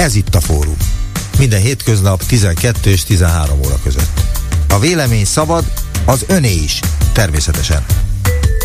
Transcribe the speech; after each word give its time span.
Ez 0.00 0.14
itt 0.14 0.34
a 0.34 0.40
fórum. 0.40 0.76
Minden 1.38 1.60
hétköznap 1.60 2.24
12 2.24 2.90
és 2.90 3.04
13 3.04 3.58
óra 3.58 3.78
között. 3.82 4.20
A 4.68 4.78
vélemény 4.78 5.24
szabad, 5.24 5.64
az 6.04 6.24
öné 6.26 6.52
is, 6.52 6.80
természetesen. 7.12 7.84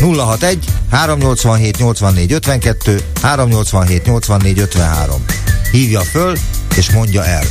061 0.00 0.64
387 0.90 1.78
84 1.78 2.32
52 2.32 3.00
387 3.22 4.06
84 4.06 4.58
53. 4.58 5.24
Hívja 5.70 6.00
föl 6.00 6.36
és 6.76 6.90
mondja 6.90 7.24
el. 7.24 7.44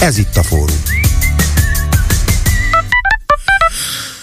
Ez 0.00 0.18
itt 0.18 0.36
a 0.36 0.42
fórum. 0.42 0.82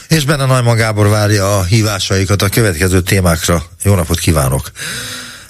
És 0.07 0.25
benne 0.25 0.45
Najman 0.45 0.75
Gábor 0.75 1.07
várja 1.07 1.57
a 1.57 1.64
hívásaikat 1.64 2.41
a 2.41 2.50
következő 2.50 3.02
témákra. 3.02 3.64
Jó 3.84 3.95
napot 3.95 4.20
kívánok! 4.20 4.71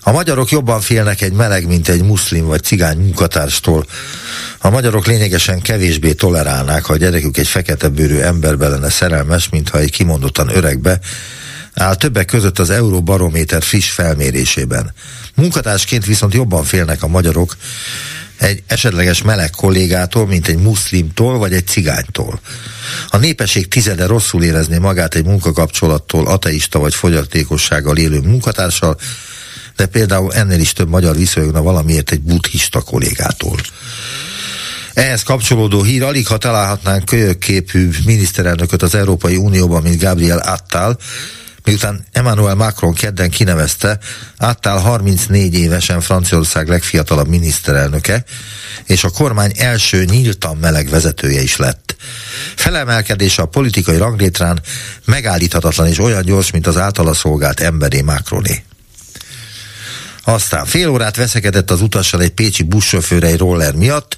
A 0.08 0.12
magyarok 0.12 0.50
jobban 0.50 0.82
félnek 0.82 1.22
egy 1.22 1.34
meleg, 1.34 1.68
mint 1.68 1.90
egy 1.90 2.04
muszlim 2.04 2.46
vagy 2.46 2.64
cigány 2.64 2.98
munkatárstól. 2.98 3.86
A 4.58 4.70
magyarok 4.70 5.06
lényegesen 5.06 5.62
kevésbé 5.62 6.14
tolerálnák, 6.14 6.86
ha 6.86 6.94
a 6.94 6.98
gyerekük 6.98 7.38
egy 7.38 7.48
fekete 7.48 7.88
bőrű 7.88 8.18
emberbe 8.18 8.68
lenne 8.68 8.90
szerelmes, 8.90 9.50
mintha 9.50 9.80
egy 9.80 9.92
kimondottan 9.92 10.50
öregbe, 10.56 11.00
áll 11.74 11.96
többek 11.96 12.26
között 12.26 12.60
az 12.60 12.70
Euróbarométer 12.70 13.64
friss 13.64 13.90
felmérésében. 13.90 14.94
Munkatársként 15.36 16.06
viszont 16.06 16.34
jobban 16.34 16.64
félnek 16.64 17.04
a 17.04 17.08
magyarok 17.08 17.56
egy 18.38 18.64
esetleges 18.68 19.22
meleg 19.22 19.50
kollégától, 19.50 20.28
mint 20.28 20.48
egy 20.48 20.58
muszlimtól 20.58 21.38
vagy 21.38 21.54
egy 21.54 21.68
cigánytól. 21.68 22.40
A 23.10 23.18
népesség 23.18 23.68
tizede 23.68 24.06
rosszul 24.06 24.44
érezné 24.44 24.78
magát 24.78 25.16
egy 25.16 25.26
munkakapcsolattól, 25.26 26.28
ateista 26.28 26.80
vagy 26.80 26.96
fogyatékossággal 26.96 27.98
élő 27.98 28.20
munkatársal, 28.20 28.98
de 29.78 29.86
például 29.86 30.34
ennél 30.34 30.60
is 30.60 30.74
több 30.74 30.90
magyar 30.90 31.16
viszonyogna 31.16 31.62
valamiért 31.62 32.12
egy 32.12 32.22
buddhista 32.22 32.82
kollégától. 32.82 33.60
Ehhez 34.94 35.24
kapcsolódó 35.24 35.84
hír, 35.84 36.04
alig 36.04 36.28
ha 36.28 36.38
találhatnánk 36.38 37.06
kölyökképű 37.06 37.90
miniszterelnököt 38.06 38.82
az 38.82 38.96
Európai 38.96 39.36
Unióban, 39.36 39.82
mint 39.82 40.02
Gabriel 40.02 40.38
Attal, 40.38 40.98
miután 41.64 42.06
Emmanuel 42.12 42.56
Macron 42.56 42.94
kedden 42.94 43.30
kinevezte, 43.30 44.00
Attal 44.38 44.80
34 44.80 45.54
évesen 45.54 46.02
Franciaország 46.02 46.68
legfiatalabb 46.68 47.28
miniszterelnöke, 47.28 48.24
és 48.86 49.04
a 49.04 49.10
kormány 49.10 49.52
első 49.58 50.04
nyíltan 50.04 50.58
meleg 50.58 50.90
vezetője 50.90 51.42
is 51.42 51.58
lett. 51.58 51.96
Felemelkedése 52.56 53.42
a 53.42 53.46
politikai 53.46 53.98
ranglétrán 53.98 54.62
megállíthatatlan 55.06 55.88
és 55.88 56.00
olyan 56.00 56.24
gyors, 56.24 56.52
mint 56.52 56.68
az 56.68 56.78
általa 56.78 57.14
szolgált 57.14 57.60
emberé 57.60 58.02
Macroné. 58.02 58.64
Aztán 60.30 60.66
fél 60.66 60.90
órát 60.90 61.16
veszekedett 61.16 61.72
az 61.72 61.82
utassal 61.82 62.22
egy 62.22 62.32
pécsi 62.32 62.64
buszsofőr 62.64 63.24
egy 63.24 63.38
roller 63.38 63.76
miatt. 63.76 64.18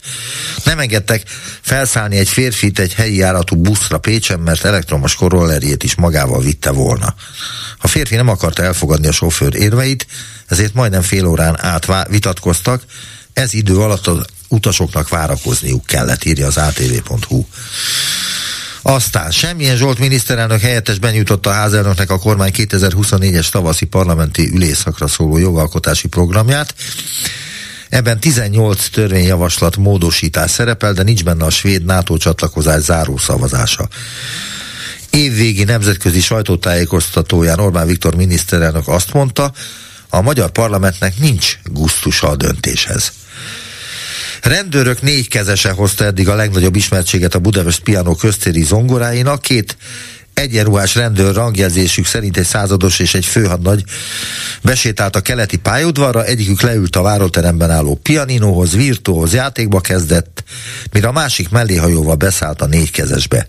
Nem 0.64 0.80
engedtek 0.80 1.24
felszállni 1.62 2.18
egy 2.18 2.30
férfit 2.30 2.80
egy 2.80 2.94
helyi 2.94 3.16
járatú 3.16 3.56
buszra 3.56 3.98
Pécsen, 3.98 4.40
mert 4.40 4.66
elektromos 4.66 5.18
rollerjét 5.20 5.84
is 5.84 5.96
magával 5.96 6.42
vitte 6.42 6.72
volna. 6.72 7.16
A 7.78 7.88
férfi 7.88 8.16
nem 8.16 8.28
akarta 8.28 8.64
elfogadni 8.64 9.08
a 9.08 9.12
sofőr 9.12 9.56
érveit, 9.56 10.08
ezért 10.48 10.74
majdnem 10.74 11.02
fél 11.02 11.26
órán 11.26 11.64
át 11.64 12.08
vitatkoztak. 12.08 12.84
Ez 13.34 13.54
idő 13.54 13.78
alatt 13.78 14.08
az 14.08 14.26
utasoknak 14.48 15.10
várakozniuk 15.10 15.86
kellett, 15.86 16.26
írja 16.26 16.48
az 16.48 16.58
atv.hu. 16.58 17.46
Aztán 18.90 19.32
semmilyen 19.32 19.76
Zsolt 19.76 20.00
miniszterelnök 20.00 20.60
helyettes 20.60 21.00
benyújtotta 21.00 21.50
a 21.50 21.54
házelnöknek 21.54 22.10
a 22.12 22.20
kormány 22.20 22.52
2024-es 22.56 23.50
tavaszi 23.50 23.86
parlamenti 23.86 24.50
ülésszakra 24.54 25.08
szóló 25.08 25.38
jogalkotási 25.38 26.08
programját. 26.08 26.74
Ebben 27.90 28.20
18 28.20 28.90
törvényjavaslat 28.90 29.78
módosítás 29.78 30.52
szerepel, 30.52 30.94
de 30.94 31.04
nincs 31.04 31.24
benne 31.24 31.46
a 31.46 31.50
svéd 31.50 31.86
NATO 31.86 32.18
csatlakozás 32.18 32.82
záró 32.82 33.18
szavazása. 33.18 33.88
Évvégi 35.10 35.64
nemzetközi 35.64 36.22
sajtótájékoztatóján 36.22 37.60
Orbán 37.60 37.88
Viktor 37.88 38.16
miniszterelnök 38.16 38.88
azt 38.88 39.14
mondta, 39.14 39.52
a 40.10 40.22
magyar 40.22 40.50
parlamentnek 40.50 41.20
nincs 41.20 41.58
gusztusa 41.64 42.30
a 42.30 42.36
döntéshez. 42.36 43.12
Rendőrök 44.42 45.02
négy 45.02 45.28
kezese 45.28 45.70
hozta 45.70 46.06
eddig 46.06 46.30
a 46.30 46.36
legnagyobb 46.36 46.76
ismertséget 46.76 47.36
a 47.36 47.40
Budapest 47.40 47.80
Piano 47.80 48.16
köztéri 48.16 48.64
zongoráinak. 48.64 49.42
Két 49.42 49.78
egyenruhás 50.34 50.96
rendőr 50.96 51.34
rangjelzésük 51.34 52.06
szerint 52.06 52.38
egy 52.38 52.46
százados 52.46 53.00
és 53.00 53.14
egy 53.14 53.26
főhadnagy 53.26 53.84
besétált 54.62 55.16
a 55.16 55.22
keleti 55.22 55.58
pályaudvarra, 55.58 56.26
egyikük 56.26 56.62
leült 56.62 56.96
a 56.96 57.02
váróteremben 57.02 57.72
álló 57.72 57.96
pianinóhoz, 57.96 58.76
virtuóhoz 58.76 59.34
játékba 59.34 59.82
kezdett, 59.82 60.44
mire 60.92 61.08
a 61.08 61.12
másik 61.12 61.50
melléhajóval 61.50 62.16
beszállt 62.16 62.62
a 62.62 62.66
négykezesbe. 62.66 63.48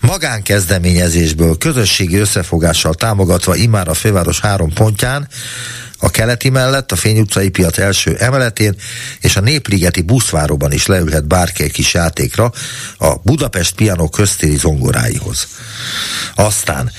Magánkezdeményezésből, 0.00 1.58
közösségi 1.58 2.16
összefogással 2.16 2.94
támogatva 2.94 3.54
immár 3.54 3.88
a 3.88 3.94
főváros 3.94 4.40
három 4.40 4.72
pontján 4.72 5.28
a 5.98 6.10
keleti 6.10 6.48
mellett, 6.48 6.92
a 6.92 6.96
Fény 6.96 7.18
utcai 7.18 7.48
piac 7.48 7.78
első 7.78 8.16
emeletén 8.16 8.76
és 9.20 9.36
a 9.36 9.40
Népligeti 9.40 10.02
buszváróban 10.02 10.72
is 10.72 10.86
leülhet 10.86 11.26
bárki 11.26 11.62
egy 11.62 11.72
kis 11.72 11.94
játékra 11.94 12.52
a 12.98 13.14
Budapest 13.14 13.74
Piano 13.74 14.08
köztéri 14.08 14.56
zongoráihoz. 14.56 15.46
Aztán 16.34 16.90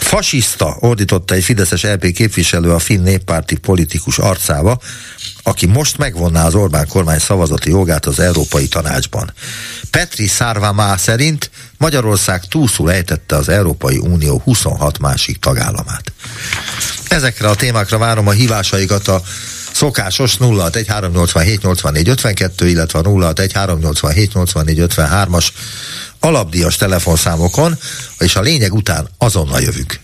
Fasiszta, 0.00 0.76
ordította 0.80 1.34
egy 1.34 1.44
Fideszes 1.44 1.82
LP 1.82 2.12
képviselő 2.12 2.72
a 2.72 2.78
finn 2.78 3.02
néppárti 3.02 3.56
politikus 3.56 4.18
arcába, 4.18 4.80
aki 5.42 5.66
most 5.66 5.98
megvonná 5.98 6.46
az 6.46 6.54
Orbán 6.54 6.88
kormány 6.88 7.18
szavazati 7.18 7.70
jogát 7.70 8.06
az 8.06 8.20
Európai 8.20 8.68
Tanácsban. 8.68 9.32
Petri 9.90 10.26
Szárvámá 10.26 10.96
szerint 10.96 11.50
Magyarország 11.78 12.44
túlszul 12.44 12.92
ejtette 12.92 13.36
az 13.36 13.48
Európai 13.48 13.98
Unió 13.98 14.40
26 14.44 14.98
másik 14.98 15.38
tagállamát. 15.38 16.12
Ezekre 17.08 17.48
a 17.48 17.54
témákra 17.54 17.98
várom 17.98 18.26
a 18.26 18.30
hívásaikat 18.30 19.08
a 19.08 19.22
szokásos 19.72 20.36
0613878452, 20.40 22.50
illetve 22.58 22.98
a 22.98 23.02
0613878453-as 23.02 25.46
alapdíjas 26.20 26.76
telefonszámokon, 26.76 27.78
és 28.18 28.36
a 28.36 28.40
lényeg 28.40 28.72
után 28.72 29.08
azonnal 29.18 29.60
jövünk. 29.60 30.00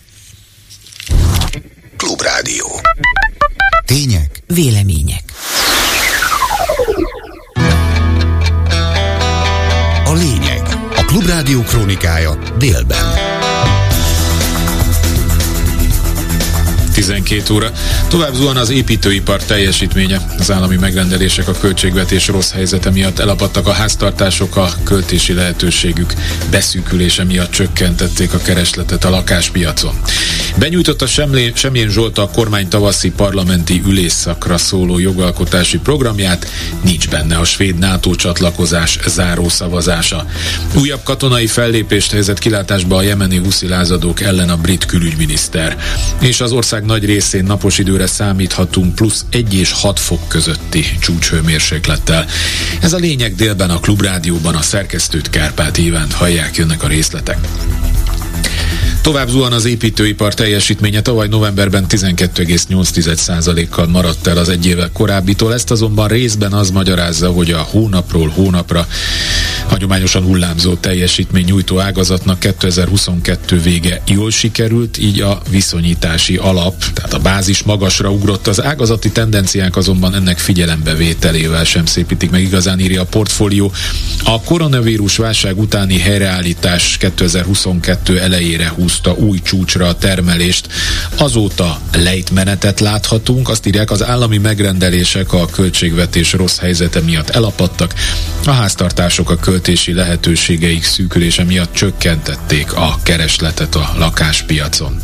Klubrádió. 1.96 2.80
Tények. 3.86 4.42
Vélemények. 4.46 5.22
A 10.04 10.12
lényeg. 10.12 10.62
A 10.96 11.04
Klubrádió 11.06 11.60
krónikája 11.62 12.38
délben. 12.58 13.25
12 16.96 17.54
óra. 17.54 17.70
Tovább 18.08 18.34
zuhan 18.34 18.56
az 18.56 18.70
építőipar 18.70 19.42
teljesítménye. 19.42 20.20
Az 20.38 20.50
állami 20.50 20.76
megrendelések 20.76 21.48
a 21.48 21.52
költségvetés 21.52 22.28
rossz 22.28 22.52
helyzete 22.52 22.90
miatt 22.90 23.18
elapadtak 23.18 23.66
a 23.66 23.72
háztartások, 23.72 24.56
a 24.56 24.72
költési 24.84 25.32
lehetőségük 25.32 26.12
beszűkülése 26.50 27.24
miatt 27.24 27.50
csökkentették 27.50 28.34
a 28.34 28.38
keresletet 28.38 29.04
a 29.04 29.10
lakáspiacon. 29.10 29.94
Benyújtotta 30.58 31.06
Semlé, 31.06 31.52
Semjén 31.54 31.88
Zsolt 31.88 32.18
a 32.18 32.30
kormány 32.30 32.68
tavaszi 32.68 33.10
parlamenti 33.10 33.82
ülésszakra 33.86 34.58
szóló 34.58 34.98
jogalkotási 34.98 35.78
programját, 35.78 36.46
nincs 36.84 37.08
benne 37.08 37.36
a 37.36 37.44
svéd 37.44 37.78
NATO 37.78 38.14
csatlakozás 38.14 38.98
záró 39.06 39.48
szavazása. 39.48 40.26
Újabb 40.74 41.02
katonai 41.02 41.46
fellépést 41.46 42.10
helyezett 42.10 42.38
kilátásba 42.38 42.96
a 42.96 43.02
jemeni 43.02 43.36
huszi 43.36 43.68
lázadók 43.68 44.20
ellen 44.20 44.48
a 44.48 44.56
brit 44.56 44.86
külügyminiszter. 44.86 45.76
És 46.20 46.40
az 46.40 46.52
ország 46.52 46.84
nagy 46.86 47.04
részén 47.04 47.44
napos 47.44 47.78
időre 47.78 48.06
számíthatunk 48.06 48.94
plusz 48.94 49.24
1 49.30 49.54
és 49.54 49.72
6 49.72 50.00
fok 50.00 50.28
közötti 50.28 50.84
csúcshőmérséklettel. 51.00 52.26
Ez 52.80 52.92
a 52.92 52.98
lényeg 52.98 53.34
délben 53.34 53.70
a 53.70 53.80
Klubrádióban 53.80 54.54
a 54.54 54.62
szerkesztőt 54.62 55.30
Kárpát 55.30 55.76
Ivánt 55.76 56.12
hallják, 56.12 56.56
jönnek 56.56 56.82
a 56.82 56.86
részletek. 56.86 57.38
Tovább 59.06 59.28
zuhan 59.28 59.52
az 59.52 59.64
építőipar 59.64 60.34
teljesítménye, 60.34 61.00
tavaly 61.00 61.28
novemberben 61.28 61.86
12,8%-kal 61.88 63.86
maradt 63.86 64.26
el 64.26 64.36
az 64.36 64.48
egy 64.48 64.66
évvel 64.66 64.90
korábbitól, 64.92 65.54
ezt 65.54 65.70
azonban 65.70 66.08
részben 66.08 66.52
az 66.52 66.70
magyarázza, 66.70 67.30
hogy 67.30 67.50
a 67.50 67.58
hónapról 67.58 68.28
hónapra 68.28 68.86
hagyományosan 69.68 70.22
hullámzó 70.22 70.74
teljesítmény 70.74 71.44
nyújtó 71.44 71.80
ágazatnak 71.80 72.40
2022 72.40 73.60
vége 73.60 74.02
jól 74.06 74.30
sikerült, 74.30 74.98
így 74.98 75.20
a 75.20 75.40
viszonyítási 75.50 76.36
alap, 76.36 76.84
tehát 76.94 77.12
a 77.12 77.18
bázis 77.18 77.62
magasra 77.62 78.10
ugrott. 78.10 78.46
Az 78.46 78.62
ágazati 78.62 79.10
tendenciák 79.10 79.76
azonban 79.76 80.14
ennek 80.14 80.38
figyelembevételével 80.38 81.64
sem 81.64 81.86
szépítik 81.86 82.30
meg 82.30 82.42
igazán 82.42 82.80
írja 82.80 83.00
a 83.00 83.04
portfólió. 83.04 83.72
A 84.24 84.40
koronavírus 84.40 85.16
válság 85.16 85.58
utáni 85.58 85.98
helyreállítás 85.98 86.96
2022 86.96 88.20
elejére 88.20 88.68
húzta 88.68 89.12
új 89.12 89.38
csúcsra 89.42 89.86
a 89.86 89.94
termelést. 89.94 90.68
Azóta 91.16 91.80
lejtmenetet 91.92 92.80
láthatunk, 92.80 93.48
azt 93.48 93.66
írják, 93.66 93.90
az 93.90 94.04
állami 94.04 94.38
megrendelések 94.38 95.32
a 95.32 95.46
költségvetés 95.46 96.32
rossz 96.32 96.58
helyzete 96.58 97.00
miatt 97.00 97.30
elapadtak, 97.30 97.94
a 98.44 98.50
háztartások 98.50 99.30
a 99.30 99.36
költési 99.56 99.94
lehetőségeik 99.94 100.84
szűkülése 100.84 101.44
miatt 101.44 101.72
csökkentették 101.72 102.72
a 102.72 102.96
keresletet 103.02 103.74
a 103.74 103.94
lakáspiacon. 103.98 104.96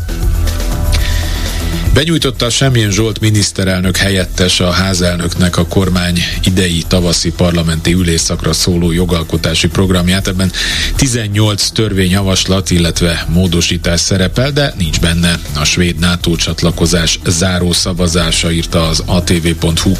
Benyújtotta 1.93 2.49
Semjén 2.49 2.91
Zsolt 2.91 3.19
miniszterelnök 3.19 3.97
helyettes 3.97 4.59
a 4.59 4.71
házelnöknek 4.71 5.57
a 5.57 5.65
kormány 5.65 6.19
idei 6.43 6.83
tavaszi 6.87 7.31
parlamenti 7.31 7.93
ülésszakra 7.93 8.53
szóló 8.53 8.91
jogalkotási 8.91 9.67
programját. 9.67 10.27
Ebben 10.27 10.51
18 10.95 11.69
törvényjavaslat, 11.69 12.71
illetve 12.71 13.25
módosítás 13.29 13.99
szerepel, 13.99 14.51
de 14.51 14.73
nincs 14.77 14.99
benne 14.99 15.39
a 15.55 15.63
svéd 15.63 15.99
NATO 15.99 16.35
csatlakozás 16.35 17.19
záró 17.25 17.71
szavazása, 17.71 18.51
írta 18.51 18.87
az 18.87 19.03
atv.hu. 19.05 19.91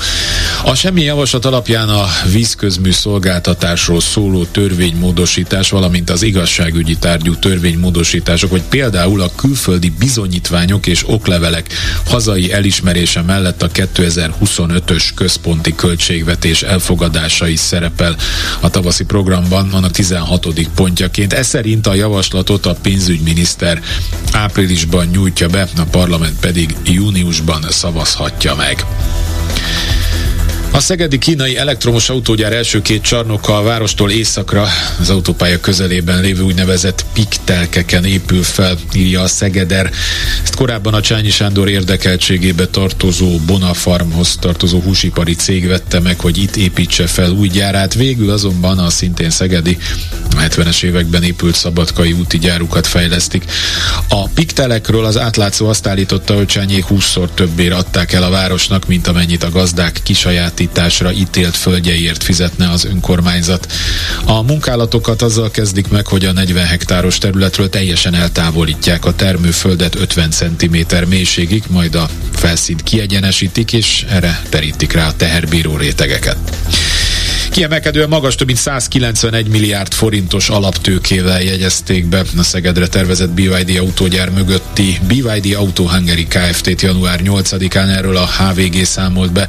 A 0.63 0.75
semmi 0.75 1.01
javaslat 1.01 1.45
alapján 1.45 1.89
a 1.89 2.05
vízközmű 2.31 2.91
szolgáltatásról 2.91 4.01
szóló 4.01 4.45
törvénymódosítás, 4.45 5.69
valamint 5.69 6.09
az 6.09 6.23
igazságügyi 6.23 6.95
tárgyú 6.95 7.35
törvénymódosítások, 7.35 8.49
vagy 8.49 8.63
például 8.69 9.21
a 9.21 9.31
külföldi 9.35 9.93
bizonyítványok 9.99 10.87
és 10.87 11.03
oklevelek 11.07 11.62
hazai 12.05 12.51
elismerése 12.51 13.21
mellett 13.21 13.63
a 13.63 13.67
2025-ös 13.67 15.09
központi 15.15 15.75
költségvetés 15.75 16.61
elfogadása 16.61 17.47
is 17.47 17.59
szerepel 17.59 18.15
a 18.59 18.69
tavaszi 18.69 19.03
programban, 19.03 19.69
annak 19.73 19.91
16. 19.91 20.47
pontjaként. 20.75 21.33
Ez 21.33 21.47
szerint 21.47 21.87
a 21.87 21.93
javaslatot 21.93 22.65
a 22.65 22.75
pénzügyminiszter 22.81 23.81
áprilisban 24.31 25.05
nyújtja 25.05 25.47
be, 25.47 25.67
a 25.77 25.83
parlament 25.91 26.39
pedig 26.39 26.75
júniusban 26.83 27.65
szavazhatja 27.69 28.55
meg. 28.55 28.85
A 30.75 30.79
szegedi 30.79 31.17
kínai 31.17 31.57
elektromos 31.57 32.09
autógyár 32.09 32.53
első 32.53 32.81
két 32.81 33.01
csarnoka 33.01 33.57
a 33.57 33.61
várostól 33.61 34.11
északra, 34.11 34.67
az 34.99 35.09
autópálya 35.09 35.59
közelében 35.59 36.21
lévő 36.21 36.41
úgynevezett 36.41 37.05
piktelkeken 37.13 38.05
épül 38.05 38.43
fel, 38.43 38.77
írja 38.93 39.21
a 39.21 39.27
Szegeder. 39.27 39.91
Ezt 40.43 40.55
korábban 40.55 40.93
a 40.93 41.01
Csányi 41.01 41.29
Sándor 41.29 41.69
érdekeltségébe 41.69 42.67
tartozó 42.67 43.37
Bonafarmhoz 43.37 44.35
tartozó 44.39 44.79
húsipari 44.79 45.35
cég 45.35 45.67
vette 45.67 45.99
meg, 45.99 46.19
hogy 46.19 46.37
itt 46.37 46.55
építse 46.55 47.07
fel 47.07 47.31
új 47.31 47.47
gyárát. 47.47 47.93
Végül 47.93 48.29
azonban 48.29 48.79
a 48.79 48.89
szintén 48.89 49.29
szegedi 49.29 49.77
a 50.35 50.39
70-es 50.39 50.83
években 50.83 51.23
épült 51.23 51.55
szabadkai 51.55 52.11
úti 52.11 52.37
gyárukat 52.37 52.87
fejlesztik. 52.87 53.43
A 54.07 54.27
piktelekről 54.27 55.05
az 55.05 55.17
átlátszó 55.17 55.67
azt 55.67 55.87
állította, 55.87 56.35
hogy 56.35 56.45
Csányék 56.45 56.85
20-szor 56.89 57.27
többére 57.33 57.75
adták 57.75 58.13
el 58.13 58.23
a 58.23 58.29
városnak, 58.29 58.87
mint 58.87 59.07
amennyit 59.07 59.43
a 59.43 59.49
gazdák 59.49 59.99
kisaját 60.03 60.61
elsajátításra 60.63 61.11
ítélt 61.11 61.55
földjeiért 61.55 62.23
fizetne 62.23 62.69
az 62.69 62.85
önkormányzat. 62.85 63.71
A 64.25 64.41
munkálatokat 64.41 65.21
azzal 65.21 65.51
kezdik 65.51 65.87
meg, 65.87 66.07
hogy 66.07 66.25
a 66.25 66.31
40 66.31 66.65
hektáros 66.65 67.17
területről 67.17 67.69
teljesen 67.69 68.13
eltávolítják 68.13 69.05
a 69.05 69.15
termőföldet 69.15 69.95
50 69.95 70.31
cm 70.31 70.77
mélységig, 71.07 71.63
majd 71.69 71.95
a 71.95 72.09
felszínt 72.33 72.83
kiegyenesítik, 72.83 73.73
és 73.73 74.05
erre 74.09 74.41
terítik 74.49 74.93
rá 74.93 75.07
a 75.07 75.15
teherbíró 75.15 75.77
rétegeket. 75.77 76.37
Kiemelkedően 77.53 78.09
magas, 78.09 78.35
több 78.35 78.47
mint 78.47 78.59
191 78.59 79.47
milliárd 79.47 79.93
forintos 79.93 80.49
alaptőkével 80.49 81.41
jegyezték 81.41 82.05
be 82.05 82.23
a 82.37 82.43
Szegedre 82.43 82.87
tervezett 82.87 83.29
BYD 83.29 83.77
autógyár 83.79 84.29
mögötti 84.29 84.99
BYD 85.07 85.55
Auto 85.55 85.89
Hungary 85.89 86.27
Kft-t 86.27 86.81
január 86.81 87.19
8-án 87.23 87.95
erről 87.95 88.17
a 88.17 88.27
HVG 88.27 88.85
számolt 88.85 89.31
be. 89.31 89.47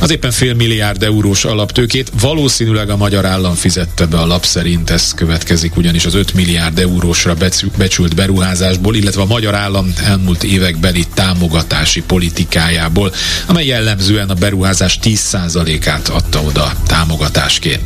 Az 0.00 0.10
éppen 0.10 0.30
fél 0.30 0.54
milliárd 0.54 1.02
eurós 1.02 1.44
alaptőkét 1.44 2.12
valószínűleg 2.20 2.90
a 2.90 2.96
magyar 2.96 3.24
állam 3.24 3.54
fizette 3.54 4.06
be 4.06 4.18
a 4.18 4.26
lap 4.26 4.44
szerint, 4.44 4.90
ez 4.90 5.14
következik 5.14 5.76
ugyanis 5.76 6.04
az 6.04 6.14
5 6.14 6.34
milliárd 6.34 6.78
eurósra 6.78 7.34
becsült 7.76 8.14
beruházásból, 8.14 8.94
illetve 8.94 9.22
a 9.22 9.26
magyar 9.26 9.54
állam 9.54 9.92
elmúlt 10.04 10.42
évekbeli 10.42 11.04
támogatási 11.14 12.02
politikájából, 12.02 13.12
amely 13.46 13.66
jellemzően 13.66 14.30
a 14.30 14.34
beruházás 14.34 14.98
10%-át 15.02 16.08
adta 16.08 16.42
oda 16.42 16.72
támogatásra 16.86 17.26
támogatásként. 17.28 17.82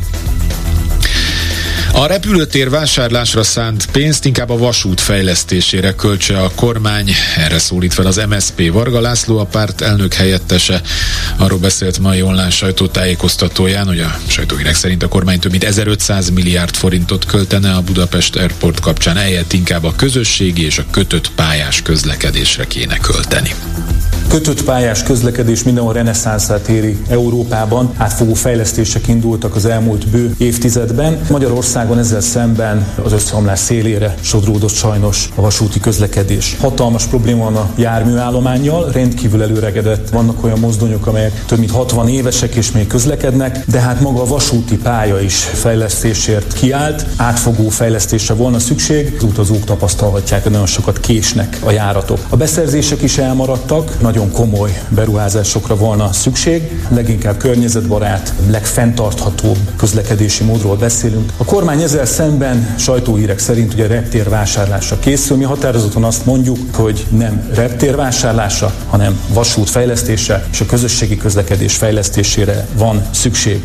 A 1.91 2.05
repülőtér 2.05 2.69
vásárlásra 2.69 3.43
szánt 3.43 3.85
pénzt 3.91 4.25
inkább 4.25 4.49
a 4.49 4.57
vasút 4.57 5.01
fejlesztésére 5.01 5.93
költse 5.93 6.39
a 6.39 6.51
kormány. 6.55 7.13
Erre 7.37 7.59
szólít 7.59 7.93
fel 7.93 8.05
az 8.05 8.21
MSP 8.29 8.71
Varga 8.71 8.99
László, 8.99 9.37
a 9.37 9.45
párt 9.45 9.81
elnök 9.81 10.13
helyettese. 10.13 10.81
Arról 11.37 11.59
beszélt 11.59 11.99
mai 11.99 12.21
online 12.21 12.49
sajtótájékoztatóján, 12.49 13.85
hogy 13.87 13.99
a 13.99 14.17
sajtóhírek 14.27 14.75
szerint 14.75 15.03
a 15.03 15.07
kormány 15.07 15.39
több 15.39 15.51
mint 15.51 15.63
1500 15.63 16.29
milliárd 16.29 16.75
forintot 16.75 17.25
költene 17.25 17.71
a 17.73 17.81
Budapest 17.81 18.35
Airport 18.35 18.79
kapcsán, 18.79 19.17
eljött 19.17 19.53
inkább 19.53 19.83
a 19.83 19.95
közösségi 19.95 20.65
és 20.65 20.77
a 20.77 20.85
kötött 20.91 21.31
pályás 21.31 21.81
közlekedésre 21.81 22.67
kéne 22.67 22.97
költeni 22.97 23.53
kötött 24.33 24.63
pályás 24.63 25.03
közlekedés 25.03 25.63
mindenhol 25.63 25.93
reneszánszát 25.93 26.67
éri 26.67 26.97
Európában. 27.09 27.93
Átfogó 27.97 28.33
fejlesztések 28.33 29.07
indultak 29.07 29.55
az 29.55 29.65
elmúlt 29.65 30.07
bő 30.07 30.35
évtizedben. 30.37 31.19
Magyarországon 31.29 31.99
ezzel 31.99 32.21
szemben 32.21 32.87
az 33.03 33.11
összeomlás 33.11 33.59
szélére 33.59 34.15
sodródott 34.21 34.73
sajnos 34.73 35.29
a 35.35 35.41
vasúti 35.41 35.79
közlekedés. 35.79 36.57
Hatalmas 36.59 37.05
probléma 37.05 37.43
van 37.43 37.55
a 37.55 37.69
járműállományjal, 37.75 38.91
rendkívül 38.91 39.41
előregedett. 39.41 40.09
Vannak 40.09 40.43
olyan 40.43 40.59
mozdonyok, 40.59 41.07
amelyek 41.07 41.45
több 41.45 41.59
mint 41.59 41.71
60 41.71 42.07
évesek 42.07 42.55
és 42.55 42.71
még 42.71 42.87
közlekednek, 42.87 43.65
de 43.67 43.79
hát 43.79 44.01
maga 44.01 44.21
a 44.21 44.25
vasúti 44.25 44.77
pálya 44.77 45.19
is 45.19 45.35
fejlesztésért 45.35 46.53
kiállt. 46.53 47.05
Átfogó 47.17 47.69
fejlesztésre 47.69 48.33
volna 48.33 48.59
szükség. 48.59 49.13
Az 49.17 49.23
utazók 49.23 49.63
tapasztalhatják, 49.63 50.43
hogy 50.43 50.51
nagyon 50.51 50.67
sokat 50.67 50.99
késnek 50.99 51.59
a 51.63 51.71
járatok. 51.71 52.19
A 52.29 52.35
beszerzések 52.35 53.01
is 53.01 53.17
elmaradtak, 53.17 54.01
nagyon 54.01 54.21
nagyon 54.23 54.47
komoly 54.47 54.81
beruházásokra 54.89 55.75
volna 55.75 56.13
szükség, 56.13 56.81
leginkább 56.89 57.37
környezetbarát, 57.37 58.33
legfenntarthatóbb 58.49 59.57
közlekedési 59.77 60.43
módról 60.43 60.75
beszélünk. 60.75 61.31
A 61.37 61.45
kormány 61.45 61.81
ezzel 61.81 62.05
szemben 62.05 62.75
sajtóhírek 62.77 63.39
szerint 63.39 63.73
ugye 63.73 63.87
reptér 63.87 64.29
vásárlásra 64.29 64.99
készül. 64.99 65.37
Mi 65.37 65.43
határozottan 65.43 66.03
azt 66.03 66.25
mondjuk, 66.25 66.57
hogy 66.73 67.05
nem 67.09 67.49
reptér 67.53 67.95
vásárlása, 67.95 68.73
hanem 68.89 69.19
vasút 69.33 69.69
fejlesztése 69.69 70.45
és 70.51 70.61
a 70.61 70.65
közösségi 70.65 71.17
közlekedés 71.17 71.75
fejlesztésére 71.75 72.67
van 72.77 73.05
szükség. 73.11 73.63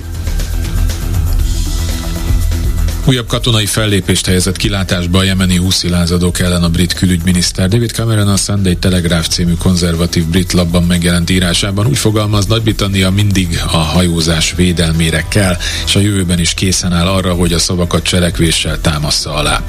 Újabb 3.08 3.26
katonai 3.26 3.66
fellépést 3.66 4.26
helyezett 4.26 4.56
kilátásba 4.56 5.18
a 5.18 5.22
jemeni 5.22 5.56
húszi 5.56 5.88
lázadók 5.88 6.38
ellen 6.38 6.62
a 6.62 6.68
brit 6.68 6.92
külügyminiszter. 6.92 7.68
David 7.68 7.90
Cameron 7.90 8.28
a 8.28 8.36
Sunday 8.36 8.76
Telegraph 8.76 9.26
című 9.28 9.52
konzervatív 9.52 10.24
brit 10.24 10.52
labban 10.52 10.82
megjelent 10.82 11.30
írásában 11.30 11.86
úgy 11.86 11.98
fogalmaz, 11.98 12.46
Nagy-Britannia 12.46 13.10
mindig 13.10 13.60
a 13.66 13.76
hajózás 13.76 14.54
védelmére 14.56 15.24
kell, 15.28 15.56
és 15.86 15.96
a 15.96 16.00
jövőben 16.00 16.38
is 16.38 16.54
készen 16.54 16.92
áll 16.92 17.06
arra, 17.06 17.32
hogy 17.32 17.52
a 17.52 17.58
szavakat 17.58 18.02
cselekvéssel 18.02 18.80
támassza 18.80 19.34
alá. 19.34 19.62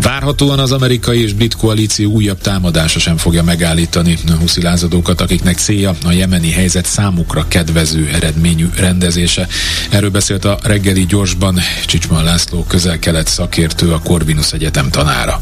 Várhatóan 0.00 0.58
az 0.58 0.72
amerikai 0.72 1.22
és 1.22 1.32
brit 1.32 1.56
koalíció 1.56 2.10
újabb 2.10 2.40
támadása 2.40 2.98
sem 2.98 3.16
fogja 3.16 3.42
megállítani 3.42 4.18
a 4.28 4.32
huszi 4.32 4.62
lázadókat, 4.62 5.20
akiknek 5.20 5.58
célja 5.58 5.94
a 6.04 6.12
jemeni 6.12 6.50
helyzet 6.50 6.86
számukra 6.86 7.48
kedvező 7.48 8.08
eredményű 8.12 8.68
rendezése. 8.76 9.48
Erről 9.90 10.10
beszélt 10.10 10.44
a 10.44 10.58
reggeli 10.62 11.06
gyorsban 11.06 11.60
Csicsman 11.86 12.24
László 12.24 12.64
közel-kelet 12.82 13.26
szakértő, 13.26 13.92
a 13.92 13.98
Corvinus 14.04 14.52
Egyetem 14.52 14.90
tanára. 14.90 15.38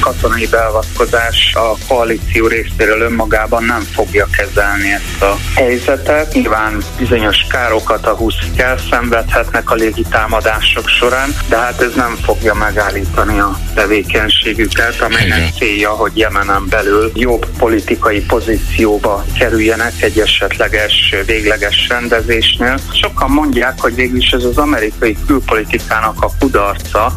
katonai 0.00 0.46
beavatkozás 0.46 1.54
a 1.54 1.76
koalíció 1.88 2.46
részéről 2.46 3.00
önmagában 3.00 3.64
nem 3.64 3.80
fogja 3.80 4.26
kezelni 4.36 4.92
ezt 4.92 5.22
a 5.22 5.36
helyzetet. 5.54 6.32
Nyilván 6.32 6.82
bizonyos 6.98 7.36
károkat 7.50 8.06
a 8.06 8.14
húszik 8.14 8.58
elszenvedhetnek 8.60 9.70
a 9.70 9.74
légitámadások 9.74 10.88
során, 10.88 11.36
de 11.48 11.56
hát 11.56 11.80
ez 11.80 11.94
nem 11.94 12.18
fogja 12.22 12.54
megállítani 12.54 13.38
a 13.38 13.58
tevékenységüket, 13.74 15.00
amelynek 15.00 15.52
célja, 15.58 15.90
hogy 15.90 16.12
Jemenen 16.14 16.66
belül 16.68 17.10
jobb 17.14 17.46
politikai 17.58 18.20
pozícióba 18.20 19.24
kerüljenek 19.38 20.02
egy 20.02 20.18
esetleges 20.18 21.14
végleges 21.26 21.88
rendezésnél. 21.88 22.78
Sokan 23.00 23.30
mondják, 23.30 23.80
hogy 23.80 23.94
végül 23.94 24.18
is 24.18 24.30
ez 24.30 24.44
az 24.44 24.58
amerikai 24.58 25.16
külpolitikának 25.26 26.22
a 26.22 26.30
kudarca, 26.66 27.12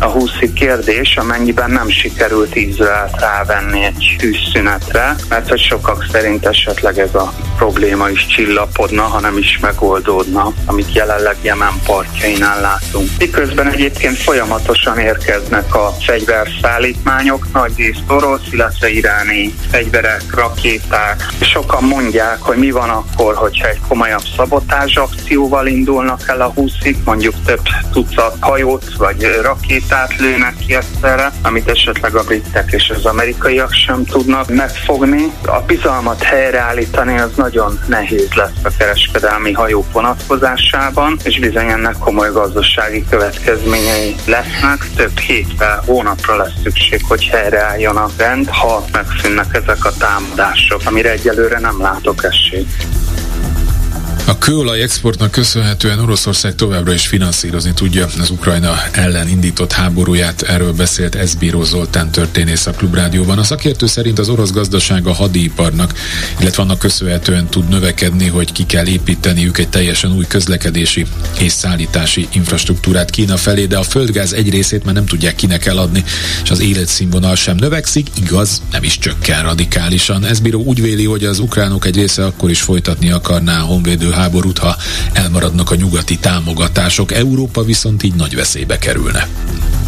a 0.00 0.04
húszi 0.04 0.52
kérdés, 0.52 1.16
amennyiben 1.16 1.70
nem 1.70 1.88
sikerült 1.88 2.56
Izraelt 2.56 3.20
rávenni 3.20 3.84
egy 3.84 4.16
tűzszünetre, 4.18 5.16
mert 5.28 5.48
hogy 5.48 5.60
sokak 5.60 6.06
szerint 6.12 6.46
esetleg 6.46 6.98
ez 6.98 7.14
a 7.14 7.32
probléma 7.56 8.08
is 8.08 8.26
csillapodna, 8.26 9.02
hanem 9.02 9.38
is 9.38 9.58
megoldódna, 9.60 10.52
amit 10.66 10.92
jelenleg 10.92 11.36
Jemen 11.42 11.72
partjainál 11.84 12.60
látunk. 12.60 13.08
Miközben 13.18 13.70
egyébként 13.70 14.16
folyamatosan 14.16 14.98
érkeznek 14.98 15.74
a 15.74 15.96
fegyverszállítmányok, 16.00 17.46
nagy 17.52 17.72
részt 17.76 18.02
orosz, 18.08 18.46
illetve 18.50 18.90
iráni 18.90 19.54
fegyverek, 19.70 20.22
rakéták. 20.34 21.26
Sokan 21.40 21.84
mondják, 21.84 22.40
hogy 22.40 22.56
mi 22.56 22.70
van 22.70 22.90
akkor, 22.90 23.34
hogyha 23.34 23.68
egy 23.68 23.80
komolyabb 23.88 24.24
szabotázs 24.36 24.96
akcióval 24.96 25.66
indulnak 25.66 26.28
el 26.28 26.40
a 26.40 26.52
húszik, 26.54 27.04
mondjuk 27.04 27.34
több 27.44 27.62
tucat 27.92 28.36
hajót 28.40 28.91
vagy 28.96 29.38
rakétát 29.42 30.16
lőnek 30.16 30.56
ki 30.56 30.74
egyszerre, 30.74 31.32
amit 31.42 31.68
esetleg 31.68 32.14
a 32.14 32.24
britek 32.24 32.72
és 32.72 32.92
az 32.96 33.04
amerikaiak 33.04 33.72
sem 33.72 34.04
tudnak 34.04 34.48
megfogni. 34.48 35.32
A 35.46 35.60
bizalmat 35.60 36.22
helyreállítani 36.22 37.18
az 37.18 37.30
nagyon 37.36 37.78
nehéz 37.86 38.32
lesz 38.34 38.64
a 38.64 38.70
kereskedelmi 38.78 39.52
hajók 39.52 39.92
vonatkozásában, 39.92 41.16
és 41.24 41.38
bizony 41.38 41.68
ennek 41.68 41.98
komoly 41.98 42.30
gazdasági 42.32 43.04
következményei 43.10 44.14
lesznek. 44.26 44.86
Több 44.96 45.18
hétre, 45.18 45.80
hónapra 45.86 46.36
lesz 46.36 46.52
szükség, 46.62 47.04
hogy 47.08 47.24
helyreálljon 47.24 47.96
a 47.96 48.10
rend, 48.16 48.48
ha 48.48 48.84
megszűnnek 48.92 49.54
ezek 49.54 49.84
a 49.84 49.92
támadások, 49.98 50.80
amire 50.84 51.10
egyelőre 51.10 51.58
nem 51.58 51.80
látok 51.80 52.24
esélyt. 52.24 52.86
A 54.24 54.38
kőolaj 54.38 54.82
exportnak 54.82 55.30
köszönhetően 55.30 55.98
Oroszország 55.98 56.54
továbbra 56.54 56.92
is 56.92 57.06
finanszírozni 57.06 57.72
tudja 57.74 58.08
az 58.20 58.30
Ukrajna 58.30 58.74
ellen 58.92 59.28
indított 59.28 59.72
háborúját. 59.72 60.42
Erről 60.42 60.72
beszélt 60.72 61.14
Esbíró 61.14 61.64
Zoltán 61.64 62.10
történész 62.10 62.66
a 62.66 62.70
Klubrádióban. 62.70 63.38
A 63.38 63.42
szakértő 63.42 63.86
szerint 63.86 64.18
az 64.18 64.28
orosz 64.28 64.50
gazdaság 64.50 65.06
a 65.06 65.12
hadiiparnak, 65.12 65.94
illetve 66.40 66.62
annak 66.62 66.78
köszönhetően 66.78 67.46
tud 67.46 67.68
növekedni, 67.68 68.26
hogy 68.26 68.52
ki 68.52 68.66
kell 68.66 68.86
építeniük 68.86 69.58
egy 69.58 69.68
teljesen 69.68 70.12
új 70.12 70.26
közlekedési 70.26 71.06
és 71.38 71.52
szállítási 71.52 72.28
infrastruktúrát 72.32 73.10
Kína 73.10 73.36
felé, 73.36 73.66
de 73.66 73.78
a 73.78 73.82
földgáz 73.82 74.32
egy 74.32 74.50
részét 74.50 74.84
már 74.84 74.94
nem 74.94 75.06
tudják 75.06 75.34
kinek 75.34 75.66
eladni, 75.66 76.04
és 76.44 76.50
az 76.50 76.60
életszínvonal 76.60 77.34
sem 77.34 77.56
növekszik, 77.56 78.08
igaz, 78.22 78.62
nem 78.70 78.82
is 78.82 78.98
csökken 78.98 79.42
radikálisan. 79.42 80.24
Esbíró 80.24 80.62
úgy 80.62 80.80
véli, 80.80 81.04
hogy 81.04 81.24
az 81.24 81.38
ukránok 81.38 81.86
egy 81.86 81.96
része 81.96 82.24
akkor 82.24 82.50
is 82.50 82.60
folytatni 82.60 83.10
akarná 83.10 83.60
a 83.60 83.64
honvédő 83.64 84.01
háborút, 84.10 84.58
ha 84.58 84.76
elmaradnak 85.12 85.70
a 85.70 85.74
nyugati 85.74 86.18
támogatások. 86.18 87.12
Európa 87.12 87.62
viszont 87.62 88.02
így 88.02 88.14
nagy 88.14 88.34
veszélybe 88.34 88.78
kerülne. 88.78 89.28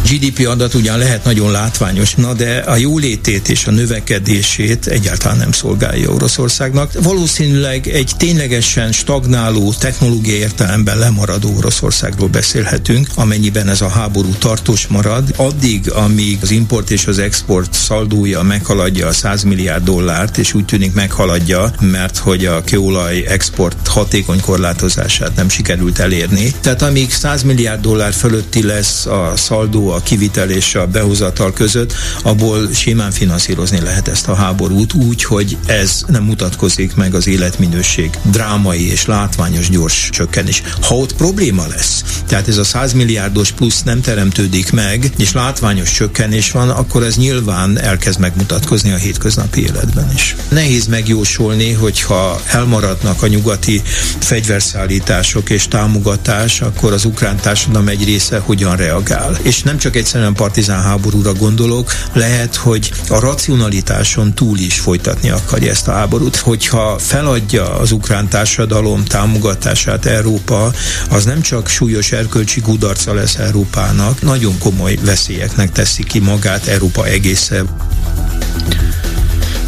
GDP 0.09 0.47
adat 0.47 0.73
ugyan 0.73 0.97
lehet 0.97 1.23
nagyon 1.23 1.51
látványos, 1.51 2.15
na 2.15 2.33
de 2.33 2.57
a 2.57 2.75
jólétét 2.75 3.49
és 3.49 3.67
a 3.67 3.71
növekedését 3.71 4.87
egyáltalán 4.87 5.37
nem 5.37 5.51
szolgálja 5.51 6.11
Oroszországnak. 6.11 6.91
Valószínűleg 7.01 7.87
egy 7.87 8.11
ténylegesen 8.17 8.91
stagnáló, 8.91 9.73
technológiai 9.73 10.37
értelemben 10.37 10.97
lemaradó 10.97 11.55
Oroszországról 11.57 12.27
beszélhetünk, 12.27 13.07
amennyiben 13.15 13.69
ez 13.69 13.81
a 13.81 13.89
háború 13.89 14.29
tartós 14.29 14.87
marad. 14.87 15.33
Addig, 15.35 15.91
amíg 15.91 16.37
az 16.41 16.51
import 16.51 16.91
és 16.91 17.07
az 17.07 17.19
export 17.19 17.73
szaldója 17.73 18.41
meghaladja 18.41 19.07
a 19.07 19.13
100 19.13 19.43
milliárd 19.43 19.83
dollárt, 19.83 20.37
és 20.37 20.53
úgy 20.53 20.65
tűnik 20.65 20.93
meghaladja, 20.93 21.73
mert 21.81 22.17
hogy 22.17 22.45
a 22.45 22.63
kőolaj 22.63 23.25
export 23.27 23.77
hatékony 24.05 24.41
korlátozását 24.41 25.35
nem 25.35 25.49
sikerült 25.49 25.99
elérni. 25.99 26.53
Tehát 26.61 26.81
amíg 26.81 27.11
100 27.11 27.43
milliárd 27.43 27.81
dollár 27.81 28.13
fölötti 28.13 28.63
lesz 28.63 29.05
a 29.05 29.33
szaldó, 29.35 29.89
a 29.89 29.99
kivitel 29.99 30.49
és 30.49 30.75
a 30.75 30.87
behozatal 30.87 31.53
között, 31.53 31.93
abból 32.23 32.73
simán 32.73 33.11
finanszírozni 33.11 33.79
lehet 33.79 34.07
ezt 34.07 34.27
a 34.27 34.35
háborút 34.35 34.93
úgy, 34.93 35.23
hogy 35.23 35.57
ez 35.65 36.03
nem 36.07 36.23
mutatkozik 36.23 36.95
meg 36.95 37.13
az 37.13 37.27
életminőség 37.27 38.09
drámai 38.23 38.91
és 38.91 39.05
látványos 39.05 39.69
gyors 39.69 40.09
csökkenés. 40.11 40.63
Ha 40.81 40.95
ott 40.95 41.15
probléma 41.15 41.67
lesz, 41.67 42.03
tehát 42.27 42.47
ez 42.47 42.57
a 42.57 42.63
100 42.63 42.93
milliárdos 42.93 43.51
plusz 43.51 43.83
nem 43.83 44.01
teremtődik 44.01 44.71
meg, 44.71 45.11
és 45.17 45.31
látványos 45.31 45.91
csökkenés 45.91 46.51
van, 46.51 46.69
akkor 46.69 47.03
ez 47.03 47.15
nyilván 47.15 47.79
elkezd 47.79 48.19
megmutatkozni 48.19 48.91
a 48.91 48.97
hétköznapi 48.97 49.61
életben 49.61 50.11
is. 50.13 50.35
Nehéz 50.49 50.87
megjósolni, 50.87 51.71
hogyha 51.71 52.41
elmaradnak 52.45 53.23
a 53.23 53.27
nyugati 53.27 53.81
fegyverszállítások 54.19 55.49
és 55.49 55.67
támogatás, 55.67 56.61
akkor 56.61 56.93
az 56.93 57.05
ukrán 57.05 57.35
társadalom 57.35 57.87
egy 57.87 58.03
része 58.03 58.37
hogyan 58.37 58.75
reagál. 58.75 59.37
És 59.41 59.61
nem 59.61 59.77
csak 59.77 59.95
egyszerűen 59.95 60.33
partizán 60.33 60.81
háborúra 60.81 61.33
gondolok, 61.33 61.91
lehet, 62.13 62.55
hogy 62.55 62.91
a 63.09 63.19
racionalitáson 63.19 64.33
túl 64.33 64.57
is 64.57 64.79
folytatni 64.79 65.29
akarja 65.29 65.69
ezt 65.71 65.87
a 65.87 65.91
háborút. 65.91 66.35
Hogyha 66.35 66.97
feladja 66.99 67.77
az 67.77 67.91
ukrán 67.91 68.27
társadalom 68.27 69.03
támogatását 69.03 70.05
Európa, 70.05 70.73
az 71.09 71.25
nem 71.25 71.41
csak 71.41 71.67
súlyos 71.67 72.11
erkölcsi 72.11 72.61
kudarca 72.61 73.13
lesz 73.13 73.35
Európának, 73.35 74.21
nagyon 74.21 74.57
komoly 74.57 74.97
veszélyeknek 75.01 75.71
teszi 75.71 76.03
ki 76.03 76.19
magát 76.19 76.67
Európa 76.67 77.05
egészen. 77.05 77.69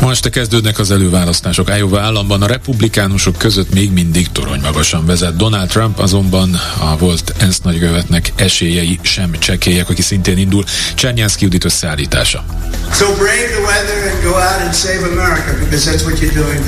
Ma 0.01 0.11
este 0.11 0.29
kezdődnek 0.29 0.79
az 0.79 0.91
előválasztások. 0.91 1.71
Iowa 1.77 1.99
államban 1.99 2.41
a 2.41 2.47
republikánusok 2.47 3.37
között 3.37 3.73
még 3.73 3.91
mindig 3.91 4.27
torony 4.31 4.59
magasan 4.59 5.05
vezet. 5.05 5.35
Donald 5.35 5.67
Trump 5.67 5.99
azonban 5.99 6.59
a 6.79 6.97
volt 6.97 7.33
ENSZ 7.39 7.61
nagykövetnek 7.61 8.33
esélyei 8.35 8.99
sem 9.01 9.31
csekélyek, 9.39 9.89
aki 9.89 10.01
szintén 10.01 10.37
indul. 10.37 10.63
Csernyánszki 10.95 11.43
Judit 11.43 11.63
összeállítása. 11.63 12.43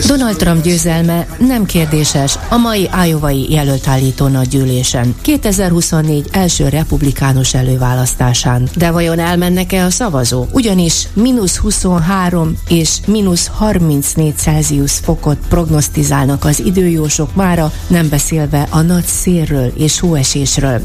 Donald 0.08 0.36
Trump 0.36 0.64
győzelme 0.64 1.28
nem 1.38 1.66
kérdéses 1.66 2.36
a 2.50 2.58
mai 2.58 2.90
Iowa-i 3.06 3.52
jelöltállító 3.52 4.28
nagygyűlésen. 4.28 5.16
2024 5.22 6.28
első 6.32 6.70
republikánus 6.70 7.54
előválasztásán. 7.54 8.70
De 8.76 8.92
vajon 8.92 9.20
elmennek-e 9.20 9.86
a 9.86 9.90
szavazók? 9.90 10.56
Ugyanis 10.56 11.08
mínusz 11.14 11.58
23 11.58 12.58
és 12.68 12.90
mínusz 13.06 13.18
34 13.48 14.38
Celsius 14.38 14.92
fokot 14.92 15.38
prognosztizálnak 15.50 16.46
az 16.46 16.60
időjósok 16.60 17.36
mára, 17.36 17.72
nem 17.88 18.10
beszélve 18.10 18.68
a 18.70 18.82
nagy 18.82 19.06
szélről 19.06 19.72
és 19.78 20.00
hóesésről. 20.00 20.82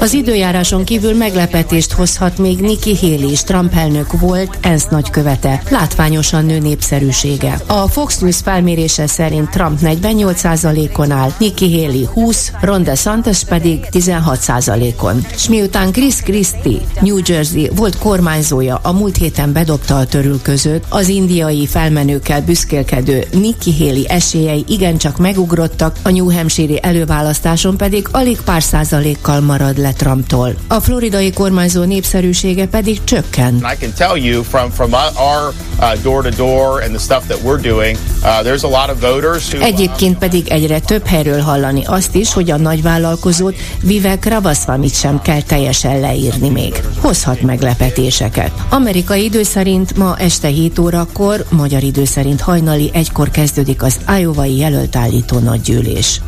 Az 0.00 0.12
időjáráson 0.12 0.84
kívül 0.84 1.14
meglepetést 1.14 1.92
hozhat 1.92 2.38
még 2.38 2.60
Nikki 2.60 2.96
Haley 3.00 3.30
is 3.30 3.42
Trump 3.42 3.74
elnök 3.74 4.20
volt, 4.20 4.58
ENSZ 4.60 4.86
nagykövete. 4.86 5.62
Látványosan 5.68 6.44
nő 6.44 6.58
népszerűsége. 6.58 7.60
A 7.66 7.88
Fox 7.88 8.18
News 8.18 8.36
felmérése 8.44 9.06
szerint 9.06 9.50
Trump 9.50 9.78
48%-on 9.82 11.10
áll, 11.10 11.32
Nikki 11.38 11.80
Haley 11.80 12.06
20, 12.06 12.52
Ron 12.60 12.82
DeSantis 12.82 13.44
pedig 13.44 13.86
16%-on. 13.90 15.26
S 15.36 15.48
miután 15.48 15.92
Chris 15.92 16.16
Christie, 16.16 16.80
New 17.00 17.16
Jersey 17.24 17.70
volt 17.74 17.98
kormányzója 18.34 18.80
a 18.82 18.92
múlt 18.92 19.16
héten 19.16 19.52
bedobta 19.52 19.98
a 19.98 20.06
törül 20.06 20.42
között, 20.42 20.84
az 20.88 21.08
indiai 21.08 21.66
felmenőkkel 21.66 22.42
büszkélkedő 22.42 23.24
Nikki 23.32 23.78
Haley 23.78 24.04
esélyei 24.06 24.64
igencsak 24.68 25.18
megugrottak, 25.18 25.96
a 26.02 26.10
New 26.10 26.32
Hampshire 26.32 26.78
előválasztáson 26.78 27.76
pedig 27.76 28.08
alig 28.10 28.40
pár 28.40 28.62
százalékkal 28.62 29.40
marad 29.40 29.78
le 29.78 29.92
Trumptól. 29.92 30.54
A 30.68 30.80
floridai 30.80 31.32
kormányzó 31.32 31.82
népszerűsége 31.82 32.66
pedig 32.66 33.04
csökken. 33.04 33.54
I 33.54 33.76
can 33.80 33.92
tell 33.96 34.16
you 34.16 34.42
from, 34.42 34.70
from 34.70 34.92
our 34.92 35.54
uh, 35.78 36.02
door-to-door 36.02 36.82
and 36.82 36.90
the 36.90 37.02
stuff 37.02 37.26
that 37.26 37.38
we're 37.44 37.62
doing, 37.62 37.98
uh, 38.22 38.42
there's 38.42 38.64
a 38.64 38.68
lot 38.68 38.90
of 38.90 39.00
voters 39.00 39.52
who... 39.52 39.64
Egyébként 39.64 40.18
pedig 40.18 40.48
egyre 40.48 40.78
több 40.78 41.06
helyről 41.06 41.40
hallani 41.40 41.82
azt 41.84 42.14
is, 42.14 42.32
hogy 42.32 42.50
a 42.50 42.56
nagyvállalkozót 42.56 43.54
Vivek 43.82 44.24
Ramaswamit 44.24 44.94
sem 44.94 45.22
kell 45.22 45.42
teljesen 45.42 46.00
leírni 46.00 46.48
még. 46.48 46.82
Hozhat 47.00 47.40
meglepetéseket. 47.40 48.22
Amerikai 48.68 49.24
idő 49.24 49.42
szerint 49.42 49.96
ma 49.96 50.16
este 50.18 50.48
7 50.48 50.78
órakor, 50.78 51.44
magyar 51.50 51.82
idő 51.82 52.04
szerint 52.04 52.40
hajnali 52.40 52.90
egykor 52.92 53.30
kezdődik 53.30 53.82
az 53.82 53.98
Iowa-i 54.18 54.56
jelöltállító 54.56 55.38
nagygyűlés. 55.38 56.20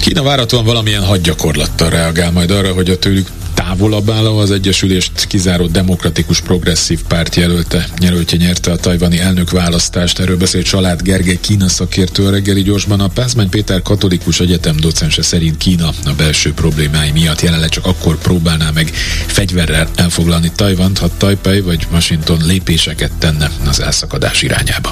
Kína 0.00 0.22
várhatóan 0.22 0.64
valamilyen 0.64 1.04
hadgyakorlattal 1.04 1.90
reagál 1.90 2.32
majd 2.32 2.50
arra, 2.50 2.72
hogy 2.72 2.90
a 2.90 2.98
tőlük 2.98 3.28
távolabb 3.58 4.10
álló 4.10 4.38
az 4.38 4.50
Egyesülést 4.50 5.26
kizáró 5.26 5.66
demokratikus 5.66 6.40
progresszív 6.40 7.02
párt 7.08 7.34
jelölte. 7.34 7.86
Jelöltje 8.00 8.38
nyerte 8.38 8.70
a 8.70 8.76
tajvani 8.76 9.18
elnök 9.18 9.50
választást. 9.50 10.18
Erről 10.18 10.36
beszélt 10.36 10.66
Család 10.66 11.02
Gergely 11.02 11.38
Kína 11.40 11.68
szakértő 11.68 12.26
a 12.26 12.30
reggeli 12.30 12.62
gyorsban. 12.62 13.00
A 13.00 13.08
Pázmány 13.08 13.48
Péter 13.48 13.82
katolikus 13.82 14.40
egyetem 14.40 14.76
docense 14.76 15.22
szerint 15.22 15.56
Kína 15.56 15.88
a 16.04 16.10
belső 16.16 16.52
problémái 16.52 17.10
miatt 17.10 17.40
jelenleg 17.40 17.68
csak 17.68 17.86
akkor 17.86 18.18
próbálná 18.18 18.70
meg 18.74 18.88
fegyverrel 19.26 19.88
elfoglalni 19.94 20.52
Tajvant, 20.56 20.98
ha 20.98 21.08
Taipei 21.16 21.60
vagy 21.60 21.86
Washington 21.92 22.38
lépéseket 22.46 23.12
tenne 23.18 23.50
az 23.68 23.80
elszakadás 23.80 24.42
irányába. 24.42 24.90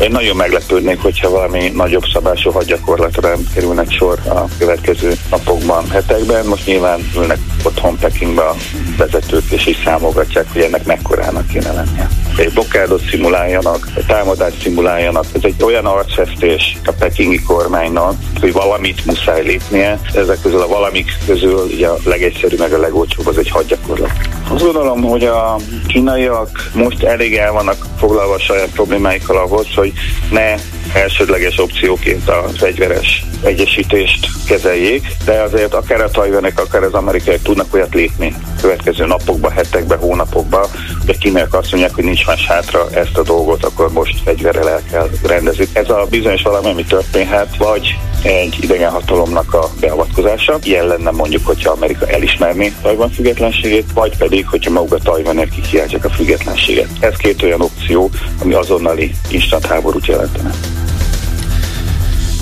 Én 0.00 0.10
nagyon 0.10 0.36
meglepődnék, 0.36 1.00
hogyha 1.00 1.30
valami 1.30 1.72
nagyobb 1.74 2.04
szabású 2.12 2.50
hadgyakorlatra 2.50 3.36
kerülnek 3.54 3.90
sor 3.90 4.18
a 4.28 4.44
következő 4.58 5.12
napokban, 5.30 5.90
hetekben. 5.90 6.46
Most 6.46 6.66
nyilván 6.66 7.10
ülnek 7.16 7.38
otthon 7.62 7.87
Pekingbe 7.96 8.42
a 8.42 8.54
vezetők, 8.96 9.50
és 9.50 9.66
is 9.66 9.76
számogatják, 9.84 10.46
hogy 10.52 10.62
ennek 10.62 10.84
mekkorának 10.84 11.46
kéne 11.46 11.72
lennie. 11.72 12.08
Egy 12.36 12.52
blokkádot 12.52 13.02
szimuláljanak, 13.10 13.88
egy 13.94 14.06
támadást 14.06 14.62
szimuláljanak. 14.62 15.24
Ez 15.32 15.40
egy 15.42 15.62
olyan 15.62 15.86
arcfestés 15.86 16.76
a 16.84 16.92
pekingi 16.92 17.42
kormánynak, 17.42 18.14
hogy 18.40 18.52
valamit 18.52 19.04
muszáj 19.04 19.42
lépnie. 19.42 20.00
Ezek 20.14 20.40
közül 20.42 20.60
a 20.60 20.66
valamik 20.66 21.16
közül 21.26 21.68
ugye 21.72 21.88
a 21.88 21.98
legegyszerűbb 22.04 22.58
meg 22.58 22.72
a 22.72 22.78
legolcsóbb 22.78 23.26
az 23.26 23.38
egy 23.38 23.50
hadgyakorlat. 23.50 24.12
Azt 24.50 24.62
gondolom, 24.64 25.02
hogy 25.02 25.24
a 25.24 25.56
kínaiak 25.86 26.70
most 26.74 27.02
elég 27.02 27.36
el 27.36 27.52
vannak 27.52 27.86
foglalva 27.98 28.34
a 28.34 28.38
saját 28.38 28.70
problémáikkal 28.70 29.36
ahhoz, 29.36 29.66
hogy 29.74 29.92
ne 30.30 30.54
elsődleges 30.92 31.58
opcióként 31.58 32.28
a 32.28 32.48
fegyveres 32.56 33.24
egyesítést 33.42 34.28
kezeljék, 34.46 35.06
de 35.24 35.40
azért 35.40 35.74
akár 35.74 36.00
a 36.00 36.10
tajvanek, 36.10 36.60
akár 36.60 36.82
az 36.82 36.94
amerikaiak 36.94 37.42
tudnak 37.42 37.74
olyat 37.74 37.94
lépni 37.94 38.34
következő 38.60 39.06
napokban, 39.06 39.50
hetekben, 39.50 39.98
hónapokban, 39.98 40.66
a 41.08 41.18
kínaiak 41.18 41.54
azt 41.54 41.70
mondják, 41.70 41.94
hogy 41.94 42.04
nincs 42.04 42.26
más 42.26 42.46
hátra 42.46 42.88
ezt 42.90 43.18
a 43.18 43.22
dolgot, 43.22 43.64
akkor 43.64 43.92
most 43.92 44.22
fegyverrel 44.24 44.68
el 44.68 44.82
kell 44.90 45.08
rendezni. 45.22 45.64
Ez 45.72 45.90
a 45.90 46.06
bizonyos 46.10 46.42
valami, 46.42 46.68
ami 46.68 46.84
történhet, 46.84 47.56
vagy 47.56 47.98
egy 48.22 48.56
idegen 48.60 48.90
hatalomnak 48.90 49.54
a 49.54 49.70
beavatkozása. 49.80 50.58
Ilyen 50.62 50.86
lenne 50.86 51.10
mondjuk, 51.10 51.46
hogyha 51.46 51.70
Amerika 51.70 52.06
elismerné 52.06 52.72
Tajvan 52.82 53.10
függetlenségét, 53.10 53.92
vagy 53.94 54.16
pedig, 54.16 54.46
hogyha 54.46 54.70
maguk 54.70 54.92
a 54.92 54.98
tajvanek 54.98 55.48
kikiáltják 55.48 56.04
a 56.04 56.10
függetlenséget. 56.10 56.88
Ez 57.00 57.16
két 57.16 57.42
olyan 57.42 57.60
opció, 57.60 58.10
ami 58.42 58.54
azonnali 58.54 59.14
instant 59.30 59.66
háborút 59.66 60.06
jelentene. 60.06 60.50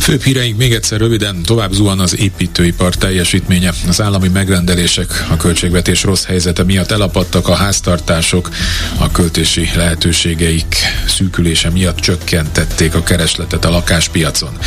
Főbb 0.06 0.22
híreink 0.22 0.58
még 0.58 0.72
egyszer 0.72 0.98
röviden, 0.98 1.42
tovább 1.42 1.72
zuhan 1.72 2.00
az 2.00 2.18
építőipar 2.18 2.94
teljesítménye. 2.94 3.72
Az 3.88 4.00
állami 4.00 4.28
megrendelések 4.28 5.26
a 5.30 5.36
költségvetés 5.36 6.02
rossz 6.02 6.24
helyzete 6.24 6.62
miatt 6.62 6.90
elapadtak 6.90 7.48
a 7.48 7.54
háztartások, 7.54 8.50
a 8.98 9.10
költési 9.10 9.70
lehetőségeik 9.76 10.76
szűkülése 11.08 11.70
miatt 11.70 11.96
csökkentették 11.96 12.94
a 12.94 13.02
keresletet 13.02 13.64
a 13.64 13.70
lakáspiacon. 13.70 14.58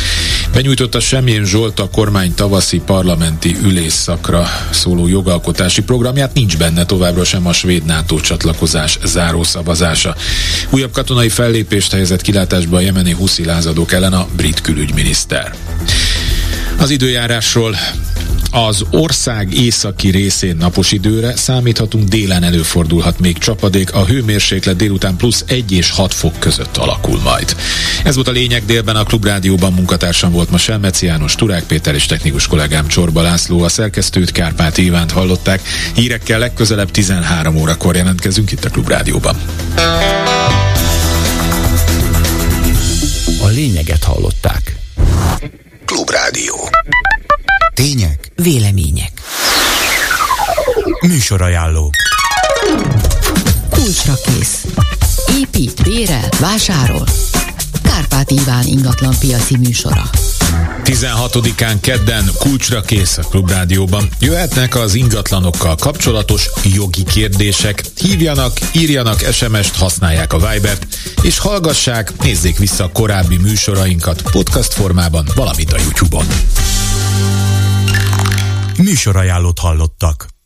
Benyújtotta 0.52 1.00
Semjén 1.00 1.44
Zsolt 1.44 1.80
a 1.80 1.90
kormány 1.90 2.34
tavaszi 2.34 2.78
parlamenti 2.78 3.56
ülésszakra 3.62 4.46
szóló 4.70 5.08
jogalkotási 5.08 5.82
programját, 5.82 6.34
nincs 6.34 6.56
benne 6.56 6.84
továbbra 6.84 7.24
sem 7.24 7.46
a 7.46 7.52
svéd 7.52 7.84
NATO 7.84 8.20
csatlakozás 8.20 8.98
zárószavazása. 9.04 10.16
Újabb 10.70 10.92
katonai 10.92 11.28
fellépést 11.28 11.92
helyezett 11.92 12.22
kilátásba 12.22 12.76
a 12.76 12.80
jemeni 12.80 13.12
huszi 13.12 13.44
lázadók 13.44 13.92
ellen 13.92 14.12
a 14.12 14.26
brit 14.36 14.60
külügyminiszter 14.60 15.28
miniszter. 15.30 15.54
Az 16.78 16.90
időjárásról 16.90 17.76
az 18.52 18.84
ország 18.90 19.54
északi 19.54 20.10
részén 20.10 20.56
napos 20.56 20.92
időre 20.92 21.36
számíthatunk, 21.36 22.08
délen 22.08 22.42
előfordulhat 22.42 23.18
még 23.18 23.38
csapadék, 23.38 23.94
a 23.94 24.06
hőmérséklet 24.06 24.76
délután 24.76 25.16
plusz 25.16 25.44
1 25.46 25.72
és 25.72 25.90
6 25.90 26.14
fok 26.14 26.38
között 26.38 26.76
alakul 26.76 27.20
majd. 27.20 27.56
Ez 28.04 28.14
volt 28.14 28.28
a 28.28 28.30
lényeg 28.30 28.64
délben 28.64 28.96
a 28.96 29.02
Klubrádióban 29.02 29.72
munkatársam 29.72 30.32
volt 30.32 30.50
ma 30.50 30.58
Selmeci 30.58 31.06
János, 31.06 31.34
Turák 31.34 31.64
Péter 31.64 31.94
és 31.94 32.06
technikus 32.06 32.46
kollégám 32.46 32.86
Csorba 32.86 33.22
László, 33.22 33.62
a 33.62 33.68
szerkesztőt 33.68 34.32
Kárpát 34.32 34.78
Ivánt 34.78 35.10
hallották. 35.10 35.60
Hírekkel 35.94 36.38
legközelebb 36.38 36.90
13 36.90 37.56
órakor 37.56 37.96
jelentkezünk 37.96 38.52
itt 38.52 38.64
a 38.64 38.70
Klubrádióban. 38.70 39.36
A 43.42 43.46
lényeget 43.46 44.04
hallották. 44.04 44.79
Klubrádió. 45.84 46.68
Tények. 47.74 48.30
Vélemények. 48.34 49.12
Műsorajánló. 51.06 51.90
Kulcsra 53.70 54.14
kész. 54.24 54.64
Épít, 55.40 55.82
bérel, 55.82 56.28
vásárol. 56.40 57.06
Kárpát 57.82 58.30
Iván 58.30 58.66
ingatlan 58.66 59.14
piaci 59.18 59.56
műsora. 59.56 60.10
16-án 60.84 61.76
kedden 61.80 62.30
kulcsra 62.38 62.80
kész 62.80 63.18
a 63.18 63.22
Klubrádióban. 63.22 64.08
Jöhetnek 64.20 64.76
az 64.76 64.94
ingatlanokkal 64.94 65.76
kapcsolatos 65.76 66.50
jogi 66.74 67.04
kérdések. 67.04 67.82
Hívjanak, 67.96 68.58
írjanak 68.72 69.20
SMS-t, 69.32 69.76
használják 69.76 70.32
a 70.32 70.50
Vibert, 70.50 70.86
és 71.22 71.38
hallgassák, 71.38 72.12
nézzék 72.22 72.58
vissza 72.58 72.84
a 72.84 72.90
korábbi 72.92 73.36
műsorainkat 73.36 74.22
podcast 74.22 74.72
formában, 74.72 75.26
valamint 75.34 75.72
a 75.72 75.78
YouTube-on. 75.78 76.26
Műsorajánlót 78.76 79.58
hallottak. 79.58 80.39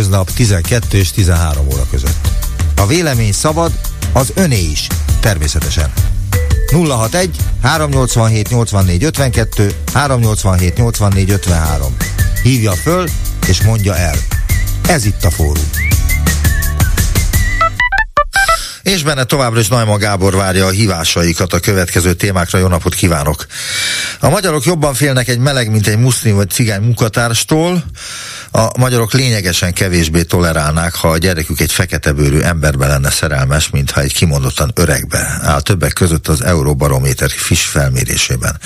Hétköznap 0.00 0.30
12 0.30 0.98
és 0.98 1.10
13 1.10 1.66
óra 1.72 1.86
között. 1.90 2.28
A 2.76 2.86
vélemény 2.86 3.32
szabad, 3.32 3.72
az 4.12 4.32
öné 4.34 4.60
is, 4.60 4.86
természetesen. 5.20 5.92
061 6.72 7.36
387 7.62 8.48
84 8.50 9.04
52 9.04 9.74
387 9.92 10.76
84 10.76 11.30
53. 11.30 11.96
Hívja 12.42 12.72
föl 12.72 13.08
és 13.46 13.62
mondja 13.62 13.96
el. 13.96 14.16
Ez 14.86 15.04
itt 15.04 15.24
a 15.24 15.30
fórum. 15.30 15.70
És 18.82 19.02
benne 19.02 19.24
továbbra 19.24 19.60
is 19.60 19.68
Najma 19.68 19.96
Gábor 19.96 20.36
várja 20.36 20.66
a 20.66 20.70
hívásaikat 20.70 21.52
a 21.52 21.60
következő 21.60 22.14
témákra. 22.14 22.58
Jó 22.58 22.66
napot 22.66 22.94
kívánok! 22.94 23.46
A 24.20 24.28
magyarok 24.28 24.64
jobban 24.64 24.94
félnek 24.94 25.28
egy 25.28 25.38
meleg, 25.38 25.70
mint 25.70 25.86
egy 25.86 25.98
muszlim 25.98 26.36
vagy 26.36 26.50
cigány 26.50 26.82
munkatárstól. 26.82 27.84
A 28.52 28.78
magyarok 28.78 29.12
lényegesen 29.12 29.72
kevésbé 29.72 30.22
tolerálnák, 30.22 30.94
ha 30.94 31.08
a 31.08 31.18
gyerekük 31.18 31.60
egy 31.60 31.72
fekete 31.72 32.12
bőrű 32.12 32.40
emberbe 32.40 32.86
lenne 32.86 33.10
szerelmes, 33.10 33.70
mintha 33.70 34.00
egy 34.00 34.14
kimondottan 34.14 34.72
öregbe 34.74 35.38
áll 35.42 35.60
többek 35.60 35.92
között 35.92 36.28
az 36.28 36.42
Euróbarométer 36.42 37.30
FIS 37.30 37.64
felmérésében. 37.64 38.60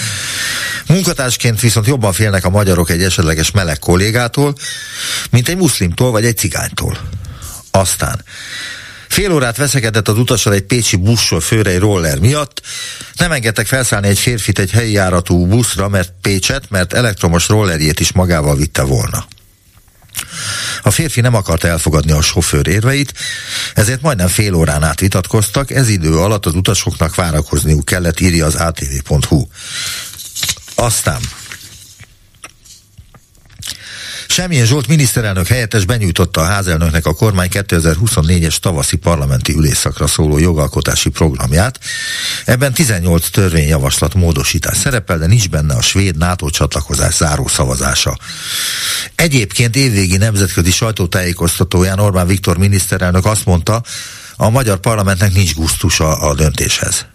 Munkatársként 0.87 1.61
viszont 1.61 1.87
jobban 1.87 2.13
félnek 2.13 2.45
a 2.45 2.51
magyarok 2.51 2.91
egy 2.91 3.03
esetleges 3.03 3.51
meleg 3.51 3.79
kollégától, 3.79 4.55
mint 5.31 5.49
egy 5.49 5.57
muszlimtól 5.57 6.11
vagy 6.11 6.25
egy 6.25 6.37
cigánytól. 6.37 6.99
Aztán 7.71 8.25
Fél 9.09 9.33
órát 9.33 9.57
veszekedett 9.57 10.09
az 10.09 10.19
utassal 10.19 10.53
egy 10.53 10.63
pécsi 10.63 11.01
főre 11.41 11.71
egy 11.71 11.79
roller 11.79 12.19
miatt. 12.19 12.61
Nem 13.17 13.33
engedtek 13.33 13.67
felszállni 13.67 14.09
egy 14.09 14.19
férfit 14.19 14.59
egy 14.59 14.71
helyi 14.71 14.93
járatú 14.93 15.47
buszra, 15.47 15.89
mert 15.89 16.13
Pécset, 16.21 16.71
mert 16.71 16.93
elektromos 16.93 17.49
rollerjét 17.49 18.01
is 18.01 18.13
magával 18.13 18.57
vitte 18.57 18.83
volna. 18.83 19.27
A 20.83 20.91
férfi 20.91 21.21
nem 21.21 21.35
akarta 21.35 21.69
elfogadni 21.69 22.13
a 22.13 22.21
sofőr 22.21 22.67
érveit, 22.67 23.15
ezért 23.75 24.01
majdnem 24.01 24.29
fél 24.29 24.55
órán 24.55 24.83
át 24.83 25.01
vitatkoztak, 25.01 25.71
ez 25.71 25.89
idő 25.89 26.17
alatt 26.17 26.47
az 26.47 26.55
utasoknak 26.55 27.15
várakozniuk 27.15 27.85
kellett, 27.85 28.21
írja 28.21 28.47
az 28.47 28.55
atv.hu. 28.55 29.47
Aztán 30.75 31.21
Semmilyen 34.29 34.67
Zsolt 34.67 34.87
miniszterelnök 34.89 35.47
helyettes 35.47 35.85
benyújtotta 35.85 36.41
a 36.41 36.45
házelnöknek 36.45 37.07
a 37.07 37.15
kormány 37.15 37.49
2024-es 37.53 38.57
tavaszi 38.57 38.97
parlamenti 38.97 39.53
ülésszakra 39.53 40.07
szóló 40.07 40.39
jogalkotási 40.39 41.09
programját. 41.09 41.79
Ebben 42.45 42.73
18 42.73 43.29
törvényjavaslat 43.31 44.15
módosítás 44.15 44.77
szerepel, 44.77 45.19
de 45.19 45.27
nincs 45.27 45.49
benne 45.49 45.75
a 45.75 45.83
svéd 45.83 46.17
NATO 46.17 46.51
csatlakozás 46.51 47.15
záró 47.15 47.47
szavazása. 47.47 48.19
Egyébként 49.15 49.77
évvégi 49.77 50.17
nemzetközi 50.17 50.71
sajtótájékoztatóján 50.71 51.99
Orbán 51.99 52.27
Viktor 52.27 52.59
miniszterelnök 52.59 53.25
azt 53.25 53.45
mondta, 53.45 53.83
a 54.37 54.51
magyar 54.51 54.79
parlamentnek 54.79 55.33
nincs 55.33 55.55
gusztusa 55.55 56.17
a 56.17 56.35
döntéshez. 56.35 57.07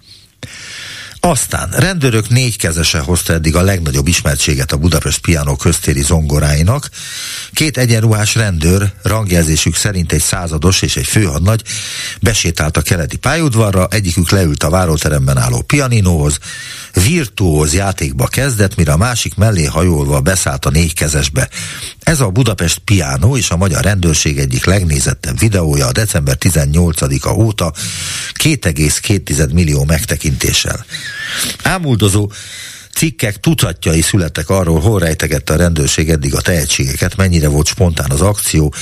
Aztán 1.22 1.70
rendőrök 1.72 2.30
négy 2.30 2.58
kezese 2.58 3.00
hozta 3.00 3.34
eddig 3.34 3.56
a 3.56 3.62
legnagyobb 3.62 4.08
ismertséget 4.08 4.72
a 4.72 4.78
Budapest 4.78 5.20
Piano 5.20 5.56
köztéri 5.56 6.02
zongoráinak. 6.02 6.90
Két 7.54 7.78
egyenruhás 7.78 8.36
rendőr, 8.36 8.92
rangjelzésük 9.04 9.76
szerint 9.76 10.12
egy 10.12 10.22
százados 10.22 10.82
és 10.82 10.96
egy 10.96 11.06
főhadnagy 11.06 11.64
besétált 12.22 12.78
a 12.78 12.82
keleti 12.82 13.18
pályaudvarra, 13.18 13.88
egyikük 13.92 14.30
leült 14.30 14.64
a 14.64 14.70
váróteremben 14.70 15.38
álló 15.38 15.62
pianinóhoz, 15.62 16.38
virtuóz 16.94 17.74
játékba 17.74 18.28
kezdett, 18.28 18.76
mire 18.76 18.92
a 18.92 18.98
másik 18.98 19.36
mellé 19.36 19.66
hajolva 19.66 20.22
beszállt 20.22 20.66
a 20.66 20.70
négykezesbe. 20.70 21.50
Ez 22.10 22.20
a 22.20 22.30
Budapest 22.30 22.78
Piano 22.78 23.38
és 23.38 23.50
a 23.50 23.58
magyar 23.58 23.84
rendőrség 23.84 24.38
egyik 24.38 24.66
legnézettebb 24.66 25.40
videója 25.40 25.88
a 25.88 25.92
december 25.92 26.38
18-a 26.40 27.30
óta 27.30 27.74
2,2 28.44 29.54
millió 29.54 29.84
megtekintéssel. 29.84 30.86
Ámuldozó 31.64 32.32
cikkek 32.94 33.40
tucatjai 33.40 34.02
születtek 34.02 34.50
arról, 34.50 34.80
hol 34.80 35.00
rejtegette 35.00 35.54
a 35.54 35.58
rendőrség 35.58 36.10
eddig 36.10 36.36
a 36.36 36.42
tehetségeket, 36.42 37.16
mennyire 37.16 37.48
volt 37.48 37.68
spontán 37.68 38.12
az 38.12 38.22
akció, 38.22 38.74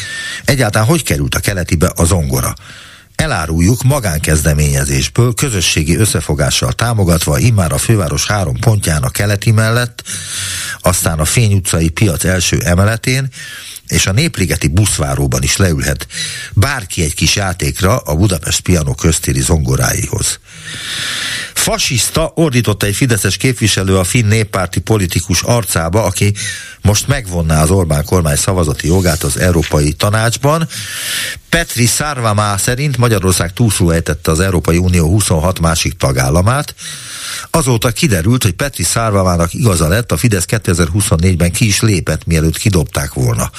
egyáltalán 0.45 0.87
hogy 0.87 1.03
került 1.03 1.35
a 1.35 1.39
keletibe 1.39 1.91
a 1.95 2.05
zongora. 2.05 2.55
Eláruljuk 3.17 3.83
magánkezdeményezésből, 3.83 5.33
közösségi 5.33 5.95
összefogással 5.95 6.73
támogatva 6.73 7.37
immár 7.37 7.71
a 7.71 7.77
főváros 7.77 8.27
három 8.27 8.59
pontján 8.59 9.03
a 9.03 9.09
keleti 9.09 9.51
mellett, 9.51 10.03
aztán 10.79 11.19
a 11.19 11.25
Fény 11.25 11.53
utcai 11.53 11.89
piac 11.89 12.23
első 12.23 12.59
emeletén, 12.63 13.29
és 13.87 14.07
a 14.07 14.11
Népligeti 14.11 14.67
buszváróban 14.67 15.43
is 15.43 15.57
leülhet 15.57 16.07
bárki 16.53 17.03
egy 17.03 17.13
kis 17.13 17.35
játékra 17.35 17.97
a 17.97 18.15
Budapest 18.15 18.59
Piano 18.59 18.95
köztéri 18.95 19.41
zongoráihoz. 19.41 20.39
Fasiszta 21.53 22.31
ordította 22.35 22.85
egy 22.85 22.95
fideszes 22.95 23.37
képviselő 23.37 23.97
a 23.97 24.03
finn 24.03 24.27
néppárti 24.27 24.79
politikus 24.79 25.41
arcába, 25.41 26.03
aki 26.03 26.33
most 26.81 27.07
megvonná 27.07 27.61
az 27.61 27.69
Orbán 27.69 28.05
kormány 28.05 28.35
szavazati 28.35 28.87
jogát 28.87 29.23
az 29.23 29.37
Európai 29.39 29.93
Tanácsban. 29.93 30.67
Petri 31.49 31.85
Szárvamá 31.85 32.57
szerint 32.57 32.97
Magyarország 32.97 33.53
túlszul 33.53 33.95
az 34.23 34.39
Európai 34.39 34.77
Unió 34.77 35.07
26 35.07 35.59
másik 35.59 35.97
tagállamát. 35.97 36.75
Azóta 37.51 37.91
kiderült, 37.91 38.43
hogy 38.43 38.51
Petri 38.51 38.83
Szárvamának 38.83 39.53
igaza 39.53 39.87
lett, 39.87 40.11
a 40.11 40.17
Fidesz 40.17 40.45
2024-ben 40.47 41.51
ki 41.51 41.65
is 41.65 41.81
lépett, 41.81 42.25
mielőtt 42.25 42.57
kidobták 42.57 43.13
volna. 43.13 43.51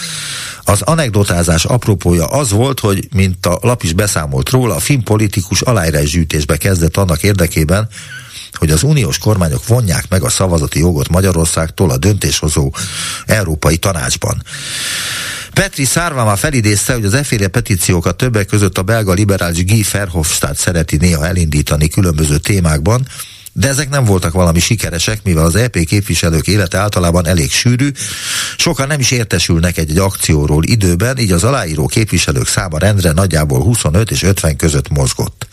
Az 0.64 0.82
anekdotázás 0.82 1.64
apropója 1.64 2.26
az 2.26 2.50
volt, 2.50 2.80
hogy, 2.80 3.08
mint 3.14 3.46
a 3.46 3.58
lap 3.62 3.82
is 3.82 3.92
beszámolt 3.92 4.50
róla, 4.50 4.74
a 4.74 4.78
finn 4.78 5.02
politikus 5.02 5.60
aláírásgyűjtésbe 5.60 6.56
kezdett 6.56 6.96
annak 6.98 7.22
érdekében, 7.22 7.88
hogy 8.52 8.70
az 8.70 8.82
uniós 8.82 9.18
kormányok 9.18 9.66
vonják 9.66 10.04
meg 10.08 10.22
a 10.22 10.28
szavazati 10.28 10.78
jogot 10.78 11.08
Magyarországtól 11.08 11.90
a 11.90 11.96
döntéshozó 11.96 12.72
Európai 13.26 13.76
Tanácsban. 13.76 14.42
Petri 15.52 15.84
Szárváma 15.84 16.36
felidézte, 16.36 16.92
hogy 16.92 17.04
az 17.04 17.14
efféle 17.14 17.48
petíciókat 17.48 18.16
többek 18.16 18.46
között 18.46 18.78
a 18.78 18.82
belga 18.82 19.12
liberális 19.12 19.64
Guy 19.64 19.84
Verhofstadt 19.92 20.58
szereti 20.58 20.96
néha 20.96 21.26
elindítani 21.26 21.88
különböző 21.88 22.38
témákban, 22.38 23.06
de 23.58 23.68
ezek 23.68 23.88
nem 23.88 24.04
voltak 24.04 24.32
valami 24.32 24.60
sikeresek, 24.60 25.22
mivel 25.22 25.44
az 25.44 25.54
EP 25.54 25.78
képviselők 25.84 26.46
élete 26.46 26.78
általában 26.78 27.26
elég 27.26 27.50
sűrű, 27.50 27.90
sokan 28.56 28.86
nem 28.86 29.00
is 29.00 29.10
értesülnek 29.10 29.78
egy-egy 29.78 29.98
akcióról 29.98 30.64
időben, 30.64 31.18
így 31.18 31.32
az 31.32 31.44
aláíró 31.44 31.86
képviselők 31.86 32.46
száma 32.46 32.78
rendre 32.78 33.12
nagyjából 33.12 33.62
25 33.62 34.10
és 34.10 34.22
50 34.22 34.56
között 34.56 34.88
mozgott. 34.88 35.46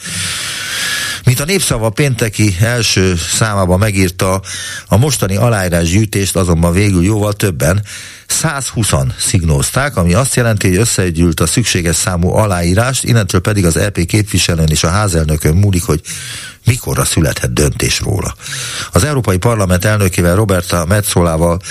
Mint 1.25 1.39
a 1.39 1.45
népszava 1.45 1.89
pénteki 1.89 2.57
első 2.61 3.15
számában 3.15 3.79
megírta, 3.79 4.41
a 4.87 4.97
mostani 4.97 5.35
aláírás 5.35 5.89
gyűjtést 5.89 6.35
azonban 6.35 6.73
végül 6.73 7.03
jóval 7.03 7.33
többen, 7.33 7.83
120-an 8.41 9.07
szignózták, 9.19 9.97
ami 9.97 10.13
azt 10.13 10.35
jelenti, 10.35 10.67
hogy 10.67 10.77
összegyűlt 10.77 11.39
a 11.39 11.45
szükséges 11.45 11.95
számú 11.95 12.29
aláírást, 12.33 13.03
innentől 13.03 13.41
pedig 13.41 13.65
az 13.65 13.77
EP 13.77 14.05
képviselőn 14.05 14.67
és 14.67 14.83
a 14.83 14.89
házelnökön 14.89 15.55
múlik, 15.55 15.83
hogy 15.83 16.01
mikorra 16.65 17.05
születhet 17.05 17.53
döntés 17.53 17.99
róla. 17.99 18.35
Az 18.91 19.03
Európai 19.03 19.37
Parlament 19.37 19.85
elnökével 19.85 20.35
Roberta 20.35 20.85
Metzolával 20.85 21.61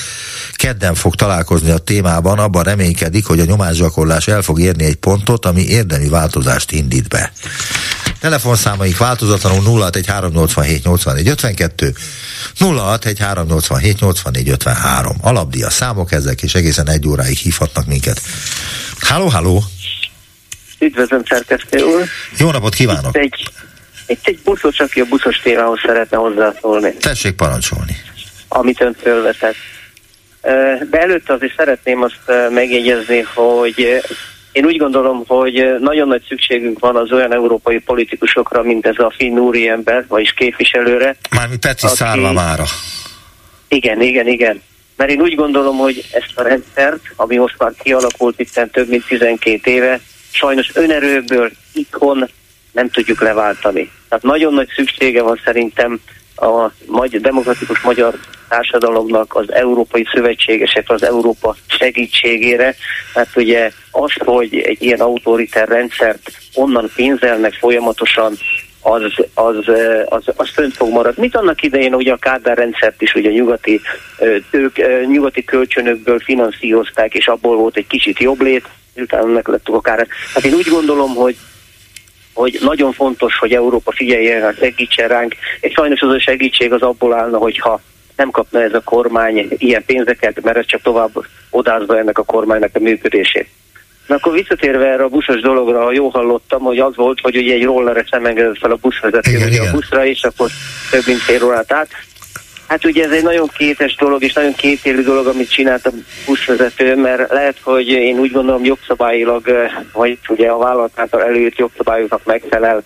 kedden 0.52 0.94
fog 0.94 1.14
találkozni 1.14 1.70
a 1.70 1.78
témában, 1.78 2.38
abban 2.38 2.62
reménykedik, 2.62 3.26
hogy 3.26 3.40
a 3.40 3.44
nyomásgyakorlás 3.44 4.28
el 4.28 4.42
fog 4.42 4.60
érni 4.60 4.84
egy 4.84 4.96
pontot, 4.96 5.46
ami 5.46 5.62
érdemi 5.62 6.08
változást 6.08 6.72
indít 6.72 7.08
be. 7.08 7.32
Telefonszámaik 8.20 8.96
változatlanul 8.96 9.80
061 9.80 10.80
84 10.84 11.28
52 11.28 11.94
061 12.58 14.00
84 14.00 14.48
53. 14.48 15.16
Alapdia 15.20 15.70
számok 15.70 16.12
ezek, 16.12 16.42
és 16.42 16.54
egészen 16.54 16.88
egy 16.88 17.06
óráig 17.08 17.36
hívhatnak 17.36 17.86
minket. 17.86 18.20
Háló, 18.98 19.28
háló! 19.28 19.64
Üdvözlöm, 20.78 21.22
szerkesztő 21.28 21.82
úr! 21.82 22.04
Jó 22.38 22.50
napot 22.50 22.74
kívánok! 22.74 23.16
Itt 23.16 23.22
egy, 23.22 23.50
itt 24.06 24.26
egy 24.26 24.38
buszos, 24.44 24.78
aki 24.78 25.00
a 25.00 25.04
buszos 25.04 25.40
témához 25.40 25.80
szeretne 25.86 26.16
hozzászólni. 26.16 26.94
Tessék 26.94 27.34
parancsolni. 27.34 27.96
Amit 28.48 28.80
ön 28.80 28.96
fölvetett. 29.00 29.56
De 30.90 31.00
előtte 31.00 31.32
azért 31.32 31.56
szeretném 31.56 32.02
azt 32.02 32.50
megjegyezni, 32.50 33.20
hogy 33.34 34.02
én 34.52 34.64
úgy 34.64 34.76
gondolom, 34.76 35.24
hogy 35.26 35.74
nagyon 35.80 36.08
nagy 36.08 36.24
szükségünk 36.28 36.78
van 36.78 36.96
az 36.96 37.12
olyan 37.12 37.32
európai 37.32 37.78
politikusokra, 37.78 38.62
mint 38.62 38.86
ez 38.86 38.98
a 38.98 39.12
finn 39.16 39.38
úriember, 39.38 40.04
vagyis 40.08 40.32
képviselőre. 40.32 41.16
Mármint 41.30 41.60
Petri 41.60 41.86
aki... 41.86 41.96
Szárvamára. 41.96 42.64
Igen, 43.68 44.02
igen, 44.02 44.26
igen. 44.26 44.62
Mert 44.96 45.10
én 45.10 45.20
úgy 45.20 45.34
gondolom, 45.34 45.76
hogy 45.76 46.04
ezt 46.12 46.32
a 46.34 46.42
rendszert, 46.42 47.02
ami 47.16 47.36
most 47.36 47.54
már 47.58 47.72
kialakult 47.82 48.40
itt 48.40 48.70
több 48.72 48.88
mint 48.88 49.06
12 49.06 49.70
éve, 49.70 50.00
sajnos 50.30 50.70
önerőből 50.74 51.50
itthon 51.72 52.28
nem 52.74 52.88
tudjuk 52.88 53.20
leváltani. 53.20 53.90
Tehát 54.08 54.24
nagyon 54.24 54.54
nagy 54.54 54.68
szüksége 54.76 55.22
van 55.22 55.40
szerintem 55.44 56.00
a 56.36 56.70
magyar, 56.86 57.20
demokratikus 57.20 57.80
magyar 57.80 58.14
társadalomnak, 58.48 59.34
az 59.34 59.52
európai 59.52 60.06
szövetségesek, 60.14 60.90
az 60.90 61.02
Európa 61.02 61.56
segítségére, 61.66 62.74
mert 63.14 63.36
ugye 63.36 63.70
az, 63.90 64.12
hogy 64.18 64.56
egy 64.56 64.82
ilyen 64.82 65.00
autoriter 65.00 65.68
rendszert 65.68 66.30
onnan 66.54 66.90
pénzelnek 66.94 67.52
folyamatosan, 67.52 68.36
az, 68.80 69.02
az, 69.34 69.56
az, 70.04 70.22
az 70.36 70.48
fönt 70.48 70.76
fog 70.76 70.92
maradni. 70.92 71.22
Mit 71.22 71.36
annak 71.36 71.62
idején 71.62 71.94
ugye 71.94 72.12
a 72.12 72.16
Kádár 72.16 72.56
rendszert 72.56 73.02
is 73.02 73.14
ugye 73.14 73.30
nyugati, 73.30 73.80
ők, 74.50 74.76
nyugati 75.06 75.44
kölcsönökből 75.44 76.18
finanszírozták, 76.18 77.14
és 77.14 77.26
abból 77.26 77.56
volt 77.56 77.76
egy 77.76 77.86
kicsit 77.86 78.18
jobb 78.18 78.40
lét, 78.40 78.68
utána 78.96 79.26
meg 79.26 79.48
lettük 79.48 79.74
akár. 79.74 80.06
Hát 80.34 80.44
én 80.44 80.54
úgy 80.54 80.68
gondolom, 80.68 81.14
hogy 81.14 81.36
hogy 82.34 82.58
nagyon 82.60 82.92
fontos, 82.92 83.38
hogy 83.38 83.52
Európa 83.52 83.92
figyeljen, 83.92 84.54
segítsen 84.58 85.08
ránk, 85.08 85.34
és 85.60 85.72
sajnos 85.72 86.00
az 86.00 86.10
a 86.10 86.20
segítség 86.20 86.72
az 86.72 86.82
abból 86.82 87.14
állna, 87.14 87.38
hogyha 87.38 87.80
nem 88.16 88.30
kapna 88.30 88.62
ez 88.62 88.74
a 88.74 88.80
kormány 88.80 89.48
ilyen 89.58 89.84
pénzeket, 89.84 90.42
mert 90.42 90.56
ez 90.56 90.66
csak 90.66 90.82
tovább 90.82 91.10
odázza 91.50 91.98
ennek 91.98 92.18
a 92.18 92.22
kormánynak 92.22 92.70
a 92.74 92.80
működését. 92.80 93.48
Na 94.06 94.14
akkor 94.14 94.32
visszatérve 94.32 94.86
erre 94.86 95.02
a 95.02 95.08
buszos 95.08 95.40
dologra, 95.40 95.82
ha 95.82 95.92
jól 95.92 96.10
hallottam, 96.10 96.62
hogy 96.62 96.78
az 96.78 96.96
volt, 96.96 97.20
hogy 97.20 97.36
ugye 97.36 97.54
egy 97.54 97.64
rolleres 97.64 98.08
nem 98.10 98.26
engedett 98.26 98.58
fel 98.58 98.70
a 98.70 98.78
buszvezető 98.80 99.58
a 99.58 99.70
buszra, 99.70 100.06
és 100.06 100.22
akkor 100.22 100.50
több 100.90 101.02
mint 101.06 101.18
fél 101.18 101.44
órát 101.44 101.72
át. 101.72 101.88
Hát 102.68 102.84
ugye 102.84 103.04
ez 103.04 103.10
egy 103.10 103.22
nagyon 103.22 103.48
kétes 103.56 103.94
dolog, 103.94 104.22
és 104.22 104.32
nagyon 104.32 104.54
kétélű 104.54 105.02
dolog, 105.02 105.26
amit 105.26 105.50
csinált 105.50 105.86
a 105.86 105.92
buszvezető, 106.26 106.96
mert 106.96 107.32
lehet, 107.32 107.56
hogy 107.62 107.88
én 107.88 108.18
úgy 108.18 108.32
gondolom 108.32 108.64
jogszabályilag, 108.64 109.70
vagy 109.92 110.18
ugye 110.28 110.48
a 110.48 110.58
vállalat 110.58 110.92
által 110.94 111.22
előtt 111.22 111.56
jogszabályoknak 111.56 112.24
megfelel, 112.24 112.82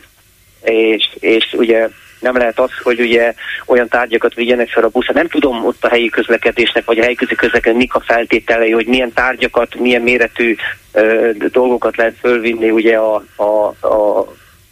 és, 0.63 1.09
és 1.19 1.55
ugye 1.57 1.89
nem 2.21 2.37
lehet 2.37 2.59
az, 2.59 2.71
hogy 2.83 3.01
ugye 3.01 3.35
olyan 3.67 3.89
tárgyakat 3.89 4.35
vigyenek 4.35 4.69
fel 4.69 4.85
a 4.85 4.89
buszra. 4.89 5.13
Nem 5.15 5.29
tudom 5.29 5.65
ott 5.65 5.85
a 5.85 5.89
helyi 5.89 6.09
közlekedésnek, 6.09 6.85
vagy 6.85 6.99
a 6.99 7.03
helyi 7.03 7.15
közlekedésnek 7.15 7.75
mik 7.75 7.95
a 7.95 8.03
feltételei, 8.07 8.71
hogy 8.71 8.87
milyen 8.87 9.13
tárgyakat, 9.13 9.75
milyen 9.75 10.03
méretű 10.03 10.57
ö, 10.93 11.31
dolgokat 11.53 11.97
lehet 11.97 12.17
fölvinni 12.21 12.71
ugye 12.71 12.97
a, 12.97 13.25
a, 13.37 13.87
a, 13.87 14.27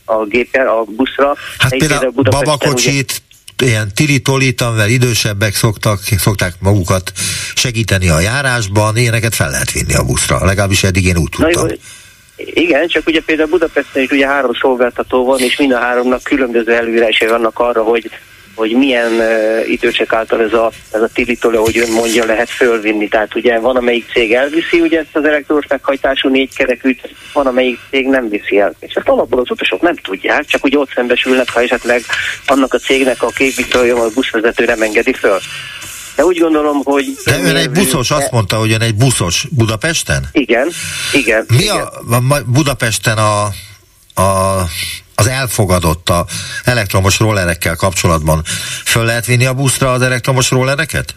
a 0.05 0.25
gépen, 0.25 0.67
a 0.67 0.83
buszra. 0.83 1.35
Hát 1.59 1.77
például 1.77 2.13
babakocsit, 2.13 3.13
ugye, 3.13 3.26
ilyen 3.63 3.95
tili-tolit, 3.95 4.61
amivel 4.61 4.89
idősebbek 4.89 5.55
szoktak, 5.55 6.01
szokták 6.19 6.53
magukat 6.59 7.13
segíteni 7.55 8.09
a 8.09 8.21
járásban, 8.21 8.97
ilyeneket 8.97 9.35
fel 9.35 9.51
lehet 9.51 9.73
vinni 9.73 9.95
a 9.95 10.05
buszra. 10.05 10.45
Legalábbis 10.45 10.83
eddig 10.83 11.05
én 11.05 11.17
úgy 11.17 11.29
tudtam. 11.29 11.69
Igen, 12.37 12.89
csak 12.89 13.07
ugye 13.07 13.21
például 13.21 13.49
Budapesten 13.49 14.03
is 14.03 14.11
ugye 14.11 14.27
három 14.27 14.53
szolgáltató 14.61 15.25
van, 15.25 15.41
és 15.41 15.57
mind 15.57 15.73
a 15.73 15.79
háromnak 15.79 16.23
különböző 16.23 16.75
előírásai 16.75 17.29
vannak 17.29 17.59
arra, 17.59 17.83
hogy 17.83 18.11
hogy 18.57 18.71
milyen 18.71 19.13
uh, 19.13 19.71
idősek 19.71 20.13
által 20.13 20.43
ez 20.43 20.53
a, 20.53 20.71
ez 20.93 21.03
a 21.03 21.09
tilitolja, 21.15 21.61
hogy 21.61 21.79
ön 21.79 21.91
mondja, 21.91 22.25
lehet 22.25 22.51
fölvinni. 22.51 23.09
Tehát 23.09 23.35
ugye 23.35 23.59
van, 23.59 23.77
amelyik 23.77 24.11
cég 24.13 24.33
elviszi 24.33 24.81
ugye 24.81 24.99
ezt 24.99 25.17
az 25.17 25.25
elektromos 25.25 25.67
meghajtású 25.69 26.29
négy 26.29 26.55
kerekűt, 26.55 27.15
van, 27.33 27.47
amelyik 27.47 27.79
cég 27.91 28.07
nem 28.07 28.29
viszi 28.29 28.59
el. 28.59 28.75
És 28.81 28.95
ezt 28.95 29.09
alapból 29.09 29.41
az 29.41 29.51
utasok 29.51 29.81
nem 29.81 29.97
tudják, 29.97 30.45
csak 30.45 30.65
ugye 30.65 30.79
ott 30.79 30.93
szembesülnek, 30.95 31.51
ha 31.51 31.63
esetleg 31.63 32.03
annak 32.47 32.75
a 32.75 32.79
cégnek 32.79 33.23
a 33.23 33.29
képviselője, 33.29 33.95
a 33.95 34.11
buszvezető 34.15 34.65
nem 34.65 34.83
engedi 34.83 35.13
föl. 35.13 35.39
De 36.17 36.25
úgy 36.25 36.39
gondolom, 36.39 36.81
hogy... 36.85 37.05
De 37.25 37.39
ön 37.39 37.57
egy 37.57 37.71
buszos, 37.71 38.11
azt 38.11 38.31
mondta, 38.31 38.57
hogy 38.57 38.73
ön 38.73 38.81
egy 38.81 38.95
buszos 38.95 39.47
Budapesten? 39.51 40.29
Igen, 40.33 40.69
igen. 41.13 41.45
Mi 41.49 41.57
igen. 41.57 41.77
A, 41.77 42.15
a 42.15 42.43
Budapesten 42.47 43.19
a, 43.19 43.45
a, 44.23 44.63
az 45.17 45.27
elfogadott 45.27 46.09
a 46.09 46.25
elektromos 46.65 47.19
rollerekkel 47.19 47.77
kapcsolatban? 47.77 48.43
Föl 48.85 49.05
lehet 49.05 49.27
vinni 49.27 49.47
a 49.47 49.55
buszra 49.55 49.93
az 49.93 50.03
elektromos 50.03 50.51
rollereket? 50.51 51.15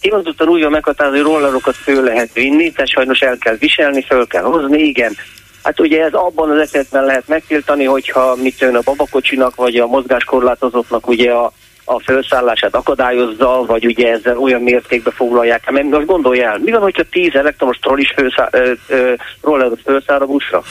Kimondottan 0.00 0.48
úgy 0.48 0.62
van 0.62 0.70
meghatározni, 0.70 1.20
hogy 1.20 1.30
rollerokat 1.32 1.76
föl 1.76 2.02
lehet 2.02 2.32
vinni, 2.32 2.72
tehát 2.72 2.90
sajnos 2.90 3.20
el 3.20 3.36
kell 3.38 3.56
viselni, 3.58 4.02
föl 4.02 4.26
kell 4.26 4.42
hozni, 4.42 4.82
igen. 4.82 5.16
Hát 5.62 5.80
ugye 5.80 6.02
ez 6.02 6.12
abban 6.12 6.50
az 6.50 6.58
esetben 6.58 7.04
lehet 7.04 7.28
megtiltani, 7.28 7.84
hogyha 7.84 8.36
mit 8.36 8.62
a 8.62 8.80
babakocsinak 8.84 9.54
vagy 9.54 9.76
a 9.76 9.86
mozgáskorlátozottnak 9.86 11.08
ugye 11.08 11.30
a 11.30 11.52
a 11.84 12.00
felszállását 12.00 12.74
akadályozza, 12.74 13.64
vagy 13.66 13.86
ugye 13.86 14.12
ezzel 14.12 14.38
olyan 14.38 14.60
mértékbe 14.60 15.10
foglalják. 15.10 15.70
Mert 15.70 15.88
most 15.88 16.06
gondolj 16.06 16.42
el, 16.42 16.58
mi 16.58 16.70
van, 16.70 16.80
hogyha 16.80 17.02
10 17.10 17.34
elektromos 17.34 17.76
troll 17.76 17.98
is 17.98 18.14
roller 19.40 19.70
felszáll 19.84 20.20
a 20.20 20.26
buszra? 20.26 20.62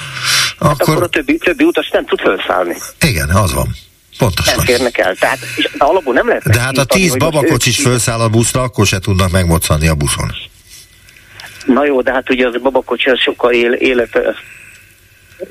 Akkor... 0.61 0.77
Hát 0.77 0.87
akkor 0.87 1.03
a 1.03 1.07
többi, 1.07 1.37
többi 1.37 1.63
utas 1.63 1.89
nem 1.89 2.05
tud 2.05 2.19
felszállni. 2.19 2.75
Igen, 3.01 3.29
az 3.29 3.53
van. 3.53 3.75
Pontosan. 4.17 4.55
Nem 4.55 4.65
férnek 4.65 4.97
el. 4.97 5.15
Tehát, 5.15 5.39
és 5.55 5.69
alapból 5.77 6.13
nem 6.13 6.27
lehet 6.27 6.49
De 6.49 6.59
hát 6.59 6.77
a 6.77 6.85
10 6.85 7.15
babakocs 7.15 7.65
is 7.65 7.81
felszáll 7.81 8.19
a 8.19 8.29
buszra, 8.29 8.61
akkor 8.61 8.85
se 8.85 8.99
tudnak 8.99 9.31
megmoczani 9.31 9.87
a 9.87 9.95
buszon. 9.95 10.31
Na 11.65 11.85
jó, 11.85 12.01
de 12.01 12.11
hát 12.11 12.29
ugye 12.29 12.47
az 12.47 12.61
babakocsi 12.61 13.09
az 13.09 13.19
sokkal 13.19 13.51
él, 13.51 13.73
élet, 13.73 14.15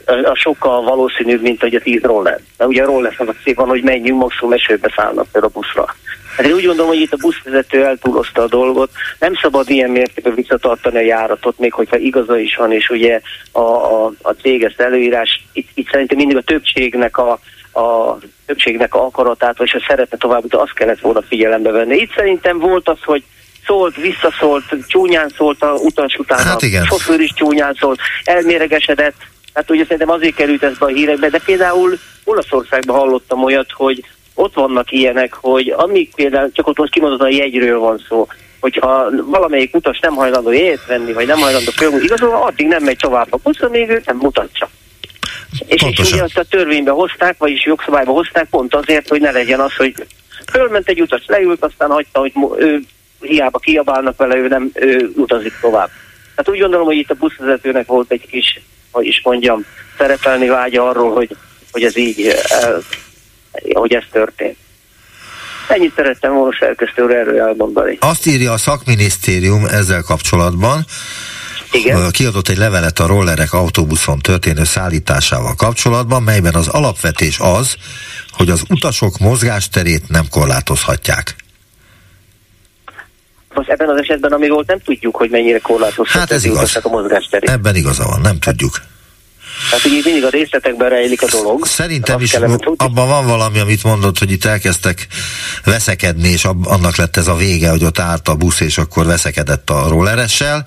a 0.06 0.34
sokkal 0.34 0.82
valószínűbb, 0.82 1.42
mint 1.42 1.60
hogy 1.60 1.74
a 1.74 1.80
tíz 1.80 2.02
roller. 2.02 2.40
De 2.56 2.66
ugye 2.66 2.82
a 2.82 2.86
roller 2.86 3.16
szép 3.44 3.56
van, 3.56 3.68
hogy 3.68 3.82
menjünk, 3.82 4.20
maximum 4.20 4.52
esőbe 4.52 4.92
szállnak 4.96 5.26
a 5.32 5.48
buszra. 5.48 5.94
Hát 6.40 6.48
én 6.48 6.54
úgy 6.54 6.66
gondolom, 6.66 6.90
hogy 6.90 7.00
itt 7.00 7.12
a 7.12 7.16
buszvezető 7.16 7.84
eltúlozta 7.84 8.42
a 8.42 8.46
dolgot. 8.46 8.90
Nem 9.18 9.34
szabad 9.34 9.70
ilyen 9.70 9.90
mértékben 9.90 10.34
visszatartani 10.34 10.96
a 10.96 11.00
járatot, 11.00 11.58
még 11.58 11.72
hogyha 11.72 11.96
igaza 11.96 12.38
is 12.38 12.56
van, 12.56 12.72
és 12.72 12.88
ugye 12.88 13.20
a, 13.52 13.60
a, 13.60 14.12
a 14.22 14.30
cég 14.30 14.62
ezt 14.62 14.80
előírás, 14.80 15.44
itt, 15.52 15.68
itt 15.74 15.90
szerintem 15.90 16.16
mindig 16.16 16.36
a 16.36 16.42
többségnek 16.42 17.18
a, 17.18 17.30
a 17.80 18.18
többségnek 18.46 18.94
a 18.94 19.04
akaratát, 19.04 19.58
vagy 19.58 19.70
ha 19.70 19.84
szeretne 19.88 20.16
tovább, 20.16 20.46
de 20.46 20.56
azt 20.56 20.72
kellett 20.72 21.00
volna 21.00 21.22
figyelembe 21.22 21.70
venni. 21.70 21.96
Itt 21.96 22.14
szerintem 22.14 22.58
volt 22.58 22.88
az, 22.88 22.98
hogy 23.04 23.22
szólt, 23.66 23.96
visszaszólt, 23.96 24.64
csúnyán 24.86 25.28
szólt 25.36 25.62
a 25.62 25.72
utas 25.72 26.14
után, 26.14 26.44
hát 26.44 26.62
a 26.62 26.84
sofőr 26.84 27.20
is 27.20 27.32
csúnyán 27.34 27.76
szólt, 27.80 28.00
elméregesedett, 28.24 29.16
Hát 29.54 29.70
ugye 29.70 29.82
szerintem 29.82 30.10
azért 30.10 30.34
került 30.34 30.62
ez 30.62 30.78
be 30.78 30.86
a 30.86 30.88
hírekbe, 30.88 31.28
de 31.28 31.40
például 31.44 31.98
Olaszországban 32.24 32.96
hallottam 32.96 33.44
olyat, 33.44 33.72
hogy 33.72 34.04
ott 34.40 34.54
vannak 34.54 34.92
ilyenek, 34.92 35.34
hogy 35.34 35.74
amíg 35.76 36.14
például, 36.14 36.52
csak 36.52 36.66
ott 36.66 36.78
most 36.78 36.92
kimondott 36.92 37.20
a 37.20 37.28
jegyről 37.28 37.78
van 37.78 38.04
szó, 38.08 38.26
hogyha 38.60 39.10
valamelyik 39.24 39.74
utas 39.74 39.98
nem 39.98 40.14
hajlandó 40.14 40.50
jegyet 40.50 40.86
venni, 40.86 41.12
vagy 41.12 41.26
nem 41.26 41.38
hajlandó 41.38 41.70
fölmúlni, 41.70 42.04
igazából 42.04 42.42
addig 42.42 42.66
nem 42.66 42.82
megy 42.82 42.96
tovább 42.96 43.26
a 43.30 43.38
busz, 43.42 43.68
még 43.70 43.88
ő 43.88 44.02
nem 44.04 44.16
mutatja. 44.16 44.70
És, 45.66 45.82
és 45.90 46.12
ugye 46.12 46.22
azt 46.22 46.38
a 46.38 46.44
törvénybe 46.44 46.90
hozták, 46.90 47.38
vagyis 47.38 47.64
jogszabályba 47.64 48.12
hozták 48.12 48.46
pont 48.50 48.74
azért, 48.74 49.08
hogy 49.08 49.20
ne 49.20 49.30
legyen 49.30 49.60
az, 49.60 49.74
hogy 49.76 49.94
fölment 50.50 50.88
egy 50.88 51.00
utas, 51.00 51.22
leült, 51.26 51.64
aztán 51.64 51.90
hagyta, 51.90 52.20
hogy 52.20 52.32
ő 52.58 52.80
hiába 53.20 53.58
kiabálnak 53.58 54.16
vele, 54.16 54.36
ő 54.36 54.48
nem 54.48 54.70
ő 54.74 55.10
utazik 55.16 55.52
tovább. 55.60 55.90
Hát 56.36 56.48
úgy 56.48 56.60
gondolom, 56.60 56.86
hogy 56.86 56.96
itt 56.96 57.10
a 57.10 57.14
buszvezetőnek 57.14 57.86
volt 57.86 58.12
egy 58.12 58.26
kis 58.26 58.60
hogy 58.90 59.06
is 59.06 59.20
mondjam, 59.24 59.64
szerepelni 59.98 60.48
vágya 60.48 60.88
arról, 60.88 61.12
hogy, 61.12 61.36
hogy 61.72 61.82
ez 61.82 61.96
így, 61.96 62.36
el, 62.48 62.82
hogy 63.72 63.92
ez 63.92 64.04
történt. 64.12 64.56
Ennyit 65.68 65.92
szerettem 65.96 66.32
volna 66.34 66.56
szerkesztő 66.60 67.10
erről 67.10 67.40
elmondani. 67.40 67.98
Azt 68.00 68.26
írja 68.26 68.52
a 68.52 68.56
szakminisztérium 68.56 69.64
ezzel 69.64 70.02
kapcsolatban, 70.02 70.84
igen. 71.72 72.10
Kiadott 72.10 72.48
egy 72.48 72.56
levelet 72.56 72.98
a 72.98 73.06
rollerek 73.06 73.52
autóbuszon 73.52 74.18
történő 74.18 74.64
szállításával 74.64 75.54
kapcsolatban, 75.54 76.22
melyben 76.22 76.54
az 76.54 76.68
alapvetés 76.68 77.38
az, 77.40 77.76
hogy 78.30 78.50
az 78.50 78.62
utasok 78.68 79.18
mozgásterét 79.18 80.08
nem 80.08 80.24
korlátozhatják. 80.30 81.34
Most 83.54 83.68
ebben 83.68 83.88
az 83.88 83.98
esetben, 83.98 84.32
ami 84.32 84.48
volt, 84.48 84.66
nem 84.66 84.80
tudjuk, 84.80 85.16
hogy 85.16 85.30
mennyire 85.30 85.58
korlátozhatják 85.58 86.28
hát 86.28 86.30
ez 86.30 86.44
igaz. 86.44 86.76
a 86.82 86.88
mozgásterét. 86.88 87.50
Ebben 87.50 87.74
igaza 87.74 88.04
van, 88.04 88.20
nem 88.20 88.38
tudjuk. 88.38 88.80
Tehát 89.70 89.84
így 89.84 90.04
mindig 90.04 90.24
a 90.24 90.28
részletekben 90.28 90.88
rejlik 90.88 91.22
a 91.22 91.26
dolog. 91.30 91.66
Szerintem 91.66 92.20
is 92.20 92.34
abban 92.76 93.08
van 93.08 93.26
valami, 93.26 93.58
amit 93.58 93.82
mondott, 93.82 94.18
hogy 94.18 94.30
itt 94.30 94.44
elkezdtek 94.44 95.06
veszekedni, 95.64 96.28
és 96.28 96.44
annak 96.62 96.96
lett 96.96 97.16
ez 97.16 97.26
a 97.26 97.34
vége, 97.34 97.70
hogy 97.70 97.84
ott 97.84 97.98
állt 97.98 98.28
a 98.28 98.34
busz, 98.34 98.60
és 98.60 98.78
akkor 98.78 99.06
veszekedett 99.06 99.70
a 99.70 99.88
rolleressel, 99.88 100.66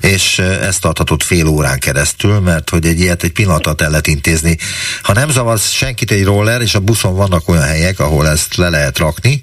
és 0.00 0.38
ezt 0.38 0.80
tartatott 0.80 1.22
fél 1.22 1.46
órán 1.46 1.78
keresztül, 1.78 2.40
mert 2.40 2.70
hogy 2.70 2.86
egy 2.86 3.00
ilyet 3.00 3.22
egy 3.22 3.32
pillanatot 3.32 3.80
el 3.80 3.90
lehet 3.90 4.06
intézni. 4.06 4.58
Ha 5.02 5.12
nem 5.12 5.30
zavar 5.30 5.58
senkit 5.58 6.10
egy 6.10 6.24
roller, 6.24 6.60
és 6.60 6.74
a 6.74 6.80
buszon 6.80 7.14
vannak 7.14 7.48
olyan 7.48 7.62
helyek, 7.62 8.00
ahol 8.00 8.28
ezt 8.28 8.56
le 8.56 8.68
lehet 8.68 8.98
rakni, 8.98 9.40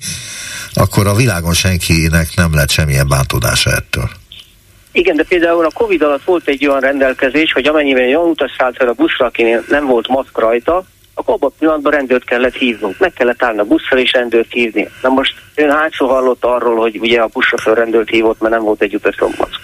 akkor 0.73 1.07
a 1.07 1.15
világon 1.15 1.53
senkinek 1.53 2.35
nem 2.35 2.53
lett 2.53 2.71
semmilyen 2.71 3.07
bántódása 3.07 3.71
ettől. 3.71 4.09
Igen, 4.95 5.15
de 5.15 5.23
például 5.23 5.65
a 5.65 5.71
Covid 5.73 6.01
alatt 6.01 6.23
volt 6.23 6.47
egy 6.47 6.67
olyan 6.67 6.79
rendelkezés, 6.79 7.51
hogy 7.51 7.67
amennyiben 7.67 8.03
olyan 8.03 8.29
utas 8.29 8.51
szállt 8.57 8.75
fel 8.75 8.87
a 8.87 8.93
buszra, 8.93 9.25
akinél 9.25 9.63
nem 9.69 9.85
volt 9.85 10.07
maszk 10.07 10.39
rajta, 10.39 10.83
akkor 11.15 11.33
abban 11.33 11.49
a 11.49 11.59
pillanatban 11.59 11.91
rendőrt 11.91 12.25
kellett 12.25 12.53
hívnunk. 12.53 12.99
Meg 12.99 13.13
kellett 13.13 13.43
állni 13.43 13.59
a 13.59 13.63
buszra 13.63 13.99
és 13.99 14.11
rendőrt 14.11 14.51
hívni. 14.51 14.89
Na 15.01 15.09
most 15.09 15.35
ön 15.55 15.71
hányszor 15.71 16.09
hallott 16.09 16.45
arról, 16.45 16.75
hogy 16.75 16.97
ugye 16.97 17.21
a 17.21 17.29
buszsofőr 17.33 17.77
rendőrt 17.77 18.09
hívott, 18.09 18.39
mert 18.39 18.53
nem 18.53 18.63
volt 18.63 18.81
egy 18.81 18.95
utasom 18.95 19.31
maszk. 19.37 19.59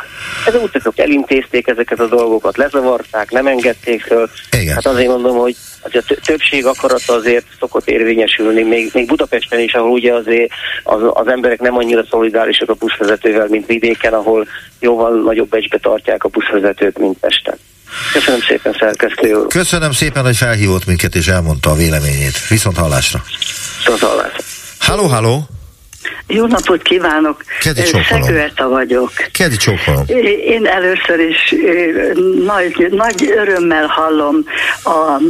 Ez 0.45 0.55
a 0.55 0.59
utasok 0.59 0.99
elintézték 0.99 1.67
ezeket 1.67 1.99
a 1.99 2.07
dolgokat, 2.07 2.57
lezavarták, 2.57 3.31
nem 3.31 3.47
engedték 3.47 4.01
föl. 4.01 4.29
Igen. 4.61 4.73
Hát 4.73 4.85
azért 4.85 5.07
mondom, 5.07 5.37
hogy 5.37 5.55
a 5.83 6.03
többség 6.25 6.65
akarata 6.65 7.13
azért 7.13 7.45
szokott 7.59 7.87
érvényesülni, 7.87 8.63
még, 8.63 8.89
még 8.93 9.07
Budapesten 9.07 9.59
is, 9.59 9.73
ahol 9.73 9.91
ugye 9.91 10.13
azért 10.13 10.51
az, 10.83 11.01
az 11.13 11.27
emberek 11.27 11.59
nem 11.59 11.77
annyira 11.77 12.05
szolidárisak 12.09 12.69
a 12.69 12.73
buszvezetővel, 12.73 13.47
mint 13.47 13.65
vidéken, 13.65 14.13
ahol 14.13 14.47
jóval 14.79 15.21
nagyobb 15.21 15.49
becsbe 15.49 15.77
tartják 15.77 16.23
a 16.23 16.29
buszvezetőt, 16.29 16.97
mint 16.97 17.17
Pesten. 17.17 17.57
Köszönöm 18.13 18.39
szépen, 18.41 18.75
szerkesztő 18.79 19.33
úr. 19.33 19.47
Köszönöm 19.47 19.91
szépen, 19.91 20.23
hogy 20.23 20.37
felhívott 20.37 20.85
minket 20.85 21.15
és 21.15 21.27
elmondta 21.27 21.69
a 21.69 21.75
véleményét. 21.75 22.47
Viszont 22.47 22.77
hallásra. 22.77 23.23
Viszont 23.77 23.99
hallásra. 23.99 24.43
Halló, 24.79 25.07
halló. 25.07 25.47
Jó 26.27 26.45
napot 26.45 26.81
kívánok! 26.81 27.43
Kedi 27.59 27.81
Szegőeta 28.09 28.67
vagyok. 28.67 29.11
Kedi 29.31 29.55
csókolom. 29.55 30.03
Én 30.45 30.65
először 30.65 31.19
is 31.19 31.55
nagy, 32.45 32.87
nagy 32.91 33.33
örömmel 33.37 33.85
hallom 33.85 34.45
a 34.83 35.21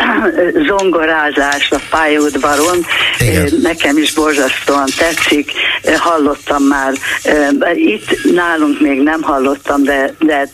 zongorázás 0.68 1.70
a 1.70 1.78
pályaudvaron 1.90 2.86
Igen. 3.18 3.48
nekem 3.62 3.96
is 3.96 4.12
borzasztóan 4.12 4.88
tetszik, 4.98 5.52
hallottam 5.98 6.62
már, 6.62 6.92
itt 7.74 8.32
nálunk 8.34 8.80
még 8.80 9.02
nem 9.02 9.22
hallottam, 9.22 9.82
de, 9.82 10.14
de 10.18 10.48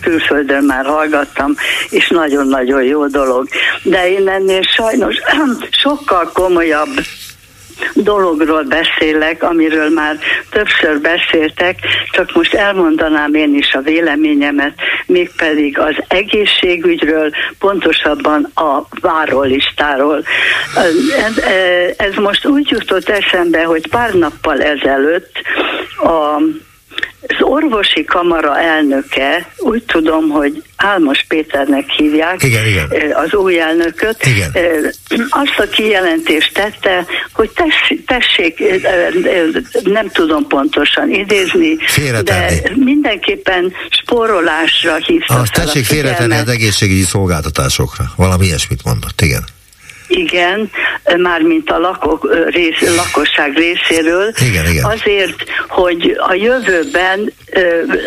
külföldön 0.00 0.64
már 0.64 0.84
hallgattam, 0.84 1.54
és 1.90 2.08
nagyon-nagyon 2.08 2.82
jó 2.82 3.06
dolog. 3.06 3.48
De 3.82 4.10
én 4.10 4.28
ennél 4.28 4.62
sajnos 4.62 5.16
sokkal 5.82 6.30
komolyabb 6.32 6.88
dologról 7.94 8.62
beszélek, 8.62 9.42
amiről 9.42 9.88
már 9.88 10.18
többször 10.50 11.00
beszéltek, 11.00 11.78
csak 12.10 12.32
most 12.34 12.54
elmondanám 12.54 13.34
én 13.34 13.54
is 13.54 13.72
a 13.74 13.80
véleményemet, 13.80 14.74
mégpedig 15.06 15.78
az 15.78 15.94
egészségügyről, 16.08 17.30
pontosabban 17.58 18.50
a 18.54 18.82
várólistáról. 19.00 20.22
Ez, 21.96 22.14
most 22.14 22.46
úgy 22.46 22.70
jutott 22.70 23.08
eszembe, 23.08 23.64
hogy 23.64 23.88
pár 23.88 24.12
nappal 24.12 24.62
ezelőtt 24.62 25.32
a 26.02 26.40
az 27.20 27.36
orvosi 27.40 28.04
kamara 28.04 28.58
elnöke, 28.58 29.52
úgy 29.56 29.82
tudom, 29.82 30.28
hogy 30.28 30.62
Álmos 30.76 31.24
Péternek 31.28 31.90
hívják 31.90 32.42
igen, 32.42 32.66
igen. 32.66 32.88
az 33.12 33.34
új 33.34 33.60
elnököt, 33.60 34.26
igen. 34.26 34.52
azt 35.28 35.58
a 35.58 35.68
kijelentést 35.68 36.54
tette, 36.54 37.06
hogy 37.32 37.50
tessék, 37.50 38.06
tessék 38.06 38.62
nem 39.84 40.08
tudom 40.08 40.46
pontosan 40.46 41.10
idézni, 41.10 41.76
de 42.22 42.62
mindenképpen 42.74 43.72
spórolásra 43.90 44.96
hívta 44.96 45.34
Azt 45.34 45.52
tessék 45.52 45.84
félretenni 45.84 46.34
az 46.34 46.48
egészségügyi 46.48 47.04
szolgáltatásokra. 47.04 48.04
Valami 48.16 48.46
ilyesmit 48.46 48.84
mondott, 48.84 49.20
igen. 49.20 49.44
Igen, 50.10 50.70
mármint 51.16 51.70
a 51.70 51.78
lakok, 51.78 52.46
rész, 52.48 52.96
lakosság 52.96 53.56
részéről. 53.56 54.32
Igen, 54.50 54.66
igen. 54.70 54.84
Azért, 54.84 55.44
hogy 55.68 56.16
a 56.28 56.34
jövőben 56.34 57.32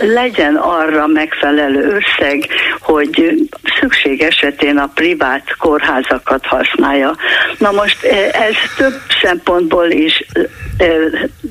legyen 0.01 0.55
arra 0.55 1.07
megfelelő 1.07 1.79
összeg, 1.79 2.47
hogy 2.79 3.47
szükség 3.79 4.21
esetén 4.21 4.77
a 4.77 4.91
privát 4.93 5.55
kórházakat 5.57 6.45
használja. 6.45 7.15
Na 7.57 7.71
most 7.71 8.03
ez 8.31 8.55
több 8.77 8.99
szempontból 9.21 9.89
is 9.89 10.25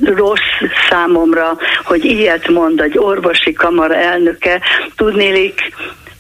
rossz 0.05 0.71
számomra, 0.91 1.57
hogy 1.85 2.05
ilyet 2.05 2.49
mond 2.49 2.81
egy 2.81 2.99
orvosi 2.99 3.53
kamara 3.53 3.95
elnöke. 3.95 4.61
Tudnélik, 4.97 5.61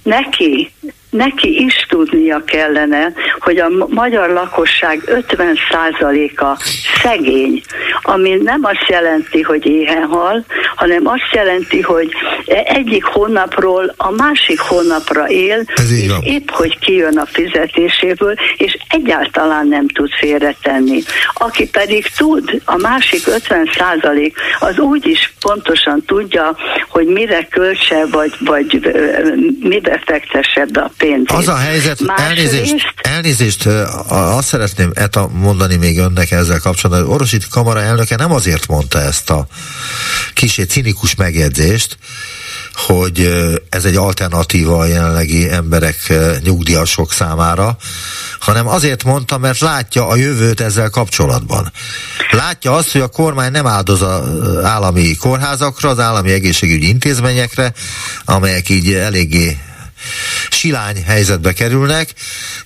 neki 0.03 0.73
neki 1.13 1.65
is 1.65 1.87
tudnia 1.89 2.43
kellene, 2.45 3.13
hogy 3.39 3.59
a 3.59 3.69
magyar 3.89 4.31
lakosság 4.31 5.03
50%-a 5.07 6.63
szegény, 7.03 7.63
ami 8.03 8.31
nem 8.31 8.61
azt 8.65 8.89
jelenti, 8.89 9.43
hogy 9.43 9.67
éhen 9.67 10.05
hal, 10.05 10.45
hanem 10.75 11.07
azt 11.07 11.35
jelenti, 11.35 11.81
hogy 11.81 12.13
egyik 12.65 13.05
hónapról 13.05 13.95
a 13.97 14.11
másik 14.11 14.61
hónapra 14.61 15.29
él, 15.29 15.65
és 15.77 16.11
épp 16.21 16.51
hogy 16.51 16.79
kijön 16.79 17.19
a 17.19 17.27
fizetéséből, 17.27 18.35
és 18.57 18.77
egyáltalán 18.89 19.67
nem 19.67 19.89
tud 19.89 20.11
félretenni. 20.19 21.03
Aki 21.35 21.69
pedig 21.69 22.07
tud, 22.17 22.63
a 22.65 22.77
másik 22.77 23.23
50% 23.27 24.33
az 24.59 24.79
úgy 24.79 25.07
is 25.07 25.33
pontosan 25.41 26.03
tudja, 26.07 26.57
hogy 26.89 27.07
mire 27.07 27.47
költse, 27.51 28.07
vagy, 28.11 28.33
vagy 28.39 28.93
mibe 29.61 30.03
fektesse 30.05 30.67
be 30.73 30.81
a 30.81 30.91
pénzét. 31.03 31.31
Az 31.31 31.49
a 31.49 31.57
helyzet, 31.57 31.99
elnézést, 32.17 32.75
elnézést, 33.03 33.67
azt 34.09 34.49
szeretném 34.49 34.91
eta 34.95 35.29
mondani 35.33 35.77
még 35.77 35.99
önnek 35.99 36.31
ezzel 36.31 36.61
kapcsolatban, 36.61 37.05
hogy 37.05 37.15
Orosi 37.15 37.39
Kamara 37.51 37.81
elnöke 37.81 38.17
nem 38.17 38.33
azért 38.33 38.67
mondta 38.67 39.01
ezt 39.01 39.31
a 39.31 39.47
kisé 40.35 40.63
cinikus 40.63 41.15
megjegyzést, 41.15 41.97
hogy 42.75 43.31
ez 43.69 43.85
egy 43.85 43.97
alternatíva 43.97 44.79
a 44.79 44.85
jelenlegi 44.85 45.51
emberek 45.51 46.13
nyugdíjasok 46.43 47.13
számára, 47.13 47.77
hanem 48.41 48.69
azért 48.69 49.05
mondta, 49.05 49.39
mert 49.39 49.59
látja 49.59 50.07
a 50.07 50.17
jövőt 50.17 50.61
ezzel 50.61 50.91
kapcsolatban. 50.91 51.73
Látja 52.31 52.73
azt, 52.73 52.93
hogy 52.93 53.01
a 53.01 53.09
kormány 53.09 53.51
nem 53.51 53.67
áldoz 53.67 54.03
az 54.03 54.65
állami 54.65 55.15
kórházakra, 55.17 55.89
az 55.89 55.99
állami 55.99 56.33
egészségügyi 56.33 56.89
intézményekre, 56.89 57.73
amelyek 58.25 58.69
így 58.69 58.93
eléggé 58.93 59.59
silány 60.51 61.03
helyzetbe 61.03 61.53
kerülnek, 61.53 62.15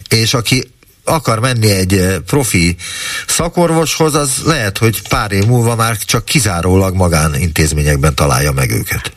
és 0.08 0.34
aki 0.34 0.70
akar 1.04 1.38
menni 1.38 1.70
egy 1.70 2.20
profi 2.26 2.76
szakorvoshoz, 3.26 4.14
az 4.14 4.30
lehet, 4.44 4.78
hogy 4.78 5.08
pár 5.08 5.32
év 5.32 5.44
múlva 5.44 5.74
már 5.74 5.96
csak 5.96 6.24
kizárólag 6.24 6.94
magánintézményekben 6.94 8.14
találja 8.14 8.52
meg 8.52 8.70
őket. 8.70 9.12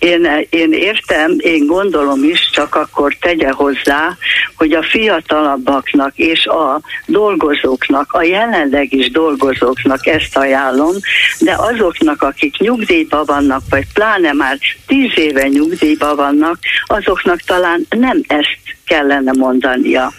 Én, 0.00 0.46
én 0.50 0.72
értem, 0.72 1.34
én 1.38 1.66
gondolom 1.66 2.24
is, 2.24 2.50
csak 2.52 2.74
akkor 2.74 3.16
tegye 3.20 3.50
hozzá, 3.50 4.16
hogy 4.56 4.72
a 4.72 4.82
fiatalabbaknak 4.82 6.12
és 6.16 6.46
a 6.46 6.80
dolgozóknak, 7.06 8.12
a 8.12 8.22
jelenleg 8.22 8.92
is 8.92 9.10
dolgozóknak 9.10 10.06
ezt 10.06 10.36
ajánlom, 10.36 10.94
de 11.38 11.56
azoknak, 11.58 12.22
akik 12.22 12.58
nyugdíjba 12.58 13.24
vannak, 13.24 13.62
vagy 13.70 13.86
pláne 13.94 14.32
már 14.32 14.58
tíz 14.86 15.12
éve 15.14 15.46
nyugdíjba 15.48 16.14
vannak, 16.14 16.58
azoknak 16.86 17.40
talán 17.40 17.86
nem 17.88 18.20
ezt 18.26 18.58
kellene 18.84 19.32
mondania. 19.32 20.12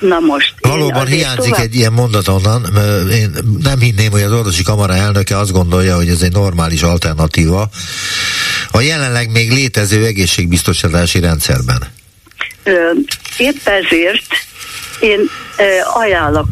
Na 0.00 0.18
most... 0.18 0.54
Valóban 0.60 1.06
hiányzik 1.06 1.52
tovább... 1.52 1.64
egy 1.64 1.74
ilyen 1.74 1.92
mondat 1.92 2.28
onnan, 2.28 2.66
én 3.12 3.30
nem 3.62 3.78
hinném, 3.78 4.10
hogy 4.10 4.22
az 4.22 4.32
orvosi 4.32 4.62
kamara 4.62 4.94
elnöke 4.94 5.38
azt 5.38 5.52
gondolja, 5.52 5.96
hogy 5.96 6.08
ez 6.08 6.22
egy 6.22 6.32
normális 6.32 6.82
alternatíva 6.82 7.68
a 8.70 8.80
jelenleg 8.80 9.30
még 9.30 9.50
létező 9.50 10.04
egészségbiztosítási 10.04 11.20
rendszerben. 11.20 11.78
Épp 13.38 13.66
ezért 13.66 14.26
én 15.00 15.20
ajánlok 15.94 16.46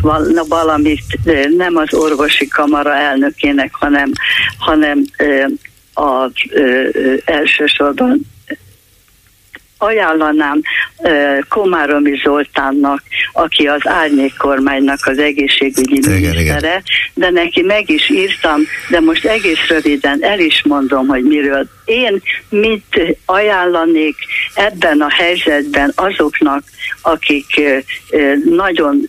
valamit 0.49 1.19
nem 1.57 1.77
az 1.77 1.95
orvosi 1.95 2.49
kamara 2.49 2.95
elnökének, 2.95 3.75
hanem, 3.75 4.13
hanem 4.59 5.05
a, 5.95 6.31
elsősorban 7.25 8.27
ajánlanám 9.79 10.61
Komáromi 11.49 12.21
Zoltánnak, 12.25 13.03
aki 13.33 13.67
az 13.67 13.81
árnyék 13.85 14.37
kormánynak 14.37 14.99
az 15.03 15.19
egészségügyi 15.19 16.01
minisztere, 16.07 16.83
de 17.15 17.31
neki 17.31 17.63
meg 17.63 17.91
is 17.91 18.11
írtam, 18.11 18.61
de 18.91 19.01
most 19.01 19.25
egész 19.25 19.67
röviden 19.69 20.19
el 20.21 20.39
is 20.39 20.63
mondom, 20.65 21.07
hogy 21.07 21.23
miről. 21.23 21.69
Én 21.85 22.23
mit 22.49 23.17
ajánlanék 23.27 24.17
ebben 24.55 25.01
a 25.01 25.11
helyzetben 25.11 25.93
azoknak, 25.95 26.63
akik 27.03 27.61
nagyon 28.45 29.07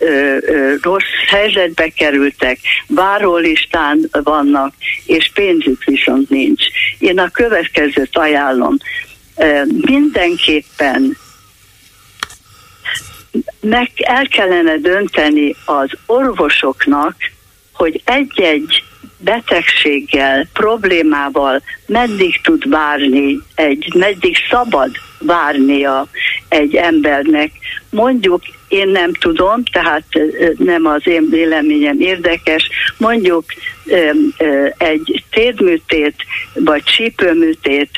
rossz 0.82 1.04
helyzetbe 1.28 1.88
kerültek, 1.88 2.60
várólistán 2.88 4.10
vannak, 4.12 4.74
és 5.06 5.32
pénzük 5.34 5.84
viszont 5.84 6.30
nincs. 6.30 6.64
Én 7.00 7.20
a 7.20 7.30
következőt 7.30 8.18
ajánlom 8.18 8.78
mindenképpen 9.82 11.18
meg 13.62 13.92
el 13.96 14.28
kellene 14.28 14.78
dönteni 14.78 15.56
az 15.66 15.90
orvosoknak, 16.06 17.16
hogy 17.74 18.02
egy-egy 18.06 18.84
betegséggel, 19.18 20.48
problémával 20.54 21.62
meddig 21.86 22.42
tud 22.42 22.70
várni, 22.70 23.40
egy, 23.56 23.94
meddig 23.96 24.36
szabad 24.50 24.92
várnia 25.20 26.08
egy 26.50 26.76
embernek. 26.76 27.52
Mondjuk 27.90 28.42
én 28.68 28.88
nem 28.88 29.14
tudom, 29.14 29.64
tehát 29.64 30.06
nem 30.58 30.86
az 30.86 31.08
én 31.08 31.30
véleményem 31.30 32.00
érdekes, 32.00 32.70
mondjuk 32.98 33.44
egy 34.78 35.24
térműtét 35.30 36.16
vagy 36.54 36.84
csípőműtét 36.84 37.90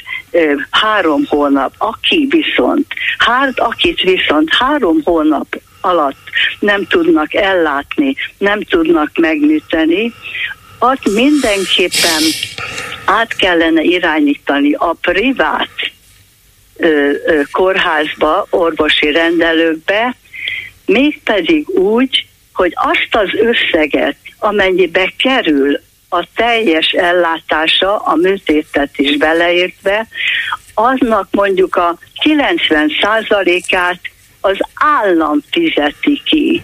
három 0.70 1.26
hónap, 1.28 1.74
aki 1.78 2.28
viszont, 2.30 2.86
hát 3.18 3.60
akit 3.60 4.02
viszont 4.02 4.50
három 4.54 5.02
hónap 5.04 5.62
alatt 5.82 6.30
nem 6.60 6.88
tudnak 6.88 7.34
ellátni, 7.34 8.16
nem 8.38 8.62
tudnak 8.62 9.12
megműteni, 9.18 10.14
azt 10.80 11.10
mindenképpen 11.14 12.22
át 13.06 13.36
kellene 13.36 13.82
irányítani 13.82 14.74
a 14.74 14.96
privát 15.02 15.92
ö, 16.76 17.12
ö, 17.26 17.42
kórházba, 17.52 18.48
orvosi 18.50 19.12
rendelőkbe, 19.12 20.16
mégpedig 20.86 21.70
úgy, 21.70 22.26
hogy 22.54 22.74
azt 22.76 23.16
az 23.16 23.30
összeget, 23.34 24.16
amennyibe 24.40 25.14
kerül 25.18 25.80
a 26.14 26.28
teljes 26.36 26.88
ellátása, 26.88 27.98
a 27.98 28.16
műtétet 28.16 28.98
is 28.98 29.18
beleértve, 29.18 30.08
aznak 30.74 31.28
mondjuk 31.32 31.76
a 31.76 31.98
90%-át 32.24 34.00
az 34.42 34.58
állam 34.74 35.44
fizeti 35.52 36.22
ki. 36.26 36.64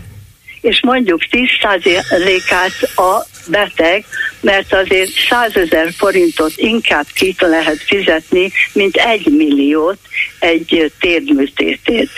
És 0.62 0.80
mondjuk 0.82 1.22
10%-át 1.32 2.98
a 2.98 3.26
beteg, 3.48 4.06
mert 4.40 4.74
azért 4.74 5.10
100 5.30 5.56
ezer 5.56 5.94
forintot 5.98 6.54
inkább 6.56 7.06
ki 7.14 7.36
lehet 7.40 7.78
fizetni, 7.78 8.52
mint 8.74 8.95
egy 8.95 9.26
milliót 9.26 10.00
egy 10.39 10.93
térműtétét. 11.00 12.10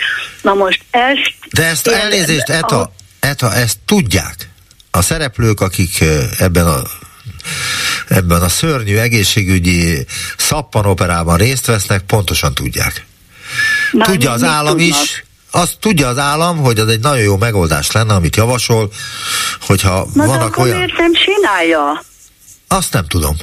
Na 0.42 0.54
most 0.54 0.82
ezt... 0.90 1.34
De 1.50 1.64
ezt 1.64 1.88
elnézést, 1.88 2.48
Eta, 2.48 2.92
Eta, 3.20 3.54
ezt 3.54 3.78
tudják. 3.86 4.34
A 4.90 5.02
szereplők, 5.02 5.60
akik 5.60 6.04
ebben 6.38 6.66
a 6.66 6.82
ebben 8.08 8.42
a 8.42 8.48
szörnyű 8.48 8.96
egészségügyi 8.96 10.06
szappanoperában 10.36 11.36
részt 11.36 11.66
vesznek, 11.66 12.00
pontosan 12.02 12.54
tudják. 12.54 13.06
Már 13.92 14.06
Tudja 14.06 14.30
az 14.30 14.42
állam 14.42 14.76
tudnak? 14.76 15.02
is, 15.02 15.24
azt 15.50 15.76
tudja 15.80 16.08
az 16.08 16.18
állam, 16.18 16.56
hogy 16.58 16.78
az 16.78 16.88
egy 16.88 17.00
nagyon 17.00 17.22
jó 17.22 17.36
megoldás 17.36 17.90
lenne, 17.90 18.14
amit 18.14 18.36
javasol, 18.36 18.92
hogyha 19.60 20.06
Na 20.14 20.26
vannak 20.26 20.56
de 20.56 20.62
olyan... 20.62 20.76
miért 20.76 20.96
nem 20.98 21.12
csinálja? 21.12 22.04
Azt 22.68 22.92
nem 22.92 23.06
tudom. 23.06 23.36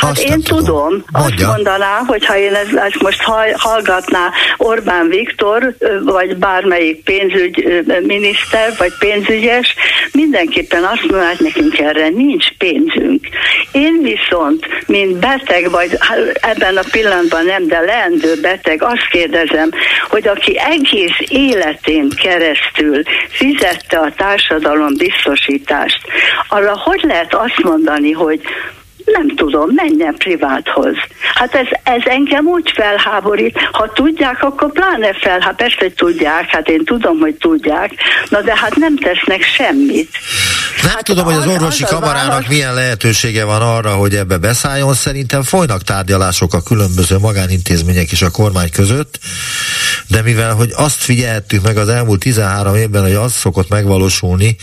Hát 0.00 0.10
Azt 0.10 0.22
én 0.22 0.42
tudom. 0.42 0.64
tudom. 0.64 1.04
Azt 1.12 1.46
mondaná, 1.46 2.02
hogyha 2.06 2.36
én 2.36 2.54
ezt, 2.54 2.74
ezt 2.74 3.02
most 3.02 3.22
hallgatná 3.56 4.30
Orbán 4.56 5.08
Viktor, 5.08 5.74
vagy 6.04 6.36
bármelyik 6.36 7.04
pénzügyminiszter, 7.04 8.74
vagy 8.78 8.92
pénzügyes, 8.98 9.74
mindenképpen 10.12 10.84
azt 10.84 11.00
mondaná, 11.00 11.28
hogy 11.28 11.40
nekünk 11.40 11.78
erre 11.78 12.08
nincs 12.08 12.46
pénzünk. 12.58 13.26
Én 13.72 14.00
viszont, 14.02 14.66
mint 14.86 15.16
beteg, 15.16 15.70
vagy 15.70 15.96
hát 15.98 16.18
ebben 16.40 16.76
a 16.76 16.82
pillanatban 16.90 17.44
nem, 17.44 17.66
de 17.66 17.80
leendő 17.80 18.40
beteg, 18.40 18.82
azt 18.82 19.08
kérdezem, 19.10 19.70
hogy 20.08 20.28
aki 20.28 20.58
egész 20.58 21.18
életén 21.28 22.08
keresztül 22.22 23.02
fizette 23.28 23.98
a 23.98 24.12
társadalom 24.16 24.96
biztosítást, 24.96 26.00
arra 26.48 26.78
hogy 26.84 27.00
lehet 27.02 27.34
azt 27.34 27.62
mondani, 27.62 28.12
hogy 28.12 28.40
nem 29.12 29.28
tudom, 29.28 29.70
menjen 29.74 30.14
priváthoz. 30.14 30.96
Hát 31.34 31.54
ez, 31.54 31.66
ez 31.82 32.02
engem 32.04 32.46
úgy 32.46 32.70
felháborít. 32.70 33.58
Ha 33.72 33.92
tudják, 33.92 34.42
akkor 34.42 34.72
pláne 34.72 35.12
fel. 35.12 35.40
Hát 35.40 35.56
persze, 35.56 35.76
hogy 35.78 35.94
tudják, 35.94 36.50
hát 36.50 36.68
én 36.68 36.84
tudom, 36.84 37.18
hogy 37.18 37.34
tudják, 37.34 37.92
na 38.28 38.40
de 38.40 38.56
hát 38.56 38.76
nem 38.76 38.96
tesznek 38.96 39.42
semmit. 39.42 40.08
Nem 40.82 40.92
hát 40.92 41.04
tudom, 41.04 41.24
hogy 41.24 41.34
az 41.34 41.46
orvosi 41.46 41.82
az 41.82 41.90
kamarának 41.90 42.28
válasz... 42.28 42.48
milyen 42.48 42.74
lehetősége 42.74 43.44
van 43.44 43.62
arra, 43.62 43.94
hogy 43.94 44.14
ebbe 44.14 44.36
beszálljon. 44.36 44.94
Szerintem 44.94 45.42
folynak 45.42 45.82
tárgyalások 45.82 46.54
a 46.54 46.62
különböző 46.62 47.18
magánintézmények 47.18 48.10
és 48.10 48.22
a 48.22 48.30
kormány 48.30 48.70
között, 48.70 49.18
de 50.06 50.22
mivel, 50.22 50.54
hogy 50.54 50.72
azt 50.76 50.98
figyeltük 50.98 51.62
meg 51.62 51.76
az 51.76 51.88
elmúlt 51.88 52.20
13 52.20 52.74
évben, 52.74 53.02
hogy 53.02 53.14
az 53.14 53.32
szokott 53.32 53.68
megvalósulni, 53.68 54.56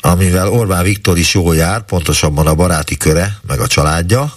amivel 0.00 0.48
Orbán 0.48 0.82
Viktor 0.82 1.18
is 1.18 1.34
jól 1.34 1.56
jár, 1.56 1.82
pontosabban 1.82 2.46
a 2.46 2.54
baráti 2.54 2.96
köre, 2.96 3.38
meg 3.46 3.60
a 3.60 3.66
családja, 3.66 4.32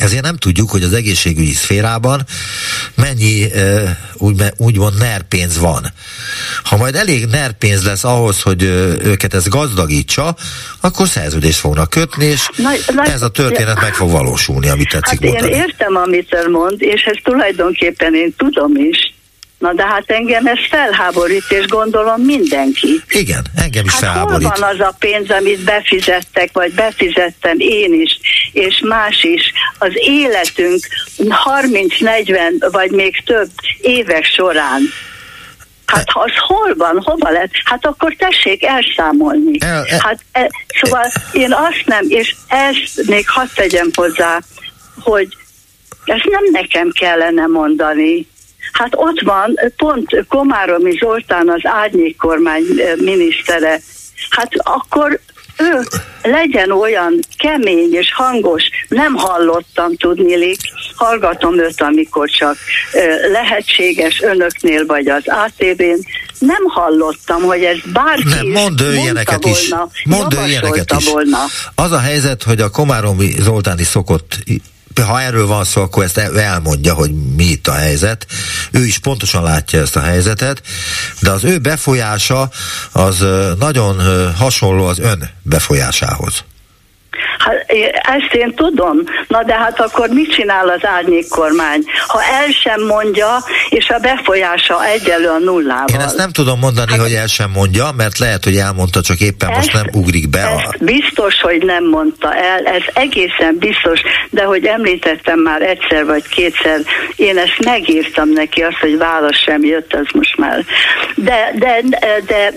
ezért 0.00 0.22
nem 0.22 0.36
tudjuk, 0.36 0.70
hogy 0.70 0.82
az 0.82 0.92
egészségügyi 0.92 1.52
szférában 1.52 2.22
mennyi 2.94 3.46
úgy, 4.14 4.42
úgymond 4.56 4.98
nerpénz 4.98 5.58
van. 5.58 5.92
Ha 6.64 6.76
majd 6.76 6.94
elég 6.94 7.26
nerpénz 7.26 7.84
lesz 7.84 8.04
ahhoz, 8.04 8.42
hogy 8.42 8.62
őket 9.02 9.34
ez 9.34 9.48
gazdagítsa, 9.48 10.36
akkor 10.80 11.08
szerződést 11.08 11.58
fognak 11.58 11.90
kötni, 11.90 12.24
és 12.24 12.48
na, 12.56 12.70
na, 12.94 13.04
ez 13.04 13.22
a 13.22 13.28
történet 13.28 13.80
meg 13.80 13.94
fog 13.94 14.10
valósulni, 14.10 14.68
amit 14.68 14.88
tetszik 14.88 15.20
hát 15.20 15.30
mondani. 15.30 15.52
Én 15.52 15.60
értem, 15.60 15.96
amit 15.96 16.34
ön 16.34 16.50
mond, 16.50 16.82
és 16.82 17.02
ezt 17.02 17.20
tulajdonképpen 17.22 18.14
én 18.14 18.34
tudom 18.36 18.76
is, 18.76 19.14
Na 19.60 19.72
de 19.72 19.86
hát 19.86 20.04
engem 20.06 20.46
ez 20.46 20.58
felháborít, 20.70 21.44
és 21.48 21.66
gondolom 21.66 22.20
mindenki. 22.20 23.02
Igen, 23.08 23.44
engem 23.56 23.84
is 23.84 23.92
hát 23.92 24.00
felháborít. 24.00 24.48
hol 24.48 24.56
van 24.58 24.74
az 24.74 24.80
a 24.80 24.94
pénz, 24.98 25.30
amit 25.30 25.64
befizettek, 25.64 26.52
vagy 26.52 26.72
befizettem 26.74 27.54
én 27.58 28.00
is, 28.00 28.18
és 28.52 28.82
más 28.84 29.24
is. 29.24 29.52
Az 29.78 29.92
életünk 29.94 30.86
30-40, 31.18 32.68
vagy 32.70 32.90
még 32.90 33.22
több 33.24 33.50
évek 33.80 34.24
során 34.24 34.80
Hát 35.90 36.10
ha 36.10 36.20
az 36.20 36.32
hol 36.46 36.74
van, 36.76 37.02
hova 37.04 37.30
lett? 37.30 37.50
Hát 37.64 37.86
akkor 37.86 38.14
tessék 38.18 38.64
elszámolni. 38.64 39.56
El, 39.60 39.84
el, 39.88 39.98
hát 39.98 40.24
e, 40.32 40.50
szóval 40.80 41.10
én 41.32 41.52
azt 41.52 41.82
nem, 41.84 42.04
és 42.08 42.34
ezt 42.46 43.06
még 43.06 43.28
hadd 43.28 43.46
tegyem 43.54 43.90
hozzá, 43.94 44.40
hogy 45.00 45.36
ezt 46.04 46.24
nem 46.24 46.42
nekem 46.52 46.90
kellene 46.90 47.46
mondani, 47.46 48.26
Hát 48.72 48.90
ott 48.94 49.20
van, 49.20 49.58
pont 49.76 50.24
Komáromi 50.28 50.98
Zoltán 50.98 51.48
az 51.48 51.60
árnyék 51.62 52.16
kormány 52.16 52.62
minisztere. 52.96 53.80
Hát 54.30 54.50
akkor 54.56 55.20
ő 55.56 55.80
legyen 56.22 56.70
olyan 56.70 57.18
kemény 57.38 57.94
és 57.94 58.12
hangos, 58.14 58.62
nem 58.88 59.14
hallottam 59.14 59.96
tudnilik, 59.96 60.60
hallgatom 60.94 61.58
őt, 61.58 61.80
amikor 61.80 62.28
csak 62.28 62.56
lehetséges 63.32 64.20
önöknél 64.22 64.86
vagy 64.86 65.08
az 65.08 65.22
ATV-n, 65.26 66.06
nem 66.38 66.64
hallottam, 66.64 67.42
hogy 67.42 67.64
ez 67.64 67.76
bárki 67.92 68.22
nem, 68.28 68.46
mondd 68.46 68.82
ő 68.82 68.94
ilyeneket 68.94 69.44
is. 69.44 69.68
Volna, 69.68 69.88
mondd 70.04 70.34
ő 70.34 70.46
ilyeneket 70.46 70.94
is. 70.98 71.08
Volna. 71.10 71.38
Az 71.74 71.92
a 71.92 71.98
helyzet, 71.98 72.42
hogy 72.42 72.60
a 72.60 72.70
Komáromi 72.70 73.34
Zoltán 73.38 73.78
is 73.78 73.86
szokott 73.86 74.38
ha 74.94 75.20
erről 75.20 75.46
van 75.46 75.64
szó, 75.64 75.82
akkor 75.82 76.04
ezt 76.04 76.18
elmondja, 76.18 76.94
hogy 76.94 77.34
mi 77.36 77.44
itt 77.44 77.66
a 77.66 77.72
helyzet. 77.72 78.26
Ő 78.70 78.84
is 78.84 78.98
pontosan 78.98 79.42
látja 79.42 79.80
ezt 79.80 79.96
a 79.96 80.00
helyzetet, 80.00 80.62
de 81.20 81.30
az 81.30 81.44
ő 81.44 81.58
befolyása 81.58 82.50
az 82.92 83.26
nagyon 83.58 84.00
hasonló 84.36 84.86
az 84.86 84.98
ön 84.98 85.30
befolyásához. 85.42 86.44
Hát 87.38 87.64
ezt 88.16 88.34
én 88.34 88.54
tudom, 88.54 88.96
na 89.28 89.42
de 89.42 89.54
hát 89.54 89.80
akkor 89.80 90.08
mit 90.08 90.32
csinál 90.34 90.68
az 90.68 90.84
árnyék 90.84 91.28
kormány? 91.28 91.82
Ha 92.06 92.22
el 92.22 92.50
sem 92.50 92.86
mondja, 92.86 93.44
és 93.68 93.88
a 93.88 93.98
befolyása 93.98 94.84
egyelő 94.84 95.28
a 95.28 95.38
nullával. 95.38 95.94
Én 95.94 96.00
ezt 96.00 96.16
nem 96.16 96.30
tudom 96.30 96.58
mondani, 96.58 96.90
hát, 96.90 97.00
hogy 97.00 97.12
el 97.12 97.26
sem 97.26 97.50
mondja, 97.50 97.90
mert 97.96 98.18
lehet, 98.18 98.44
hogy 98.44 98.56
elmondta, 98.56 99.00
csak 99.00 99.20
éppen 99.20 99.48
ezt, 99.48 99.56
most 99.56 99.72
nem 99.72 99.86
ugrik 99.92 100.28
be. 100.28 100.44
A... 100.44 100.74
Biztos, 100.80 101.40
hogy 101.40 101.62
nem 101.64 101.84
mondta 101.84 102.34
el, 102.34 102.64
ez 102.64 102.82
egészen 102.94 103.56
biztos, 103.58 104.00
de 104.30 104.42
hogy 104.42 104.64
említettem 104.64 105.38
már 105.38 105.62
egyszer 105.62 106.04
vagy 106.04 106.28
kétszer, 106.28 106.80
én 107.16 107.38
ezt 107.38 107.64
megírtam 107.64 108.28
neki, 108.28 108.60
azt, 108.60 108.78
hogy 108.80 108.98
válasz 108.98 109.42
sem 109.44 109.64
jött, 109.64 109.94
az 109.94 110.06
most 110.12 110.36
már. 110.36 110.64
De, 111.14 111.52
de, 111.58 111.80
de, 111.90 112.22
de 112.26 112.52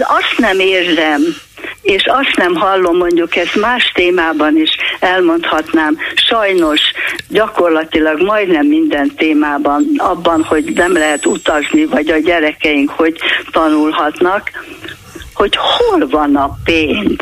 azt 0.00 0.38
nem 0.38 0.60
érzem, 0.60 1.20
és 1.82 2.04
azt 2.06 2.36
nem 2.36 2.54
hallom, 2.54 2.96
mondjuk 2.96 3.36
ezt 3.36 3.54
más 3.54 3.92
témában 3.94 4.56
is 4.56 4.70
elmondhatnám, 5.00 5.96
sajnos 6.14 6.80
gyakorlatilag 7.28 8.22
majdnem 8.22 8.66
minden 8.66 9.14
témában, 9.16 9.86
abban, 9.96 10.42
hogy 10.42 10.72
nem 10.74 10.92
lehet 10.92 11.26
utazni, 11.26 11.84
vagy 11.84 12.10
a 12.10 12.18
gyerekeink 12.18 12.90
hogy 12.90 13.16
tanulhatnak, 13.50 14.50
hogy 15.34 15.56
hol 15.56 16.06
van 16.08 16.36
a 16.36 16.58
pénz. 16.64 17.16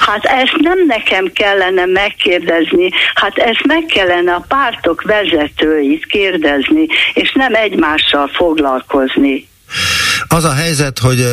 Hát 0.00 0.24
ezt 0.24 0.56
nem 0.56 0.86
nekem 0.86 1.32
kellene 1.32 1.86
megkérdezni, 1.86 2.90
hát 3.14 3.38
ezt 3.38 3.66
meg 3.66 3.84
kellene 3.84 4.34
a 4.34 4.44
pártok 4.48 5.02
vezetőit 5.02 6.06
kérdezni, 6.06 6.86
és 7.14 7.32
nem 7.32 7.54
egymással 7.54 8.28
foglalkozni. 8.28 9.48
Az 10.26 10.44
a 10.44 10.52
helyzet, 10.52 10.98
hogy 10.98 11.26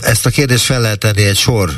ezt 0.00 0.26
a 0.26 0.30
kérdést 0.30 0.64
fel 0.64 0.80
lehet 0.80 0.98
tenni 0.98 1.22
egy 1.22 1.36
sor 1.36 1.70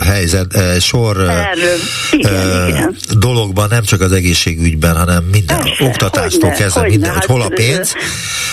helyzet, 0.00 0.56
egy 0.56 0.82
sor 0.82 1.16
Erről. 1.16 1.78
Igen, 2.10 2.68
igen. 2.68 2.96
dologban, 3.18 3.68
nem 3.68 3.82
csak 3.82 4.00
az 4.00 4.12
egészségügyben, 4.12 4.96
hanem 4.96 5.24
minden 5.24 5.62
Persze, 5.62 5.84
oktatástól 5.84 6.50
kezdve 6.50 6.82
minden, 6.82 7.12
hogy 7.12 7.24
hol 7.24 7.40
a 7.40 7.42
hát, 7.42 7.54
pénz. 7.54 7.92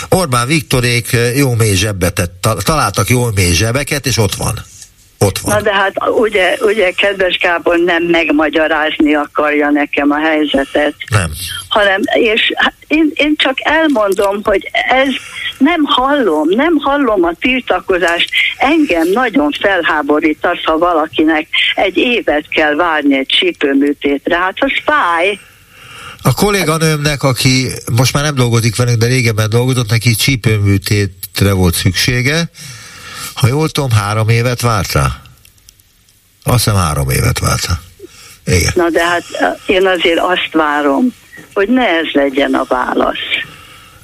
Orbán 0.08 0.46
Viktorék 0.46 1.16
jó 1.36 1.54
mély 1.54 1.74
zsebbet, 1.74 2.30
találtak 2.62 3.08
jó 3.08 3.30
mély 3.34 3.52
zsebeket, 3.52 4.06
és 4.06 4.16
ott 4.16 4.34
van. 4.34 4.64
Ott 5.18 5.38
van. 5.38 5.54
Na 5.54 5.62
de 5.62 5.72
hát 5.72 5.92
ugye, 6.08 6.56
ugye 6.60 6.90
kedves 6.90 7.38
Gábor 7.38 7.78
nem 7.78 8.02
megmagyarázni 8.02 9.14
akarja 9.14 9.70
nekem 9.70 10.10
a 10.10 10.18
helyzetet. 10.18 10.94
Nem. 11.10 11.30
Hanem, 11.68 12.00
és 12.04 12.52
hát 12.54 12.74
én, 12.86 13.10
én 13.14 13.34
csak 13.36 13.56
elmondom, 13.58 14.40
hogy 14.42 14.70
ez 14.88 15.08
nem 15.58 15.82
hallom, 15.84 16.48
nem 16.48 16.76
hallom 16.76 17.24
a 17.24 17.32
tiltakozást. 17.40 18.30
Engem 18.56 19.08
nagyon 19.12 19.50
felháborít 19.60 20.46
az, 20.46 20.64
ha 20.64 20.78
valakinek 20.78 21.48
egy 21.74 21.96
évet 21.96 22.48
kell 22.48 22.74
várni 22.74 23.18
egy 23.18 23.26
csípőműtétre. 23.26 24.36
Hát 24.36 24.56
az 24.58 24.72
fáj. 24.84 25.38
A 26.22 26.34
kolléganőmnek, 26.34 27.22
aki 27.22 27.66
most 27.96 28.12
már 28.12 28.24
nem 28.24 28.34
dolgozik 28.34 28.76
velünk, 28.76 28.98
de 28.98 29.06
régebben 29.06 29.50
dolgozott, 29.50 29.90
neki 29.90 30.14
csípőműtétre 30.14 31.52
volt 31.52 31.74
szüksége, 31.74 32.50
ha 33.40 33.46
jól 33.46 33.68
tudom, 33.68 33.90
három 33.90 34.28
évet 34.28 34.60
várt? 34.60 34.94
Azt 34.94 35.14
hiszem 36.44 36.74
három 36.74 37.10
évet 37.10 37.38
várt 37.38 37.66
rá. 37.66 37.74
Igen. 38.44 38.72
Na 38.74 38.90
de 38.90 39.06
hát 39.06 39.24
én 39.66 39.86
azért 39.86 40.18
azt 40.18 40.52
várom, 40.52 41.14
hogy 41.54 41.68
ne 41.68 41.86
ez 41.86 42.06
legyen 42.12 42.54
a 42.54 42.64
válasz. 42.68 43.37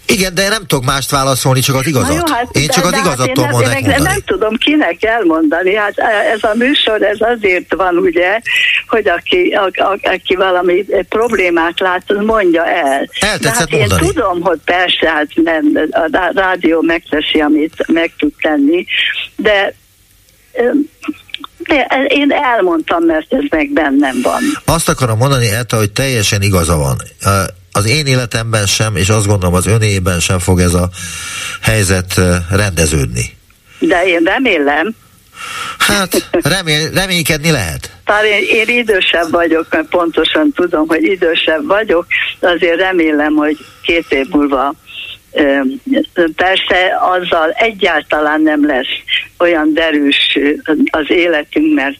Igen, 0.07 0.35
de 0.35 0.43
én 0.43 0.49
nem 0.49 0.67
tudok 0.67 0.85
mást 0.85 1.11
válaszolni, 1.11 1.61
csak 1.61 1.75
az 1.77 1.87
igazat. 1.87 2.29
Jó, 2.29 2.35
hát, 2.35 2.57
én 2.57 2.69
csak 2.69 2.85
az 2.85 2.93
igazat 2.93 3.27
hát 3.27 3.33
tudom 3.33 3.61
nem, 3.61 3.83
nem, 3.83 4.03
nem 4.03 4.21
tudom 4.27 4.57
kinek 4.57 5.05
elmondani. 5.05 5.75
Hát 5.75 5.99
ez 6.35 6.43
a 6.43 6.55
műsor, 6.55 7.03
ez 7.03 7.19
azért 7.21 7.75
van, 7.75 7.97
ugye, 7.97 8.41
hogy 8.87 9.09
aki, 9.09 9.57
a, 9.57 9.83
a, 9.83 9.99
aki 10.03 10.35
valami 10.35 10.85
problémát 11.09 11.81
lát, 11.81 12.13
mondja 12.27 12.67
el. 12.67 13.09
de 13.41 13.51
hát 13.51 13.71
mondani. 13.71 14.07
én 14.07 14.13
tudom, 14.13 14.41
hogy 14.41 14.59
persze, 14.65 15.09
hát 15.11 15.29
nem, 15.35 15.65
a 15.91 16.31
rádió 16.35 16.81
megteszi, 16.81 17.41
amit 17.41 17.87
meg 17.87 18.13
tud 18.19 18.33
tenni, 18.41 18.87
de 19.37 19.75
de 21.59 22.07
én 22.09 22.33
elmondtam, 22.33 23.05
mert 23.05 23.33
ez 23.33 23.43
meg 23.51 23.73
bennem 23.73 24.21
van. 24.23 24.43
Azt 24.65 24.89
akarom 24.89 25.19
mondani, 25.19 25.49
Eta, 25.49 25.77
hogy 25.77 25.91
teljesen 25.91 26.43
igaza 26.43 26.77
van 26.77 26.97
az 27.77 27.87
én 27.87 28.07
életemben 28.07 28.67
sem, 28.67 28.97
és 28.97 29.09
azt 29.09 29.27
gondolom 29.27 29.55
az 29.55 29.67
önében 29.67 30.21
sem 30.21 30.39
fog 30.39 30.61
ez 30.61 30.75
a 30.75 30.89
helyzet 31.63 32.21
rendeződni. 32.51 33.37
De 33.79 34.07
én 34.07 34.21
remélem. 34.25 34.95
Hát 35.79 36.31
remél, 36.43 36.91
reménykedni 36.91 37.51
lehet. 37.51 37.91
Talán 38.05 38.25
én, 38.25 38.67
én 38.67 38.79
idősebb 38.79 39.31
vagyok, 39.31 39.67
mert 39.71 39.89
pontosan 39.89 40.53
tudom, 40.55 40.87
hogy 40.87 41.03
idősebb 41.03 41.67
vagyok, 41.67 42.07
azért 42.41 42.79
remélem, 42.79 43.35
hogy 43.35 43.57
két 43.83 44.07
év 44.09 44.27
múlva 44.31 44.75
Persze 46.37 46.97
azzal 47.01 47.51
egyáltalán 47.51 48.43
nem 48.43 48.67
lesz 48.67 49.03
olyan 49.39 49.73
derűs 49.75 50.39
az 50.91 51.11
életünk, 51.11 51.75
mert 51.75 51.99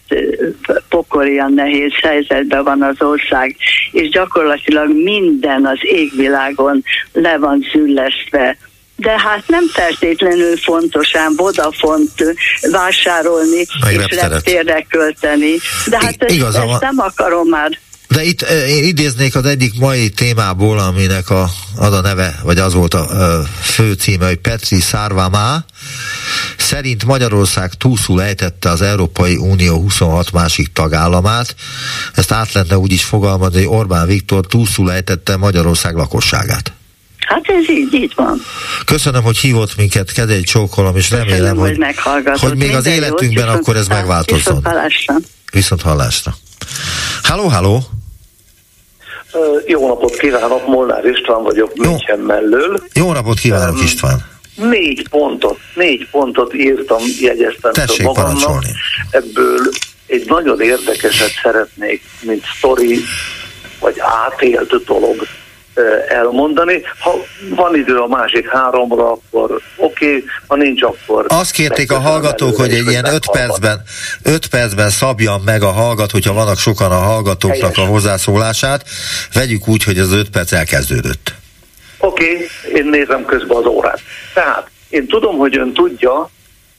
pokolian 0.89 1.53
nehéz 1.53 1.93
helyzetben 2.01 2.63
van 2.63 2.81
az 2.81 3.01
ország, 3.01 3.55
és 3.91 4.09
gyakorlatilag 4.09 5.03
minden 5.03 5.65
az 5.65 5.79
égvilágon 5.81 6.83
le 7.13 7.37
van 7.37 7.65
züllesztve. 7.71 8.57
De 8.97 9.19
hát 9.19 9.43
nem 9.47 9.67
feltétlenül 9.67 10.57
fontos 10.57 11.15
ám 11.15 11.33
Vodafont 11.35 12.11
vásárolni 12.71 13.65
Meg 13.83 13.93
és 13.93 14.21
reptérre 14.21 14.85
költeni. 14.89 15.55
De 15.89 15.97
hát 15.99 16.23
ezt, 16.23 16.55
ezt 16.55 16.81
nem 16.81 16.99
akarom 16.99 17.47
már 17.47 17.79
de 18.07 18.23
itt 18.23 18.41
én 18.41 18.83
idéznék 18.83 19.35
az 19.35 19.45
egyik 19.45 19.79
mai 19.79 20.09
témából, 20.09 20.79
aminek 20.79 21.29
a, 21.29 21.49
az 21.75 21.93
a 21.93 22.01
neve, 22.01 22.39
vagy 22.43 22.57
az 22.57 22.73
volt 22.73 22.93
a 22.93 23.43
fő 23.61 23.93
címe, 23.93 24.25
hogy 24.27 24.37
Petri 24.37 24.79
Szárvámá, 24.79 25.65
szerint 26.57 27.05
Magyarország 27.05 27.73
túlszul 27.73 28.21
ejtette 28.21 28.69
az 28.69 28.81
Európai 28.81 29.35
Unió 29.35 29.79
26 29.79 30.31
másik 30.31 30.73
tagállamát. 30.73 31.55
Ezt 32.13 32.31
át 32.31 32.53
lehetne 32.53 32.77
úgy 32.77 32.91
is 32.91 33.03
fogalmazni, 33.03 33.63
hogy 33.63 33.77
Orbán 33.77 34.07
Viktor 34.07 34.45
túlszul 34.45 34.91
ejtette 34.91 35.37
Magyarország 35.37 35.95
lakosságát. 35.95 36.73
Hát 37.19 37.43
ez 37.47 37.69
így, 37.69 37.93
így 37.93 38.13
van. 38.15 38.41
Köszönöm, 38.85 39.23
hogy 39.23 39.37
hívott 39.37 39.75
minket, 39.75 40.11
kedegy 40.11 40.43
csókolom, 40.43 40.95
és 40.95 41.09
remélem, 41.09 41.57
Köszönöm, 41.57 41.57
hogy, 41.57 41.77
hogy, 42.23 42.39
hogy 42.39 42.57
még 42.57 42.75
az 42.75 42.85
életünkben 42.85 43.47
jót, 43.47 43.55
akkor 43.55 43.75
ez 43.75 43.87
megváltozzon. 43.87 44.55
Viszont 44.55 44.65
hallásra. 44.65 45.15
Viszont 45.51 45.81
hallásra. 45.81 46.35
Halló, 47.23 47.47
halló! 47.47 47.87
Jó 49.65 49.87
napot 49.87 50.17
kívánok, 50.17 50.67
Molnár 50.67 51.05
István 51.05 51.43
vagyok 51.43 51.75
München 51.75 52.19
mellől. 52.19 52.79
Jó 52.93 53.11
napot 53.11 53.39
kívánok 53.39 53.81
István! 53.83 54.33
Négy 54.55 55.07
pontot, 55.09 55.59
négy 55.75 56.07
pontot 56.11 56.53
írtam, 56.53 57.01
jegyeztem 57.19 57.71
Tessék 57.71 58.05
magamnak. 58.05 58.33
Parancsolni. 58.33 58.69
Ebből 59.09 59.69
egy 60.07 60.25
nagyon 60.27 60.61
érdekeset 60.61 61.31
szeretnék, 61.43 62.01
mint 62.21 62.43
sztori, 62.57 62.99
vagy 63.79 63.95
átélt 63.99 64.83
dolog 64.85 65.15
elmondani. 66.07 66.81
Ha 66.99 67.11
van 67.49 67.75
idő 67.75 67.97
a 67.97 68.07
másik 68.07 68.49
háromra, 68.49 69.11
akkor 69.11 69.61
oké, 69.77 70.05
okay, 70.05 70.23
ha 70.47 70.55
nincs, 70.55 70.81
akkor... 70.81 71.25
Azt 71.27 71.51
kérték 71.51 71.91
a 71.91 71.99
hallgatók, 71.99 72.55
hogy 72.55 72.73
egy 72.73 72.87
ilyen 72.87 73.05
öt 73.05 73.31
percben, 73.31 73.81
öt 74.23 74.47
percben 74.47 74.89
szabjam 74.89 75.41
meg 75.45 75.63
a 75.63 75.71
hallgat, 75.71 76.11
hogyha 76.11 76.33
vannak 76.33 76.57
sokan 76.57 76.91
a 76.91 76.95
hallgatóknak 76.95 77.75
Helyes. 77.75 77.89
a 77.89 77.91
hozzászólását, 77.91 78.85
vegyük 79.33 79.67
úgy, 79.67 79.83
hogy 79.83 79.97
az 79.97 80.13
öt 80.13 80.29
perc 80.29 80.51
elkezdődött. 80.51 81.33
Oké, 81.99 82.33
okay, 82.33 82.81
én 82.81 82.85
nézem 82.85 83.25
közben 83.25 83.57
az 83.57 83.65
órát. 83.65 83.99
Tehát 84.33 84.69
én 84.89 85.07
tudom, 85.07 85.37
hogy 85.37 85.57
ön 85.57 85.73
tudja, 85.73 86.29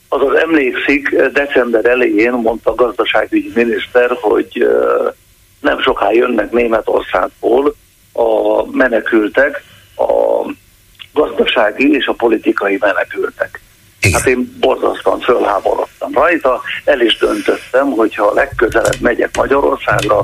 azaz 0.09 0.35
emlékszik, 0.35 1.15
december 1.33 1.85
elején 1.85 2.31
mondta 2.31 2.71
a 2.71 2.75
gazdaságügyi 2.75 3.51
miniszter, 3.55 4.17
hogy 4.21 4.67
nem 5.59 5.81
soká 5.81 6.11
jönnek 6.11 6.51
Németországból 6.51 7.75
a 8.17 8.65
menekültek, 8.71 9.63
a 9.95 10.51
gazdasági 11.13 11.91
és 11.91 12.05
a 12.05 12.13
politikai 12.13 12.77
menekültek. 12.79 13.61
Igen. 14.01 14.19
Hát 14.19 14.27
én 14.27 14.57
borzasztóan 14.59 15.19
fölháborodtam 15.19 16.13
rajta, 16.13 16.61
el 16.85 17.01
is 17.01 17.17
döntöttem, 17.17 17.89
hogy 17.91 18.15
ha 18.15 18.33
legközelebb 18.33 18.99
megyek 18.99 19.37
Magyarországra, 19.37 20.23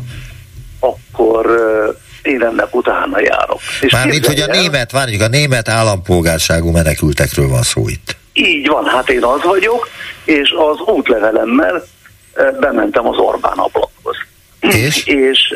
akkor 0.79 1.45
én 2.21 2.43
ennek 2.43 2.75
utána 2.75 3.19
járok. 3.19 3.59
És 3.81 3.91
Mármint, 3.91 4.25
hogy 4.25 4.39
a 4.39 4.45
német, 4.45 4.91
várjuk, 4.91 5.21
a 5.21 5.27
német 5.27 5.69
állampolgárságú 5.69 6.71
menekültekről 6.71 7.47
van 7.47 7.61
szó 7.61 7.87
itt. 7.87 8.15
Így 8.33 8.67
van, 8.67 8.85
hát 8.85 9.09
én 9.09 9.23
az 9.23 9.43
vagyok, 9.43 9.89
és 10.25 10.53
az 10.57 10.79
útlevelemmel 10.79 11.83
bementem 12.59 13.07
az 13.07 13.17
Orbán 13.17 13.57
ablakhoz. 13.57 14.17
És? 14.59 15.05
és 15.05 15.53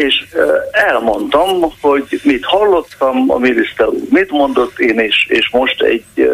és 0.00 0.26
elmondtam, 0.70 1.72
hogy 1.80 2.20
mit 2.22 2.44
hallottam, 2.44 3.30
a 3.30 3.38
miniszter 3.38 3.88
mit 4.10 4.30
mondott 4.30 4.78
én, 4.78 4.98
és, 4.98 5.26
és 5.28 5.50
most 5.50 5.82
egy 5.82 6.30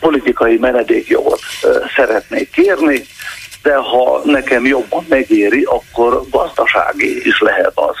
politikai 0.00 0.56
menedékjogot 0.56 1.40
szeretnék 1.96 2.50
kérni, 2.50 3.04
de 3.62 3.74
ha 3.74 4.20
nekem 4.24 4.66
jobban 4.66 5.06
megéri, 5.08 5.62
akkor 5.62 6.22
gazdasági 6.30 7.26
is 7.26 7.40
lehet 7.40 7.72
az. 7.74 7.96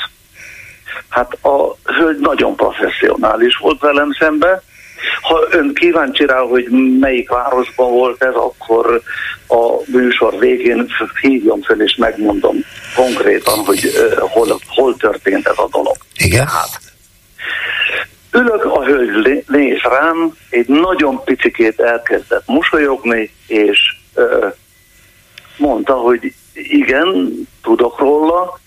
Hát 1.08 1.32
a 1.44 1.76
hölgy 1.84 2.18
nagyon 2.18 2.56
professzionális 2.56 3.56
volt 3.56 3.80
velem 3.80 4.10
szemben, 4.18 4.62
ha 5.20 5.46
ön 5.50 5.74
kíváncsi 5.74 6.26
rá, 6.26 6.38
hogy 6.38 6.68
melyik 7.00 7.28
városban 7.28 7.90
volt 7.90 8.22
ez, 8.22 8.34
akkor 8.34 9.02
a 9.48 9.82
műsor 9.86 10.38
végén 10.38 10.86
hívjam 11.20 11.62
fel 11.62 11.80
és 11.80 11.96
megmondom 11.96 12.56
konkrétan, 12.94 13.58
hogy 13.64 13.80
hol, 14.18 14.60
hol 14.66 14.96
történt 14.96 15.46
ez 15.46 15.58
a 15.58 15.68
dolog. 15.70 15.96
Igen. 16.16 16.46
Hát, 16.46 16.80
ülök, 18.32 18.64
a 18.64 18.84
hölgy 18.84 19.44
néz 19.46 19.80
rám, 19.82 20.32
egy 20.50 20.68
nagyon 20.68 21.24
picikét 21.24 21.80
elkezdett 21.80 22.42
mosolyogni, 22.46 23.30
és 23.46 23.78
uh, 24.14 24.54
mondta, 25.56 25.94
hogy 25.94 26.34
igen, 26.52 27.32
tudok 27.62 27.98
róla, 27.98 28.60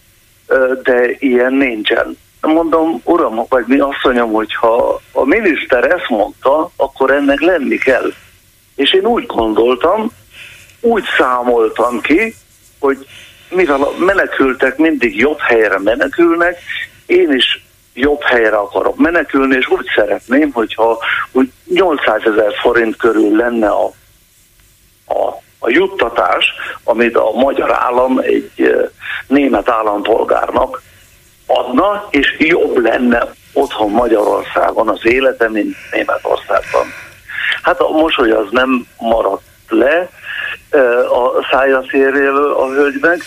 uh, 0.47 0.81
de 0.81 1.15
ilyen 1.19 1.53
nincsen 1.53 2.17
mondom, 2.47 3.01
uram, 3.03 3.45
vagy 3.49 3.63
mi 3.67 3.79
asszonyom, 3.79 4.31
hogyha 4.31 5.01
a 5.11 5.25
miniszter 5.25 5.91
ezt 5.91 6.09
mondta, 6.09 6.71
akkor 6.75 7.11
ennek 7.11 7.39
lenni 7.39 7.77
kell. 7.77 8.11
És 8.75 8.93
én 8.93 9.05
úgy 9.05 9.25
gondoltam, 9.25 10.11
úgy 10.81 11.03
számoltam 11.17 12.01
ki, 12.01 12.35
hogy 12.79 13.07
mivel 13.49 13.81
a 13.81 13.91
menekültek 13.97 14.77
mindig 14.77 15.17
jobb 15.17 15.39
helyre 15.39 15.79
menekülnek, 15.79 16.57
én 17.05 17.31
is 17.31 17.65
jobb 17.93 18.21
helyre 18.21 18.55
akarok 18.55 18.97
menekülni, 18.97 19.55
és 19.55 19.69
úgy 19.69 19.85
szeretném, 19.95 20.51
hogyha 20.51 20.97
úgy 21.31 21.51
800 21.65 22.21
ezer 22.25 22.53
forint 22.61 22.95
körül 22.95 23.35
lenne 23.35 23.69
a, 23.69 23.85
a, 25.05 25.27
a 25.59 25.69
juttatás, 25.69 26.45
amit 26.83 27.15
a 27.15 27.31
magyar 27.31 27.71
állam 27.71 28.17
egy 28.19 28.51
eh, 28.55 28.89
német 29.27 29.69
állampolgárnak 29.69 30.81
adna, 31.45 32.07
és 32.09 32.35
jobb 32.39 32.77
lenne 32.77 33.33
otthon 33.53 33.91
Magyarországon 33.91 34.89
az 34.89 35.05
élete, 35.05 35.49
mint 35.49 35.75
Németországban. 35.91 36.87
Hát 37.61 37.79
a 37.79 37.89
mosoly 37.89 38.31
az 38.31 38.47
nem 38.49 38.87
maradt 38.99 39.43
le 39.67 40.09
a 41.09 41.47
szája 41.51 41.85
széréről 41.89 42.53
a 42.53 42.67
hölgynek, 42.67 43.19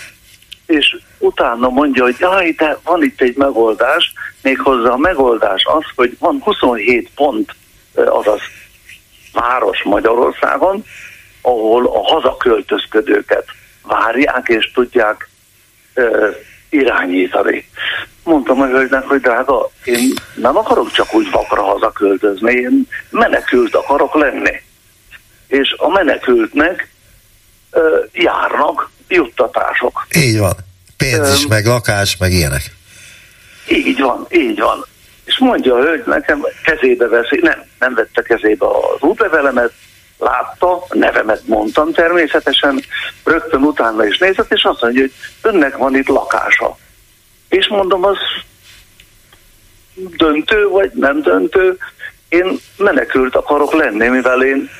és 0.66 0.96
utána 1.18 1.68
mondja, 1.68 2.02
hogy 2.02 2.16
jaj, 2.18 2.50
de 2.50 2.78
van 2.84 3.02
itt 3.02 3.20
egy 3.20 3.36
megoldás, 3.36 4.12
méghozzá 4.42 4.90
a 4.90 4.96
megoldás 4.96 5.64
az, 5.64 5.84
hogy 5.94 6.16
van 6.18 6.40
27 6.44 7.10
pont, 7.14 7.54
azaz 7.94 8.40
város 9.32 9.82
Magyarországon, 9.82 10.84
ahol 11.42 11.86
a 11.86 12.12
hazaköltözködőket 12.12 13.44
várják 13.82 14.48
és 14.48 14.70
tudják 14.72 15.28
irányítani. 16.70 17.68
Mondtam 18.24 18.60
a 18.60 18.66
hölgynek, 18.66 19.04
hogy 19.04 19.20
drága, 19.20 19.70
én 19.84 20.12
nem 20.34 20.56
akarok 20.56 20.90
csak 20.90 21.14
úgy 21.14 21.30
vakra 21.30 21.62
hazaköltözni, 21.62 22.52
én 22.52 22.88
menekült 23.10 23.74
akarok 23.74 24.14
lenni. 24.14 24.62
És 25.46 25.74
a 25.76 25.88
menekültnek 25.88 26.88
ö, 27.70 28.00
járnak 28.12 28.90
juttatások. 29.08 30.06
Így 30.16 30.38
van. 30.38 30.54
Pénz 30.96 31.34
is, 31.34 31.44
ö, 31.44 31.48
meg 31.48 31.66
lakás, 31.66 32.16
meg 32.16 32.32
ilyenek. 32.32 32.62
Így 33.68 34.00
van, 34.00 34.26
így 34.30 34.58
van. 34.58 34.84
És 35.24 35.38
mondja 35.38 35.74
a 35.74 35.80
hölgy 35.80 36.02
nekem, 36.06 36.46
kezébe 36.64 37.08
veszi, 37.08 37.38
nem, 37.42 37.64
nem 37.78 37.94
vette 37.94 38.22
kezébe 38.22 38.66
az 38.66 39.00
útlevelemet, 39.00 39.72
látta, 40.18 40.76
a 40.76 40.86
nevemet 40.90 41.46
mondtam 41.46 41.92
természetesen, 41.92 42.82
rögtön 43.24 43.62
utána 43.62 44.06
is 44.06 44.18
nézett, 44.18 44.52
és 44.52 44.64
azt 44.64 44.82
mondja, 44.82 45.00
hogy 45.00 45.12
önnek 45.42 45.76
van 45.76 45.96
itt 45.96 46.08
lakása. 46.08 46.76
És 47.48 47.68
mondom, 47.68 48.04
az 48.04 48.16
döntő 49.94 50.68
vagy 50.68 50.90
nem 50.94 51.22
döntő, 51.22 51.78
én 52.28 52.58
menekült 52.76 53.36
akarok 53.36 53.72
lenni, 53.72 54.08
mivel 54.08 54.42
én 54.42 54.70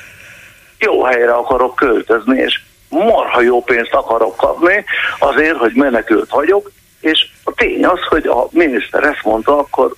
jó 0.79 1.03
helyre 1.03 1.33
akarok 1.33 1.75
költözni, 1.75 2.39
és 2.39 2.61
marha 2.89 3.41
jó 3.41 3.63
pénzt 3.63 3.93
akarok 3.93 4.35
kapni 4.35 4.85
azért, 5.19 5.57
hogy 5.57 5.73
menekült 5.73 6.29
vagyok, 6.29 6.71
és 6.99 7.27
a 7.43 7.53
tény 7.53 7.85
az, 7.85 7.99
hogy 8.09 8.27
a 8.27 8.47
miniszter 8.51 9.03
ezt 9.03 9.23
mondta, 9.23 9.57
akkor, 9.57 9.95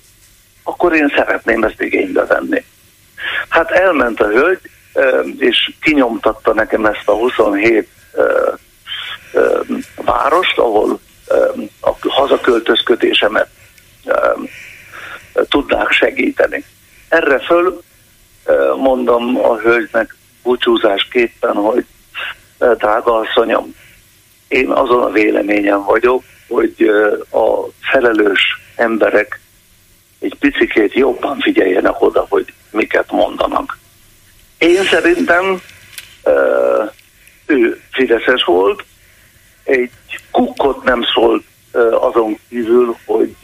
akkor 0.62 0.94
én 0.94 1.12
szeretném 1.16 1.62
ezt 1.62 1.82
igénybe 1.82 2.24
venni. 2.24 2.64
Hát 3.48 3.70
elment 3.70 4.20
a 4.20 4.26
hölgy, 4.26 4.60
és 5.38 5.72
kinyomtatta 5.80 6.54
nekem 6.54 6.84
ezt 6.84 7.08
a 7.08 7.12
27 7.12 7.88
várost, 9.96 10.58
ahol 10.58 11.00
a 11.80 11.90
hazaköltözködésemet 12.08 13.48
tudnák 15.48 15.90
segíteni. 15.90 16.64
Erre 17.08 17.38
föl 17.38 17.82
mondom 18.76 19.36
a 19.36 19.56
hölgynek 19.56 20.16
búcsúzásképpen, 20.42 21.54
hogy 21.54 21.84
drága 22.58 23.18
asszonyom, 23.18 23.74
én 24.48 24.70
azon 24.70 25.02
a 25.02 25.10
véleményem 25.10 25.84
vagyok, 25.84 26.22
hogy 26.48 26.90
a 27.30 27.68
felelős 27.80 28.40
emberek 28.76 29.40
egy 30.18 30.34
picikét 30.38 30.92
jobban 30.92 31.38
figyeljenek 31.40 32.00
oda, 32.00 32.26
hogy 32.28 32.52
miket 32.70 33.10
mondanak. 33.10 33.78
Én 34.60 34.84
szerintem 34.84 35.60
ő 37.46 37.80
Fideszes 37.92 38.44
volt, 38.44 38.84
egy 39.64 39.90
kukkot 40.30 40.84
nem 40.84 41.02
szólt 41.14 41.44
azon 42.00 42.38
kívül, 42.48 42.96
hogy 43.04 43.34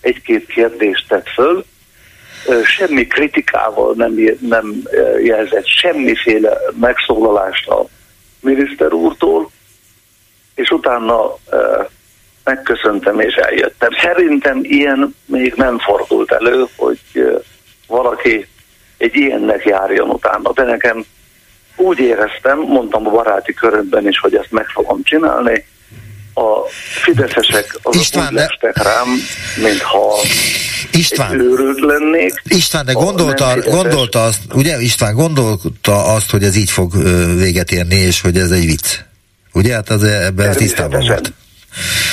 egy-két 0.00 0.46
kérdést 0.46 1.08
tett 1.08 1.28
föl, 1.28 1.64
semmi 2.64 3.06
kritikával 3.06 3.94
nem, 3.96 4.14
nem 4.40 4.82
jelzett 5.22 5.66
semmiféle 5.66 6.58
megszólalást 6.80 7.68
a 7.68 7.86
miniszter 8.40 8.92
úrtól, 8.92 9.50
és 10.54 10.70
utána 10.70 11.36
megköszöntem 12.44 13.20
és 13.20 13.34
eljöttem. 13.34 13.90
Szerintem 14.02 14.60
ilyen 14.62 15.14
még 15.24 15.54
nem 15.54 15.78
fordult 15.78 16.32
elő, 16.32 16.64
hogy 16.76 17.00
valaki 17.86 18.46
egy 18.98 19.16
ilyennek 19.16 19.64
járjon 19.64 20.08
utána, 20.08 20.52
de 20.52 20.62
nekem 20.62 21.04
úgy 21.76 21.98
éreztem, 21.98 22.58
mondtam 22.58 23.06
a 23.06 23.10
baráti 23.10 23.54
körömben 23.54 24.08
is, 24.08 24.18
hogy 24.18 24.34
ezt 24.34 24.50
meg 24.50 24.66
fogom 24.66 25.02
csinálni, 25.02 25.64
a 26.34 26.68
fideszesek 27.02 27.78
azok 27.82 28.02
István, 28.02 28.26
úgy 28.26 28.32
lestek 28.32 28.82
rám, 28.82 29.08
mintha 29.62 30.14
István, 30.92 31.32
egy 31.32 31.38
őrült 31.38 31.80
lennék. 31.80 32.42
István, 32.44 32.84
de 32.84 32.92
gondolta, 32.92 33.56
gondolta 33.64 34.24
azt, 34.24 34.40
ugye 34.54 34.80
István 34.80 35.14
gondolta 35.14 36.04
azt, 36.14 36.30
hogy 36.30 36.42
ez 36.42 36.56
így 36.56 36.70
fog 36.70 36.92
véget 37.36 37.70
érni, 37.70 37.94
és 37.94 38.20
hogy 38.20 38.36
ez 38.36 38.50
egy 38.50 38.66
vicc. 38.66 38.98
Ugye? 39.52 39.74
Hát 39.74 39.88
az 39.88 40.02
ebben 40.02 40.56
tisztában 40.56 41.06
volt. 41.06 41.32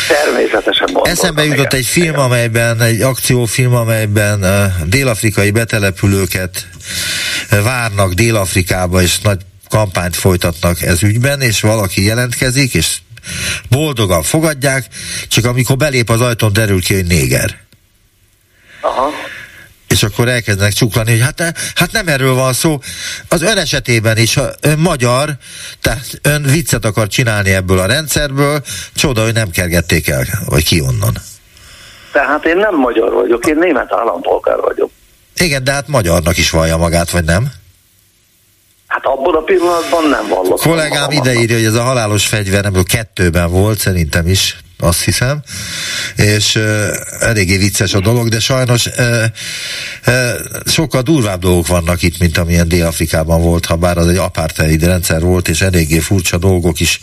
Természetesen 0.07 0.85
gondoltam. 0.85 1.13
Eszembe 1.13 1.43
jutott 1.45 1.73
egy 1.73 1.85
film, 1.85 2.19
amelyben, 2.19 2.81
egy 2.81 3.01
akciófilm, 3.01 3.75
amelyben 3.75 4.43
uh, 4.43 4.87
dél-afrikai 4.87 5.51
betelepülőket 5.51 6.67
várnak 7.49 8.13
Dél-Afrikába, 8.13 9.01
és 9.01 9.19
nagy 9.19 9.39
kampányt 9.69 10.15
folytatnak 10.15 10.81
ez 10.81 11.03
ügyben, 11.03 11.41
és 11.41 11.61
valaki 11.61 12.03
jelentkezik, 12.03 12.73
és 12.73 12.97
boldogan 13.69 14.23
fogadják, 14.23 14.85
csak 15.27 15.45
amikor 15.45 15.77
belép 15.77 16.09
az 16.09 16.21
ajtón 16.21 16.53
derül 16.53 16.81
ki, 16.81 16.93
hogy 16.93 17.05
néger. 17.05 17.57
Aha. 18.81 19.09
És 19.87 20.03
akkor 20.03 20.27
elkezdenek 20.27 20.73
csuklani, 20.73 21.11
hogy 21.11 21.21
hát, 21.21 21.57
hát 21.75 21.91
nem 21.91 22.07
erről 22.07 22.33
van 22.33 22.53
szó. 22.53 22.79
Az 23.27 23.41
ön 23.41 23.57
esetében 23.57 24.17
is, 24.17 24.33
ha 24.33 24.49
ön 24.61 24.79
magyar, 24.79 25.29
tehát 25.81 26.19
ön 26.21 26.41
viccet 26.41 26.85
akar 26.85 27.07
csinálni 27.07 27.53
ebből 27.53 27.79
a 27.79 27.85
rendszerből, 27.85 28.63
csoda, 28.95 29.23
hogy 29.23 29.33
nem 29.33 29.49
kergették 29.49 30.07
el, 30.07 30.25
vagy 30.45 30.65
ki 30.65 30.81
onnan. 30.81 31.17
Tehát 32.11 32.45
én 32.45 32.57
nem 32.57 32.75
magyar 32.75 33.13
vagyok, 33.13 33.45
én 33.45 33.57
német 33.57 33.93
állampolgár 33.93 34.57
vagyok. 34.57 34.89
Igen, 35.37 35.63
de 35.63 35.71
hát 35.71 35.87
magyarnak 35.87 36.37
is 36.37 36.49
vallja 36.49 36.77
magát, 36.77 37.09
vagy 37.09 37.23
nem? 37.23 37.51
Hát 38.87 39.05
abban 39.05 39.35
a 39.35 39.41
pillanatban 39.41 40.09
nem 40.09 40.27
vallott. 40.27 40.61
Kollégám 40.61 41.11
ideírja, 41.11 41.55
hogy 41.55 41.65
ez 41.65 41.73
a 41.73 41.83
halálos 41.83 42.27
fegyver 42.27 42.65
ebből 42.65 42.83
kettőben 42.83 43.51
volt, 43.51 43.79
szerintem 43.79 44.27
is 44.27 44.57
azt 44.79 45.03
hiszem, 45.03 45.41
és 46.15 46.55
uh, 46.55 46.87
eléggé 47.19 47.57
vicces 47.57 47.93
a 47.93 47.99
dolog, 47.99 48.29
de 48.29 48.39
sajnos 48.39 48.85
uh, 48.85 49.23
uh, 50.07 50.13
sokkal 50.65 51.01
durvább 51.01 51.41
dolgok 51.41 51.67
vannak 51.67 52.01
itt, 52.01 52.19
mint 52.19 52.37
amilyen 52.37 52.67
Dél-Afrikában 52.67 53.41
volt, 53.41 53.65
ha 53.65 53.75
bár 53.75 53.97
az 53.97 54.07
egy 54.07 54.17
apartheid 54.17 54.83
rendszer 54.83 55.21
volt, 55.21 55.47
és 55.47 55.61
eléggé 55.61 55.99
furcsa 55.99 56.37
dolgok 56.37 56.79
is 56.79 56.99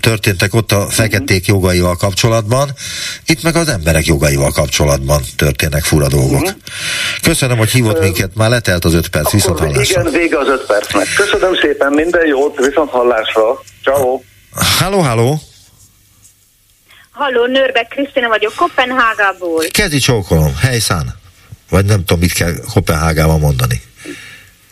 történtek 0.00 0.54
ott 0.54 0.72
a 0.72 0.88
feketék 0.90 1.46
jogaival 1.46 1.96
kapcsolatban, 1.96 2.72
itt 3.26 3.42
meg 3.42 3.56
az 3.56 3.68
emberek 3.68 4.06
jogaival 4.06 4.50
kapcsolatban 4.50 5.22
történnek 5.36 5.84
fura 5.84 6.08
dolgok. 6.08 6.42
Uh-huh. 6.42 6.58
Köszönöm, 7.22 7.56
hogy 7.58 7.70
hívott 7.70 8.00
minket, 8.00 8.30
már 8.34 8.50
letelt 8.50 8.84
az 8.84 8.94
öt 8.94 9.08
perc, 9.08 9.30
viszont 9.30 9.58
hallásra. 9.58 10.00
Igen, 10.00 10.12
vége 10.12 10.38
az 10.38 10.48
öt 10.48 10.66
percnek. 10.66 11.06
Köszönöm 11.16 11.54
szépen, 11.60 11.92
minden 11.92 12.26
jót, 12.26 12.56
viszont 12.66 12.90
hallásra. 12.90 13.62
Ciao. 13.84 14.20
Halló, 14.78 14.98
halló. 14.98 15.40
Halló, 17.14 17.46
Nőrbe 17.46 17.82
Krisztina 17.82 18.28
vagyok, 18.28 18.54
Kopenhágából. 18.54 19.64
Kezi 19.70 19.98
csókolom, 19.98 20.56
helyszán. 20.56 21.14
Vagy 21.70 21.84
nem 21.84 21.98
tudom, 21.98 22.18
mit 22.18 22.32
kell 22.32 22.52
Kopenhágában 22.72 23.40
mondani. 23.40 23.82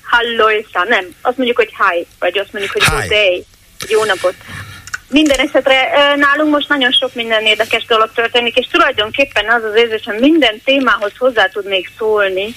Halló, 0.03 0.51
Észá, 0.51 0.84
nem. 0.88 1.05
Azt 1.20 1.36
mondjuk, 1.36 1.57
hogy 1.57 1.68
hi, 1.68 2.07
vagy 2.18 2.38
azt 2.38 2.53
mondjuk, 2.53 2.72
hogy 2.72 2.82
good 2.90 3.09
day. 3.09 3.45
Jó 3.88 4.05
napot. 4.05 4.34
Minden 5.09 5.38
esetre 5.38 5.90
nálunk 6.16 6.51
most 6.51 6.68
nagyon 6.68 6.93
sok 6.93 7.14
minden 7.14 7.45
érdekes 7.45 7.84
dolog 7.84 8.11
történik, 8.14 8.57
és 8.57 8.66
tulajdonképpen 8.66 9.51
az 9.51 9.64
az 9.64 9.76
érzésem, 9.76 10.16
minden 10.16 10.61
témához 10.64 11.12
hozzá 11.18 11.47
tudnék 11.47 11.90
szólni, 11.99 12.55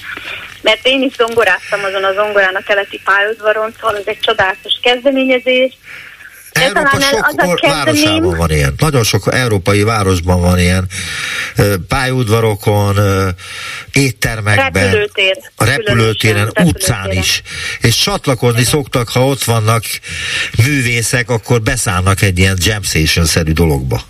mert 0.61 0.85
én 0.87 1.01
is 1.01 1.13
zongoráztam 1.15 1.83
azon 1.83 2.03
a 2.03 2.13
zongorán 2.13 2.55
a 2.55 2.63
keleti 2.63 3.01
pályaudvaron, 3.03 3.73
szóval 3.79 3.97
ez 3.97 4.05
egy 4.05 4.19
csodálatos 4.19 4.73
kezdeményezés, 4.81 5.77
Európa 6.61 6.99
sok 6.99 7.33
or- 7.45 7.61
városában 7.61 8.37
van 8.37 8.51
ilyen. 8.51 8.73
Nagyon 8.77 9.03
sok 9.03 9.33
európai 9.33 9.83
városban 9.83 10.41
van 10.41 10.59
ilyen. 10.59 10.87
Pályaudvarokon, 11.87 12.95
éttermekben, 13.91 14.83
Repülőtér, 14.83 15.37
a 15.55 15.65
repülőtéren, 15.65 16.51
utcán 16.63 17.11
is. 17.11 17.41
És 17.81 17.95
csatlakozni 17.95 18.59
Igen. 18.59 18.71
szoktak, 18.71 19.09
ha 19.09 19.25
ott 19.25 19.43
vannak 19.43 19.83
művészek, 20.65 21.29
akkor 21.29 21.61
beszállnak 21.61 22.21
egy 22.21 22.39
ilyen 22.39 22.57
jam 22.59 22.81
station-szerű 22.83 23.51
dologba. 23.51 24.01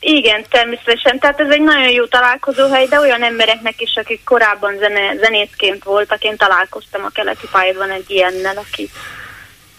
Igen, 0.00 0.44
természetesen. 0.50 1.18
Tehát 1.18 1.40
ez 1.40 1.50
egy 1.50 1.62
nagyon 1.62 1.90
jó 1.90 2.04
találkozóhely, 2.06 2.86
de 2.86 2.98
olyan 2.98 3.22
embereknek 3.22 3.80
is, 3.80 3.92
akik 3.94 4.24
korábban 4.24 4.76
zene, 4.78 5.16
zenészként 5.20 5.84
voltak, 5.84 6.22
én 6.22 6.36
találkoztam 6.36 7.04
a 7.04 7.08
keleti 7.08 7.46
pályadban 7.52 7.90
egy 7.90 8.10
ilyennel, 8.10 8.56
aki 8.56 8.90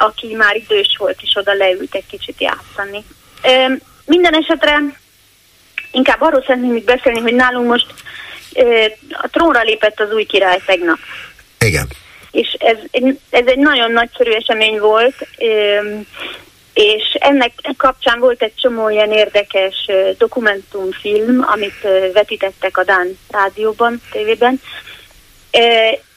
aki 0.03 0.35
már 0.35 0.55
idős 0.55 0.95
volt, 0.97 1.17
és 1.21 1.35
oda 1.35 1.53
leült 1.53 1.95
egy 1.95 2.05
kicsit 2.09 2.41
játszani. 2.41 3.03
Minden 4.05 4.33
esetre 4.33 4.79
inkább 5.91 6.21
arról 6.21 6.43
szeretném 6.45 6.75
itt 6.75 6.85
beszélni, 6.85 7.19
hogy 7.19 7.33
nálunk 7.33 7.67
most 7.67 7.93
a 9.09 9.27
trónra 9.31 9.61
lépett 9.61 9.99
az 9.99 10.11
új 10.11 10.23
király 10.23 10.59
tegnap. 10.65 10.97
Igen. 11.59 11.87
És 12.31 12.55
ez, 12.59 12.77
ez 13.29 13.45
egy 13.45 13.57
nagyon 13.57 13.91
nagyszerű 13.91 14.31
esemény 14.31 14.79
volt, 14.79 15.27
és 16.73 17.03
ennek 17.19 17.51
kapcsán 17.77 18.19
volt 18.19 18.41
egy 18.41 18.55
csomó 18.55 18.89
ilyen 18.89 19.11
érdekes 19.11 19.89
dokumentumfilm, 20.17 21.45
amit 21.47 21.87
vetítettek 22.13 22.77
a 22.77 22.83
Dán 22.83 23.17
rádióban, 23.29 24.01
tévében, 24.11 24.61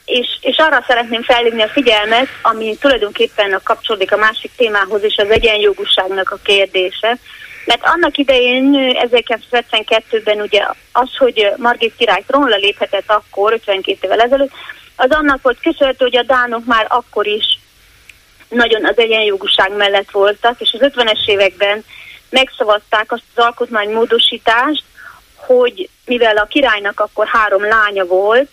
és, 0.07 0.37
és 0.41 0.57
arra 0.57 0.83
szeretném 0.87 1.23
felhívni 1.23 1.61
a 1.61 1.67
figyelmet, 1.67 2.27
ami 2.41 2.77
tulajdonképpen 2.79 3.53
a 3.53 3.61
kapcsolódik 3.63 4.11
a 4.11 4.17
másik 4.17 4.51
témához 4.55 5.03
is, 5.03 5.17
az 5.17 5.29
egyenjogúságnak 5.29 6.29
a 6.31 6.39
kérdése. 6.43 7.17
Mert 7.65 7.83
annak 7.83 8.17
idején, 8.17 8.95
1952-ben 9.11 10.41
ugye 10.41 10.65
az, 10.91 11.15
hogy 11.17 11.51
Margit 11.57 11.95
király 11.97 12.23
trónra 12.27 12.55
léphetett 12.55 13.11
akkor, 13.11 13.53
52 13.53 13.97
évvel 14.01 14.19
ezelőtt, 14.19 14.51
az 14.95 15.09
annak 15.09 15.41
volt 15.41 15.59
köszönhető, 15.59 16.05
hogy 16.05 16.17
a 16.17 16.23
dánok 16.23 16.65
már 16.65 16.85
akkor 16.89 17.27
is 17.27 17.59
nagyon 18.49 18.85
az 18.85 18.97
egyenjogúság 18.97 19.75
mellett 19.75 20.11
voltak, 20.11 20.61
és 20.61 20.75
az 20.79 20.91
50-es 20.95 21.25
években 21.25 21.83
megszavazták 22.29 23.11
azt 23.11 23.23
az 23.35 23.43
alkotmánymódosítást, 23.43 24.83
hogy 25.35 25.89
mivel 26.05 26.37
a 26.37 26.45
királynak 26.45 26.99
akkor 26.99 27.27
három 27.27 27.63
lánya 27.63 28.05
volt, 28.05 28.49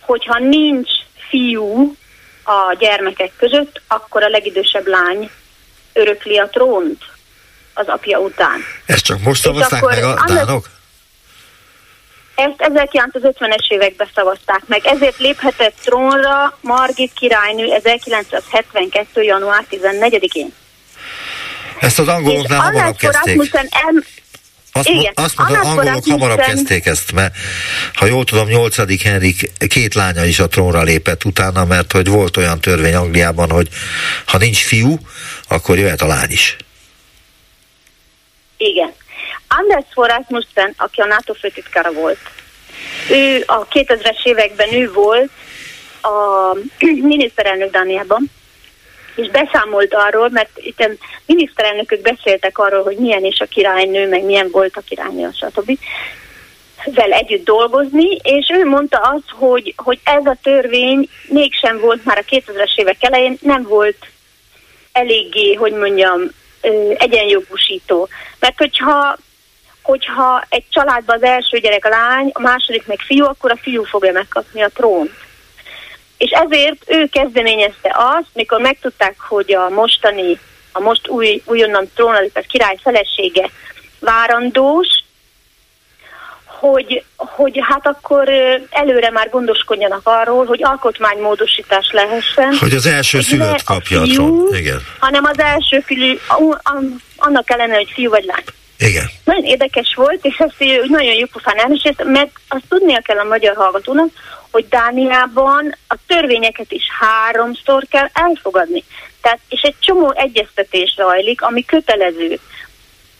hogyha 0.00 0.38
nincs 0.38 0.90
fiú 1.28 1.96
a 2.44 2.76
gyermekek 2.78 3.32
között, 3.36 3.80
akkor 3.88 4.22
a 4.22 4.28
legidősebb 4.28 4.86
lány 4.86 5.30
örökli 5.92 6.38
a 6.38 6.48
trónt 6.48 7.04
az 7.74 7.88
apja 7.88 8.18
után. 8.18 8.60
Ezt 8.86 9.04
csak 9.04 9.20
most 9.22 9.42
szavazták 9.42 9.82
meg 9.82 10.04
a 10.04 10.24
dánok? 10.26 10.68
Ezt 12.34 12.54
1950-es 12.58 13.68
években 13.68 14.08
szavazták 14.14 14.62
meg, 14.66 14.86
ezért 14.86 15.18
léphetett 15.18 15.74
trónra 15.84 16.58
Margit 16.60 17.12
királynő 17.12 17.72
1972. 17.72 19.22
január 19.22 19.64
14-én. 19.70 20.52
Ezt 21.80 21.98
az 21.98 22.08
angoloknál 22.08 22.60
hamarabb 22.60 22.96
kezdték. 22.96 23.54
El, 23.54 24.04
azt, 24.72 24.88
Igen. 24.88 25.12
azt 25.14 25.36
mondom, 25.36 25.60
az 25.60 25.66
angolok 25.66 26.04
hamarabb 26.04 26.38
kezdték 26.38 26.86
ezt, 26.86 27.12
mert 27.12 27.34
ha 27.94 28.06
jól 28.06 28.24
tudom, 28.24 28.48
8. 28.48 29.02
Henrik 29.02 29.50
két 29.68 29.94
lánya 29.94 30.24
is 30.24 30.38
a 30.38 30.48
trónra 30.48 30.82
lépett 30.82 31.24
utána, 31.24 31.64
mert 31.64 31.92
hogy 31.92 32.08
volt 32.08 32.36
olyan 32.36 32.60
törvény 32.60 32.94
Angliában, 32.94 33.50
hogy 33.50 33.68
ha 34.26 34.38
nincs 34.38 34.64
fiú, 34.64 34.98
akkor 35.48 35.78
jöhet 35.78 36.02
a 36.02 36.06
lány 36.06 36.30
is. 36.30 36.56
Igen. 38.56 38.92
Anders 39.48 39.84
Fogh 39.92 40.08
Rasmussen, 40.08 40.74
aki 40.76 41.00
a 41.00 41.06
NATO 41.06 41.34
főtitkára 41.34 41.92
volt, 41.92 42.18
ő 43.10 43.44
a 43.46 43.66
2000-es 43.66 44.22
években 44.22 44.74
ő 44.74 44.92
volt 44.92 45.30
a 46.02 46.56
miniszterelnök 47.10 47.70
Dániában, 47.70 48.30
és 49.20 49.30
beszámolt 49.30 49.94
arról, 49.94 50.28
mert 50.28 50.50
itt 50.54 50.88
miniszterelnökök 51.26 52.00
beszéltek 52.00 52.58
arról, 52.58 52.82
hogy 52.82 52.96
milyen 52.96 53.24
is 53.24 53.40
a 53.40 53.44
királynő, 53.44 54.08
meg 54.08 54.24
milyen 54.24 54.48
volt 54.50 54.76
a 54.76 54.82
királynő, 54.88 55.30
stb. 55.32 55.78
vel 56.84 57.12
együtt 57.12 57.44
dolgozni, 57.44 58.16
és 58.22 58.50
ő 58.52 58.64
mondta 58.64 58.98
azt, 58.98 59.30
hogy, 59.30 59.74
hogy 59.76 60.00
ez 60.04 60.26
a 60.26 60.36
törvény 60.42 61.08
mégsem 61.28 61.78
volt 61.78 62.04
már 62.04 62.18
a 62.18 62.34
2000-es 62.34 62.76
évek 62.76 62.96
elején, 63.00 63.38
nem 63.40 63.62
volt 63.62 64.06
eléggé, 64.92 65.54
hogy 65.54 65.72
mondjam, 65.72 66.20
egyenjogúsító. 66.96 68.08
Mert 68.38 68.58
hogyha 68.58 69.18
hogyha 69.82 70.44
egy 70.48 70.64
családban 70.70 71.16
az 71.16 71.22
első 71.22 71.58
gyerek 71.58 71.84
a 71.84 71.88
lány, 71.88 72.30
a 72.32 72.40
második 72.40 72.86
meg 72.86 72.98
fiú, 73.00 73.24
akkor 73.24 73.50
a 73.50 73.56
fiú 73.56 73.84
fogja 73.84 74.12
megkapni 74.12 74.62
a 74.62 74.68
trónt. 74.68 75.10
És 76.20 76.30
ezért 76.30 76.84
ő 76.86 77.08
kezdeményezte 77.12 77.94
azt, 77.94 78.28
mikor 78.32 78.60
megtudták, 78.60 79.14
hogy 79.18 79.54
a 79.54 79.68
mostani, 79.68 80.38
a 80.72 80.80
most 80.80 81.08
új, 81.08 81.42
újonnan 81.44 81.90
trónalított 81.94 82.46
király 82.46 82.76
felesége 82.82 83.50
várandós, 83.98 84.88
hogy, 86.44 87.04
hogy 87.16 87.58
hát 87.68 87.86
akkor 87.86 88.28
előre 88.70 89.10
már 89.10 89.30
gondoskodjanak 89.30 90.00
arról, 90.04 90.44
hogy 90.44 90.62
alkotmánymódosítás 90.62 91.90
lehessen. 91.92 92.56
Hogy 92.60 92.74
az 92.74 92.86
első 92.86 93.20
szülött 93.20 93.62
kapja 93.62 94.00
a, 94.00 94.04
fiú. 94.04 94.54
Igen. 94.54 94.82
Hanem 94.98 95.24
az 95.24 95.38
első 95.38 95.80
fiú, 95.80 96.16
annak 97.16 97.50
ellenére, 97.50 97.76
hogy 97.76 97.90
fiú 97.94 98.10
vagy 98.10 98.24
lány. 98.24 98.44
Igen. 98.78 99.10
Nagyon 99.24 99.44
érdekes 99.44 99.94
volt, 99.94 100.24
és 100.24 100.36
ezt 100.38 100.54
nagyon 100.88 101.14
jó 101.14 101.26
pofán 101.32 101.58
elmesélt, 101.58 102.04
mert 102.04 102.30
azt 102.48 102.64
tudnia 102.68 103.00
kell 103.04 103.18
a 103.18 103.24
magyar 103.24 103.56
hallgatónak, 103.56 104.08
hogy 104.50 104.68
Dániában 104.68 105.76
a 105.88 105.94
törvényeket 106.06 106.72
is 106.72 106.84
háromszor 107.00 107.86
kell 107.90 108.08
elfogadni. 108.12 108.84
Tehát, 109.20 109.38
és 109.48 109.60
egy 109.60 109.76
csomó 109.80 110.12
egyeztetés 110.16 110.94
rajlik, 110.96 111.42
ami 111.42 111.64
kötelező. 111.64 112.38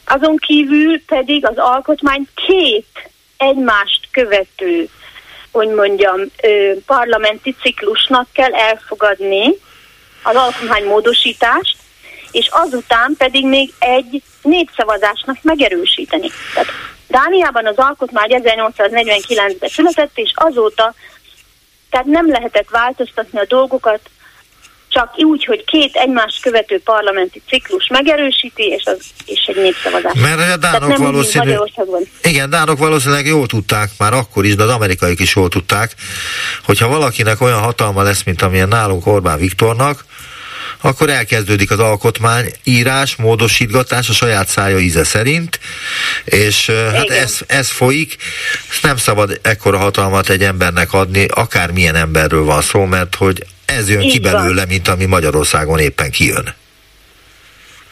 Azon 0.06 0.36
kívül 0.36 1.04
pedig 1.04 1.46
az 1.46 1.56
alkotmány 1.56 2.28
két 2.34 3.10
egymást 3.36 4.08
követő, 4.10 4.88
hogy 5.50 5.68
mondjam, 5.68 6.20
parlamenti 6.86 7.56
ciklusnak 7.62 8.28
kell 8.32 8.54
elfogadni 8.54 9.46
az 10.22 10.36
alkotmány 10.36 10.84
módosítást, 10.84 11.76
és 12.30 12.48
azután 12.50 13.14
pedig 13.18 13.46
még 13.46 13.72
egy 13.78 14.22
népszavazásnak 14.42 15.36
megerősíteni. 15.42 16.30
Tehát 16.54 16.70
Dániában 17.08 17.66
az 17.66 17.76
alkotmány 17.76 18.42
1849-ben 18.44 19.68
született, 19.68 20.10
és 20.18 20.32
azóta 20.34 20.94
tehát 21.90 22.06
nem 22.06 22.30
lehetett 22.30 22.68
változtatni 22.70 23.38
a 23.38 23.44
dolgokat, 23.48 24.00
csak 24.90 25.12
úgy, 25.16 25.44
hogy 25.44 25.64
két 25.64 25.94
egymást 25.94 26.42
követő 26.42 26.80
parlamenti 26.84 27.42
ciklus 27.48 27.86
megerősíti, 27.86 28.62
és, 28.62 28.82
az, 28.84 28.98
és 29.24 29.44
egy 29.46 29.56
népszavazás. 29.56 30.12
Mert 30.20 30.52
a 30.52 30.56
dánok 30.56 30.96
valószínűleg, 30.96 31.58
igen, 32.22 32.50
dánok 32.50 32.78
valószínűleg 32.78 33.26
jól 33.26 33.46
tudták, 33.46 33.90
már 33.98 34.12
akkor 34.12 34.44
is, 34.44 34.54
de 34.54 34.62
az 34.62 34.70
amerikaiak 34.70 35.20
is 35.20 35.36
jól 35.36 35.48
tudták, 35.48 35.94
hogyha 36.64 36.88
valakinek 36.88 37.40
olyan 37.40 37.60
hatalma 37.60 38.02
lesz, 38.02 38.22
mint 38.22 38.42
amilyen 38.42 38.68
nálunk 38.68 39.06
Orbán 39.06 39.38
Viktornak, 39.38 40.04
akkor 40.80 41.10
elkezdődik 41.10 41.70
az 41.70 41.78
alkotmány 41.78 42.52
írás, 42.64 43.16
módosítgatás 43.16 44.08
a 44.08 44.12
saját 44.12 44.48
szája 44.48 44.78
íze 44.78 45.04
szerint, 45.04 45.60
és 46.24 46.70
hát 46.70 47.10
ez, 47.10 47.38
ez 47.46 47.68
folyik, 47.70 48.16
nem 48.82 48.96
szabad 48.96 49.40
ekkora 49.42 49.78
hatalmat 49.78 50.28
egy 50.28 50.42
embernek 50.42 50.92
adni, 50.92 51.26
akármilyen 51.34 51.94
emberről 51.94 52.44
van 52.44 52.62
szó, 52.62 52.84
mert 52.84 53.14
hogy 53.14 53.42
ez 53.64 53.88
jön 53.88 54.00
Így 54.00 54.12
ki 54.12 54.18
belőle, 54.18 54.54
van. 54.54 54.68
mint 54.68 54.88
ami 54.88 55.04
Magyarországon 55.04 55.78
éppen 55.78 56.10
kijön. 56.10 56.54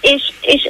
És, 0.01 0.22
és, 0.41 0.68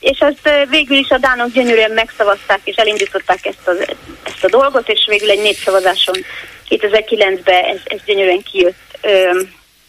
és 0.00 0.18
ezt 0.18 0.68
végül 0.70 0.96
is 0.96 1.08
a 1.08 1.18
dánok 1.18 1.52
gyönyörűen 1.52 1.90
megszavazták, 1.90 2.60
és 2.64 2.76
elindították 2.76 3.46
ezt, 3.46 3.58
az, 3.64 3.76
ezt 4.22 4.44
a 4.44 4.48
dolgot, 4.48 4.88
és 4.88 5.06
végül 5.08 5.30
egy 5.30 5.42
népszavazáson 5.42 6.14
2009-ben 6.68 7.64
ez, 7.64 7.78
ez 7.84 7.98
gyönyörűen 8.06 8.42
kijött. 8.52 8.98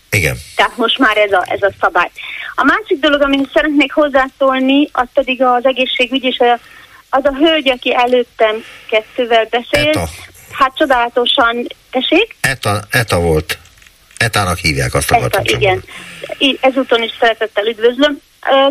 Igen. 0.10 0.38
Tehát 0.56 0.78
most 0.78 0.98
már 0.98 1.18
ez 1.18 1.32
a, 1.32 1.44
ez 1.48 1.62
a 1.62 1.72
szabály. 1.80 2.12
A 2.56 2.64
másik 2.64 3.00
dolog, 3.00 3.22
amit 3.22 3.50
szeretnék 3.54 3.94
hozzászólni, 3.94 4.90
az 4.92 5.08
pedig 5.14 5.42
az 5.42 5.66
egészségügy, 5.66 6.24
és 6.24 6.38
a, 6.40 6.60
az 7.10 7.26
a 7.26 7.34
hölgy, 7.34 7.70
aki 7.70 7.96
előttem 7.96 8.64
kettővel 8.90 9.48
beszélt, 9.50 9.96
Eta. 9.96 10.10
hát 10.52 10.78
csodálatosan, 10.78 11.68
tessék? 11.92 12.36
Eta, 12.42 12.80
Eta 12.92 13.20
volt. 13.20 13.58
Etának 14.18 14.58
hívják 14.58 14.94
azt 14.94 15.12
a 15.12 15.16
Eta, 15.16 15.42
igen. 15.44 15.84
Ezúton 16.60 17.04
is 17.04 17.12
szeretettel 17.20 17.68
üdvözlöm. 17.68 18.20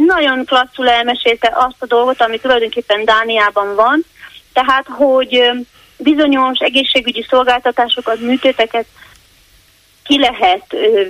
Nagyon 0.06 0.44
klasszul 0.44 0.88
elmesélte 0.88 1.52
azt 1.54 1.76
a 1.78 1.86
dolgot, 1.86 2.20
ami 2.22 2.38
tulajdonképpen 2.38 3.04
Dániában 3.04 3.74
van, 3.74 4.04
tehát, 4.52 4.86
hogy 4.86 5.50
bizonyos 5.96 6.58
egészségügyi 6.58 7.26
szolgáltatásokat, 7.28 8.20
műtéteket 8.20 8.86
ki 10.04 10.18
lehet 10.18 10.64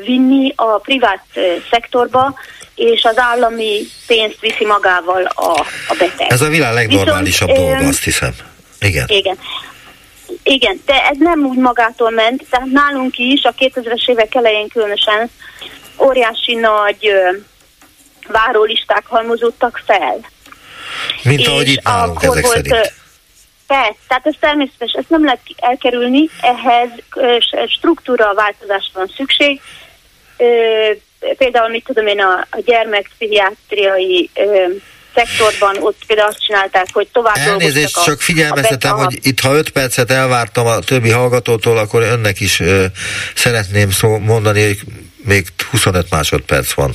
vinni 0.04 0.52
a 0.56 0.78
privát 0.78 1.24
szektorba, 1.70 2.34
és 2.74 3.04
az 3.04 3.18
állami 3.18 3.80
pénzt 4.06 4.40
viszi 4.40 4.64
magával 4.66 5.24
a, 5.24 5.60
a 5.88 5.94
beteg. 5.98 6.32
Ez 6.32 6.40
a 6.40 6.48
világ 6.48 6.74
legnormálisabb 6.74 7.48
Viszont, 7.48 7.68
dolga, 7.68 7.86
azt 7.86 8.04
hiszem. 8.04 8.34
Igen. 8.80 9.04
Igen. 9.08 9.38
Igen, 10.42 10.80
de 10.86 11.04
ez 11.04 11.16
nem 11.18 11.44
úgy 11.44 11.58
magától 11.58 12.10
ment, 12.10 12.46
tehát 12.50 12.66
nálunk 12.66 13.18
is 13.18 13.42
a 13.42 13.54
2000-es 13.58 14.08
évek 14.10 14.34
elején 14.34 14.68
különösen 14.68 15.30
óriási 15.98 16.54
nagy 16.54 17.10
várólisták 18.28 19.06
halmozódtak 19.06 19.82
fel. 19.86 20.18
Mint 21.22 21.46
ahogy 21.46 21.68
itt 21.68 21.82
nálunk 21.82 22.22
ezek 22.22 22.42
volt, 22.42 22.54
szerint 22.54 22.92
Persze, 23.74 23.98
tehát 24.08 24.26
ez 24.26 24.34
természetes, 24.40 24.92
ezt 24.92 25.08
nem 25.08 25.24
lehet 25.24 25.40
elkerülni, 25.56 26.28
ehhez 26.40 26.88
struktúra 27.68 28.34
változásra 28.34 28.90
van 28.92 29.12
szükség. 29.16 29.60
Például, 31.36 31.68
mit 31.68 31.84
tudom 31.84 32.06
én, 32.06 32.20
a, 32.20 32.46
a 32.50 32.60
gyermekpszichiátriai 32.64 34.30
szektorban 35.14 35.76
ott 35.80 36.02
például 36.06 36.28
azt 36.28 36.44
csinálták, 36.44 36.86
hogy 36.92 37.08
tovább 37.12 37.36
Elnézést, 37.36 38.04
csak 38.04 38.20
figyelmeztetem, 38.20 38.96
hogy 38.96 39.18
itt 39.22 39.40
ha 39.40 39.54
5 39.54 39.70
percet 39.70 40.10
elvártam 40.10 40.66
a 40.66 40.78
többi 40.78 41.10
hallgatótól, 41.10 41.78
akkor 41.78 42.02
önnek 42.02 42.40
is 42.40 42.60
ö, 42.60 42.84
szeretném 43.34 43.90
szó 43.90 44.18
mondani, 44.18 44.66
hogy 44.66 44.80
még 45.16 45.46
25 45.70 46.10
másodperc 46.10 46.72
van. 46.72 46.92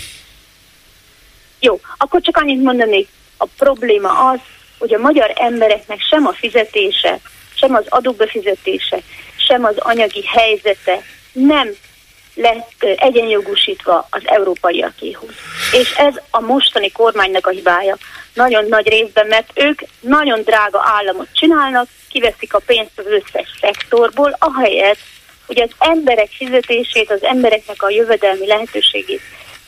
Jó, 1.59 1.80
akkor 1.97 2.21
csak 2.21 2.38
annyit 2.38 2.63
mondani, 2.63 3.07
a 3.38 3.45
probléma 3.57 4.30
az, 4.30 4.39
hogy 4.80 4.93
a 4.93 4.99
magyar 4.99 5.34
embereknek 5.36 6.01
sem 6.01 6.27
a 6.27 6.34
fizetése, 6.34 7.19
sem 7.55 7.75
az 7.75 7.84
adóbefizetése, 7.89 8.99
sem 9.47 9.63
az 9.63 9.75
anyagi 9.77 10.25
helyzete 10.25 11.03
nem 11.32 11.69
lett 12.34 12.84
egyenjogúsítva 12.97 14.07
az 14.09 14.21
európaiakéhoz. 14.25 15.30
És 15.71 15.91
ez 15.91 16.13
a 16.30 16.39
mostani 16.39 16.91
kormánynak 16.91 17.47
a 17.47 17.49
hibája. 17.49 17.97
Nagyon 18.34 18.65
nagy 18.67 18.88
részben, 18.88 19.27
mert 19.27 19.51
ők 19.53 19.82
nagyon 19.99 20.41
drága 20.41 20.82
államot 20.84 21.27
csinálnak, 21.34 21.88
kiveszik 22.09 22.53
a 22.53 22.61
pénzt 22.65 22.99
az 22.99 23.05
összes 23.05 23.47
szektorból, 23.61 24.36
ahelyett, 24.39 24.99
hogy 25.45 25.61
az 25.61 25.69
emberek 25.80 26.30
fizetését, 26.30 27.11
az 27.11 27.23
embereknek 27.23 27.84
a 27.84 27.89
jövedelmi 27.89 28.47
lehetőségét 28.47 29.21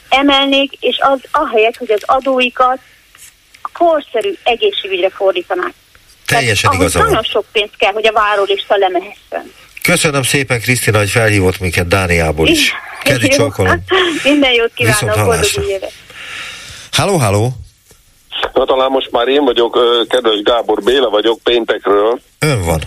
emelnék, 0.09 0.71
és 0.79 0.99
az 1.01 1.19
ahelyett, 1.31 1.77
hogy 1.77 1.91
az 1.91 2.03
adóikat 2.05 2.79
korszerű 3.81 4.33
egészségügyre 4.43 5.09
fordítanák. 5.09 5.73
Teljesen 6.25 6.69
Tehát, 6.69 6.85
igaza 6.85 7.03
Nagyon 7.03 7.23
sok 7.23 7.45
pénz 7.51 7.69
kell, 7.77 7.91
hogy 7.91 8.07
a 8.07 8.11
várólista 8.11 8.77
lemehessen. 8.77 9.51
Köszönöm 9.81 10.23
szépen, 10.23 10.61
Krisztina, 10.61 10.97
hogy 10.97 11.09
felhívott 11.09 11.59
minket 11.59 11.87
Dániából 11.87 12.47
is. 12.47 12.73
Kedi 13.03 13.27
csókolom. 13.27 13.83
Minden 14.23 14.51
jót 14.51 14.71
kívánok, 14.73 15.25
boldog 15.25 15.67
évet. 15.67 15.93
Halló, 16.91 17.17
halló. 17.17 17.51
Na 18.53 18.65
talán 18.65 18.91
most 18.91 19.11
már 19.11 19.27
én 19.27 19.43
vagyok, 19.43 19.77
kedves 20.07 20.41
Gábor 20.41 20.83
Béla 20.83 21.09
vagyok 21.09 21.39
péntekről. 21.43 22.19
Ön 22.39 22.65
van. 22.65 22.81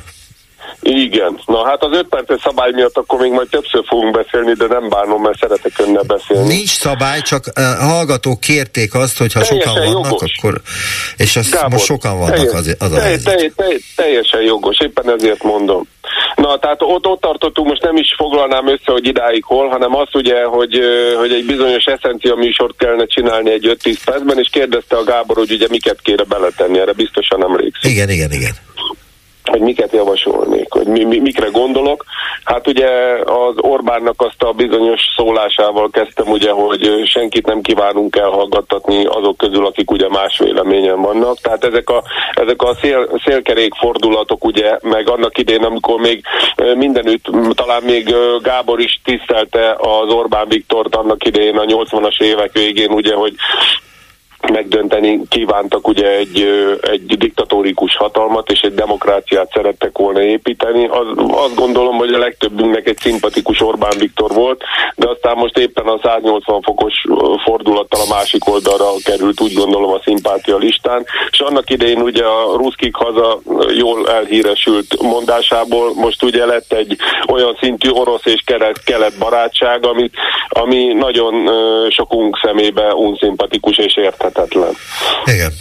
Igen. 0.80 1.40
Na 1.46 1.64
hát 1.64 1.82
az 1.82 1.96
öt 1.96 2.08
perces 2.08 2.40
szabály 2.40 2.70
miatt 2.72 2.96
akkor 2.96 3.20
még 3.20 3.32
majd 3.32 3.48
többször 3.48 3.84
fogunk 3.86 4.14
beszélni, 4.14 4.52
de 4.52 4.66
nem 4.66 4.88
bánom, 4.88 5.22
mert 5.22 5.38
szeretek 5.38 5.72
önnel 5.78 6.02
beszélni. 6.02 6.46
Nincs 6.46 6.70
szabály, 6.70 7.20
csak 7.20 7.44
uh, 7.56 7.88
hallgatók 7.88 8.40
kérték 8.40 8.94
azt, 8.94 9.18
hogy 9.18 9.32
ha 9.32 9.40
Teljesen 9.40 9.72
sokan 9.72 9.92
vannak, 9.92 10.10
jogos. 10.10 10.34
akkor... 10.38 10.60
És 11.16 11.36
azt 11.36 11.50
Gábor, 11.50 11.70
most 11.70 11.84
sokan 11.84 12.18
vannak 12.18 12.34
teljes, 12.34 12.52
az, 12.52 12.76
az 12.78 12.92
a 12.92 12.96
teljes, 12.96 13.22
teljes, 13.22 13.52
teljes, 13.56 13.92
Teljesen 13.96 14.42
jogos, 14.42 14.80
éppen 14.80 15.10
ezért 15.10 15.42
mondom. 15.42 15.86
Na, 16.34 16.58
tehát 16.58 16.82
ott, 16.82 17.06
ott 17.06 17.20
tartottunk, 17.20 17.68
most 17.68 17.82
nem 17.82 17.96
is 17.96 18.14
foglalnám 18.16 18.68
össze, 18.68 18.92
hogy 18.92 19.06
idáig 19.06 19.44
hol, 19.44 19.68
hanem 19.68 19.94
az 19.94 20.08
ugye, 20.12 20.44
hogy, 20.44 20.80
hogy 21.18 21.32
egy 21.32 21.44
bizonyos 21.46 21.84
eszencia 21.84 22.34
műsort 22.34 22.76
kellene 22.76 23.06
csinálni 23.06 23.50
egy 23.50 23.76
5-10 23.82 23.96
percben, 24.04 24.38
és 24.38 24.48
kérdezte 24.52 24.96
a 24.96 25.04
Gábor, 25.04 25.36
hogy 25.36 25.50
ugye 25.50 25.66
miket 25.70 26.00
kére 26.02 26.24
beletenni, 26.24 26.78
erre 26.78 26.92
biztosan 26.92 27.42
emlékszik. 27.42 27.90
Igen, 27.90 28.10
igen, 28.10 28.32
igen 28.32 28.52
hogy 29.50 29.60
miket 29.60 29.92
javasolnék, 29.92 30.72
hogy 30.72 30.86
mi, 30.86 31.04
mi, 31.04 31.18
mikre 31.18 31.48
gondolok. 31.52 32.04
Hát 32.44 32.66
ugye 32.66 32.88
az 33.24 33.54
Orbánnak 33.56 34.14
azt 34.16 34.42
a 34.42 34.52
bizonyos 34.52 35.00
szólásával 35.16 35.90
kezdtem 35.90 36.28
ugye, 36.28 36.50
hogy 36.50 37.02
senkit 37.06 37.46
nem 37.46 37.60
kívánunk 37.60 38.16
elhallgattatni 38.16 39.04
azok 39.04 39.36
közül, 39.36 39.66
akik 39.66 39.90
ugye 39.90 40.08
más 40.08 40.38
véleményen 40.38 41.00
vannak. 41.00 41.40
Tehát 41.40 41.64
ezek 41.64 41.90
a, 41.90 42.02
ezek 42.34 42.62
a 42.62 42.74
szél, 42.74 43.08
szélkerék 43.24 43.74
fordulatok 43.74 44.44
ugye, 44.44 44.78
meg 44.82 45.08
annak 45.08 45.38
idén, 45.38 45.64
amikor 45.64 46.00
még 46.00 46.24
mindenütt, 46.74 47.26
talán 47.54 47.82
még 47.82 48.14
Gábor 48.42 48.80
is 48.80 49.00
tisztelte 49.04 49.76
az 49.78 50.12
Orbán 50.12 50.48
Viktort 50.48 50.96
annak 50.96 51.24
idején 51.24 51.56
a 51.56 51.64
80-as 51.64 52.22
évek 52.22 52.52
végén, 52.52 52.90
ugye, 52.90 53.14
hogy 53.14 53.34
megdönteni 54.52 55.20
kívántak 55.28 55.88
ugye 55.88 56.10
egy, 56.10 56.46
egy 56.80 57.16
diktatórikus 57.16 57.96
hatalmat 57.96 58.50
és 58.50 58.60
egy 58.60 58.74
demokráciát 58.74 59.50
szerettek 59.54 59.98
volna 59.98 60.22
építeni. 60.22 60.86
Az, 60.86 61.06
azt 61.30 61.54
gondolom, 61.54 61.96
hogy 61.96 62.12
a 62.12 62.18
legtöbbünknek 62.18 62.88
egy 62.88 62.98
szimpatikus 62.98 63.60
Orbán 63.60 63.98
Viktor 63.98 64.32
volt, 64.32 64.62
de 64.96 65.08
aztán 65.08 65.36
most 65.36 65.58
éppen 65.58 65.86
a 65.86 65.98
180 66.02 66.62
fokos 66.62 67.04
fordulattal 67.44 68.00
a 68.00 68.14
másik 68.14 68.48
oldalra 68.48 68.84
került, 69.04 69.40
úgy 69.40 69.54
gondolom 69.54 69.92
a 69.92 70.00
szimpátia 70.04 70.56
listán, 70.56 71.04
és 71.30 71.40
annak 71.40 71.70
idején 71.70 72.00
ugye 72.00 72.24
a 72.24 72.56
ruszkik 72.56 72.94
haza 72.94 73.40
jól 73.76 74.08
elhíresült 74.08 75.02
mondásából 75.02 75.94
most 75.94 76.22
ugye 76.22 76.46
lett 76.46 76.72
egy 76.72 76.96
olyan 77.28 77.56
szintű 77.60 77.88
orosz 77.90 78.26
és 78.26 78.42
kelet, 78.44 78.84
kelet 78.84 79.18
barátság, 79.18 79.86
ami, 79.86 80.10
ami 80.48 80.92
nagyon 80.92 81.50
sokunk 81.90 82.38
szemébe 82.42 82.94
unszimpatikus 82.94 83.78
és 83.78 83.96
érthető 83.96 84.33
lehetetlen. 84.34 84.76
Igen. 85.24 85.52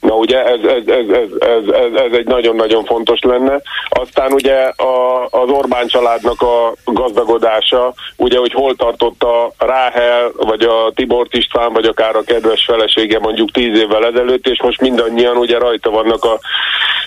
Na 0.00 0.14
ugye 0.14 0.44
ez, 0.44 0.58
ez, 0.62 0.86
ez, 0.86 1.08
ez, 1.08 1.28
ez, 1.38 1.74
ez, 1.74 2.00
ez 2.06 2.18
egy 2.18 2.26
nagyon-nagyon 2.26 2.84
fontos 2.84 3.18
lenne. 3.20 3.60
Aztán 3.88 4.32
ugye 4.32 4.54
a, 4.76 5.24
az 5.30 5.48
Orbán 5.48 5.86
családnak 5.86 6.42
a 6.42 6.74
gazdagodása, 6.84 7.94
ugye, 8.16 8.38
hogy 8.38 8.52
hol 8.52 8.74
tartott 8.76 9.22
a 9.22 9.52
Ráhel, 9.58 10.30
vagy 10.36 10.62
a 10.62 10.92
Tibor 10.94 11.26
István, 11.30 11.72
vagy 11.72 11.84
akár 11.84 12.16
a 12.16 12.22
kedves 12.22 12.64
felesége 12.64 13.18
mondjuk 13.18 13.50
tíz 13.50 13.78
évvel 13.78 14.06
ezelőtt, 14.06 14.46
és 14.46 14.62
most 14.62 14.80
mindannyian 14.80 15.36
ugye 15.36 15.58
rajta 15.58 15.90
vannak 15.90 16.24
a, 16.24 16.38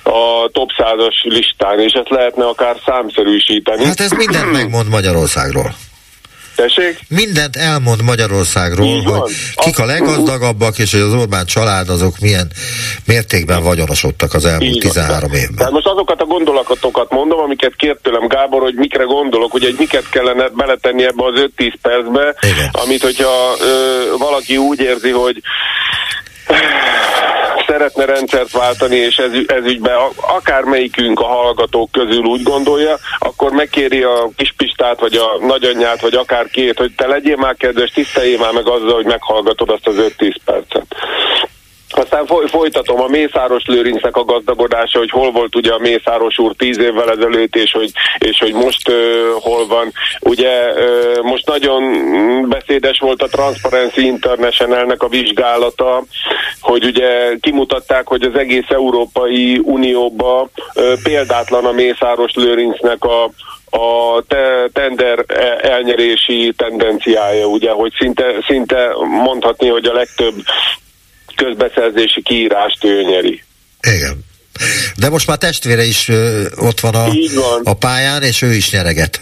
a 0.10 0.50
top 0.52 0.70
százas 0.78 1.24
listán, 1.24 1.80
és 1.80 1.93
ezt 1.93 2.10
lehetne 2.10 2.45
akár 2.45 2.76
számszerűsíteni. 2.86 3.86
Hát 3.86 4.00
ez 4.00 4.12
mindent 4.12 4.52
megmond 4.52 4.89
Magyarországról. 4.89 5.76
Tessék? 6.60 6.99
Mindent 7.07 7.55
elmond 7.55 8.01
Magyarországról, 8.01 9.01
hogy 9.01 9.32
kik 9.55 9.80
a 9.80 9.86
leggazdagabbak, 9.86 10.78
és 10.78 10.91
hogy 10.91 11.01
az 11.01 11.14
Orbán 11.14 11.45
család 11.45 11.89
azok 11.89 12.20
milyen 12.20 12.47
mértékben 13.05 13.64
vagyonosodtak 13.64 14.34
az 14.34 14.45
elmúlt 14.45 14.76
Így 14.76 14.80
13 14.80 15.32
évben. 15.34 15.55
Tehát 15.55 15.72
most 15.72 15.88
azokat 15.88 16.22
a 16.22 16.26
gondolatokat 16.26 17.12
mondom, 17.12 17.39
amiket 17.39 17.76
kért 17.76 18.01
tőlem 18.01 18.28
Gábor, 18.28 18.62
hogy 18.62 18.74
mikre 18.76 19.03
gondolok, 19.03 19.51
hogy 19.51 19.64
egy 19.64 19.76
miket 19.78 20.10
kellene 20.10 20.47
beletenni 20.49 21.03
ebbe 21.03 21.24
az 21.26 21.49
5-10 21.57 21.74
percbe, 21.82 22.36
Igen. 22.41 22.70
amit 22.72 23.01
hogyha 23.01 23.55
ö, 23.62 24.18
valaki 24.18 24.57
úgy 24.57 24.80
érzi, 24.80 25.10
hogy 25.10 25.41
szeretne 27.70 28.05
rendszert 28.05 28.51
váltani, 28.51 28.95
és 28.95 29.17
ez, 29.17 29.32
ez 29.45 29.65
ügyben 29.65 29.97
akármelyikünk 30.15 31.20
a 31.20 31.26
hallgatók 31.26 31.91
közül 31.91 32.24
úgy 32.24 32.43
gondolja, 32.43 32.97
akkor 33.20 33.51
megkéri 33.51 34.03
a 34.03 34.30
kispistát, 34.36 34.99
vagy 34.99 35.15
a 35.15 35.45
nagyanyját, 35.45 36.01
vagy 36.01 36.13
akár 36.13 36.47
két, 36.47 36.78
hogy 36.78 36.91
te 36.95 37.07
legyél 37.07 37.36
már 37.36 37.55
kedves, 37.55 37.91
tiszteljél 37.91 38.39
már 38.39 38.53
meg 38.53 38.67
azzal, 38.67 38.93
hogy 38.93 39.05
meghallgatod 39.05 39.70
azt 39.70 39.88
az 39.88 39.95
5-10 40.17 40.36
percet. 40.45 40.86
Aztán 41.89 42.25
foly, 42.25 42.47
folytatom 42.47 43.01
a 43.01 43.07
Mészáros 43.07 43.63
Lőrincnek 43.65 44.15
a 44.15 44.23
gazdagodása, 44.23 44.97
hogy 44.97 45.09
hol 45.09 45.31
volt 45.31 45.55
ugye 45.55 45.71
a 45.71 45.79
Mészáros 45.79 46.39
úr 46.39 46.53
tíz 46.55 46.79
évvel 46.79 47.11
ezelőtt, 47.11 47.55
és 47.55 47.71
hogy, 47.71 47.91
és 48.17 48.39
hogy 48.39 48.53
most 48.53 48.89
uh, 48.89 48.95
hol 49.39 49.67
van. 49.67 49.91
Ugye 50.19 50.71
uh, 50.71 51.23
most 51.23 51.47
nagyon 51.47 51.83
beszédes 52.49 52.99
volt 52.99 53.21
a 53.21 53.27
Transparency 53.27 54.05
Internationalnek 54.05 55.03
a 55.03 55.07
vizsgálata, 55.07 56.03
hogy 56.61 56.85
ugye 56.85 57.35
kimutatták, 57.39 58.07
hogy 58.07 58.21
az 58.23 58.39
egész 58.39 58.69
Európai 58.69 59.59
Unióba 59.63 60.41
uh, 60.41 60.83
példátlan 61.03 61.65
a 61.65 61.71
Mészáros 61.71 62.33
Lőrincnek 62.33 63.03
a, 63.03 63.23
a 63.69 64.21
te, 64.27 64.69
tender 64.73 65.25
elnyerési 65.61 66.53
tendenciája, 66.57 67.45
ugye, 67.45 67.71
hogy 67.71 67.93
szinte, 67.97 68.23
szinte 68.47 68.89
mondhatni, 69.23 69.67
hogy 69.67 69.85
a 69.85 69.93
legtöbb 69.93 70.33
közbeszerzési 71.43 72.21
kiírást 72.21 72.83
ő 72.83 73.01
nyeri. 73.01 73.43
Igen. 73.81 74.25
De 74.95 75.09
most 75.09 75.27
már 75.27 75.37
testvére 75.37 75.83
is 75.83 76.07
ö, 76.07 76.45
ott 76.55 76.79
van 76.79 76.95
a, 76.95 77.05
van 77.35 77.61
a 77.63 77.73
pályán, 77.73 78.23
és 78.23 78.41
ő 78.41 78.53
is 78.53 78.71
nyereget. 78.71 79.21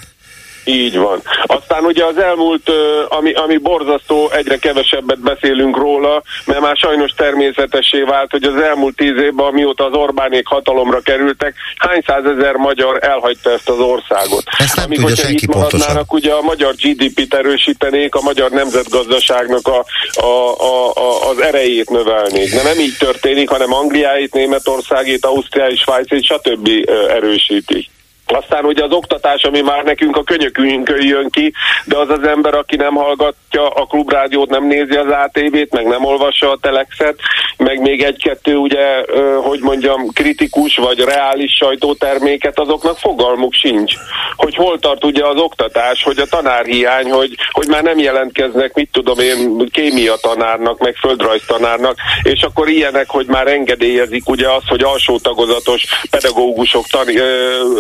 Így 0.67 0.97
van. 0.97 1.21
Aztán 1.43 1.83
ugye 1.83 2.05
az 2.05 2.17
elmúlt, 2.17 2.71
ami, 3.09 3.33
ami 3.33 3.57
borzasztó, 3.57 4.29
egyre 4.31 4.57
kevesebbet 4.57 5.19
beszélünk 5.19 5.77
róla, 5.77 6.23
mert 6.45 6.59
már 6.59 6.75
sajnos 6.75 7.11
természetessé 7.11 8.01
vált, 8.01 8.31
hogy 8.31 8.43
az 8.43 8.61
elmúlt 8.61 8.95
tíz 8.95 9.17
évben, 9.21 9.53
mióta 9.53 9.85
az 9.85 9.93
Orbánék 9.93 10.47
hatalomra 10.47 10.99
kerültek, 10.99 11.55
hány 11.77 12.03
százezer 12.07 12.55
magyar 12.55 12.97
elhagyta 13.01 13.51
ezt 13.51 13.69
az 13.69 13.79
országot. 13.79 14.43
Ezt 14.57 14.75
nem 14.75 14.85
Amíg, 14.85 14.99
tudja 14.99 15.15
senki 15.15 15.45
pontosan. 15.45 16.05
ugye 16.07 16.33
a 16.33 16.41
magyar 16.41 16.73
GDP-t 16.73 17.33
erősítenék, 17.33 18.15
a 18.15 18.21
magyar 18.21 18.49
nemzetgazdaságnak 18.51 19.67
a, 19.67 19.85
a, 20.21 20.61
a, 20.61 20.93
a, 20.93 21.29
az 21.29 21.39
erejét 21.39 21.89
növelnék. 21.89 22.53
De 22.53 22.63
nem 22.63 22.79
így 22.79 22.97
történik, 22.99 23.49
hanem 23.49 23.73
Angliáit, 23.73 24.33
Németországét, 24.33 25.25
Ausztriáit, 25.25 25.77
Svájcét, 25.77 26.23
stb. 26.23 26.69
erősítik. 27.09 27.89
Aztán 28.31 28.65
ugye 28.65 28.83
az 28.83 28.91
oktatás, 28.91 29.43
ami 29.43 29.61
már 29.61 29.83
nekünk 29.83 30.17
a 30.17 30.23
könyökünkön 30.23 31.03
jön 31.05 31.29
ki, 31.29 31.53
de 31.85 31.97
az 31.97 32.09
az 32.09 32.23
ember, 32.23 32.53
aki 32.53 32.75
nem 32.75 32.95
hallgatja 32.95 33.67
a 33.67 33.85
klubrádiót, 33.85 34.49
nem 34.49 34.67
nézi 34.67 34.95
az 34.95 35.07
ATV-t, 35.07 35.71
meg 35.71 35.85
nem 35.85 36.05
olvassa 36.05 36.51
a 36.51 36.57
telexet, 36.61 37.19
meg 37.57 37.81
még 37.81 38.03
egy-kettő 38.03 38.55
ugye, 38.55 39.03
hogy 39.41 39.59
mondjam, 39.61 40.07
kritikus 40.13 40.75
vagy 40.75 40.99
reális 40.99 41.55
sajtóterméket, 41.55 42.59
azoknak 42.59 42.97
fogalmuk 42.97 43.53
sincs. 43.53 43.93
Hogy 44.35 44.55
hol 44.55 44.79
tart 44.79 45.05
ugye 45.05 45.25
az 45.25 45.37
oktatás, 45.37 46.03
hogy 46.03 46.19
a 46.19 46.25
tanárhiány, 46.25 47.11
hogy, 47.11 47.35
hogy 47.51 47.67
már 47.67 47.83
nem 47.83 47.97
jelentkeznek, 47.97 48.73
mit 48.73 48.89
tudom 48.91 49.19
én, 49.19 49.69
kémia 49.71 50.15
tanárnak, 50.15 50.79
meg 50.79 50.95
földrajztanárnak, 50.95 51.95
és 52.23 52.41
akkor 52.41 52.69
ilyenek, 52.69 53.09
hogy 53.09 53.25
már 53.25 53.47
engedélyezik 53.47 54.29
ugye 54.29 54.49
az, 54.49 54.63
hogy 54.67 54.83
alsó 54.83 55.19
tagozatos 55.19 55.83
pedagógusok 56.09 56.87
tan, 56.87 57.05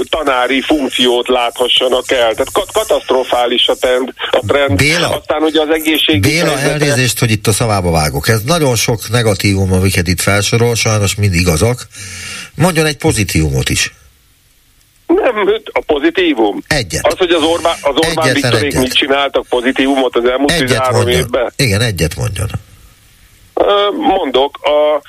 tanár 0.09 0.36
tanári 0.37 0.61
funkciót 0.61 1.27
láthassanak 1.27 2.11
el. 2.11 2.33
Tehát 2.33 2.51
kat- 2.51 2.71
katasztrofális 2.71 3.67
a 3.67 3.75
trend. 3.75 4.13
A 4.31 4.43
trend. 4.47 4.77
Béla, 4.77 5.09
Aztán 5.09 5.41
ugye 5.41 5.61
az 5.61 5.69
egészség. 5.69 6.19
Béla, 6.21 6.55
helyzete... 6.55 6.71
elnézést, 6.71 7.19
hogy 7.19 7.31
itt 7.31 7.47
a 7.47 7.51
szavába 7.51 7.91
vágok. 7.91 8.27
Ez 8.27 8.41
nagyon 8.41 8.75
sok 8.75 9.09
negatívum, 9.09 9.73
amiket 9.73 10.07
itt 10.07 10.21
felsorol, 10.21 10.75
sajnos 10.75 11.15
mind 11.15 11.33
igazak. 11.33 11.87
Mondjon 12.55 12.85
egy 12.85 12.97
pozitívumot 12.97 13.69
is. 13.69 13.93
Nem, 15.07 15.35
a 15.71 15.81
pozitívum. 15.85 16.63
Egyet. 16.67 17.07
Az, 17.07 17.17
hogy 17.17 17.31
az 17.31 17.43
Orbán, 17.43 17.75
az 17.81 17.95
Orbán 18.07 18.33
Viktorék 18.33 18.79
mit 18.79 18.93
csináltak 18.93 19.45
pozitívumot 19.49 20.15
az 20.15 20.25
elmúlt 20.25 20.51
egyet 20.51 20.67
13 20.67 20.95
mondjon. 21.01 21.19
évben. 21.19 21.53
Igen, 21.55 21.81
egyet 21.81 22.15
mondjon. 22.15 22.47
Mondok, 23.97 24.59
a 24.61 25.01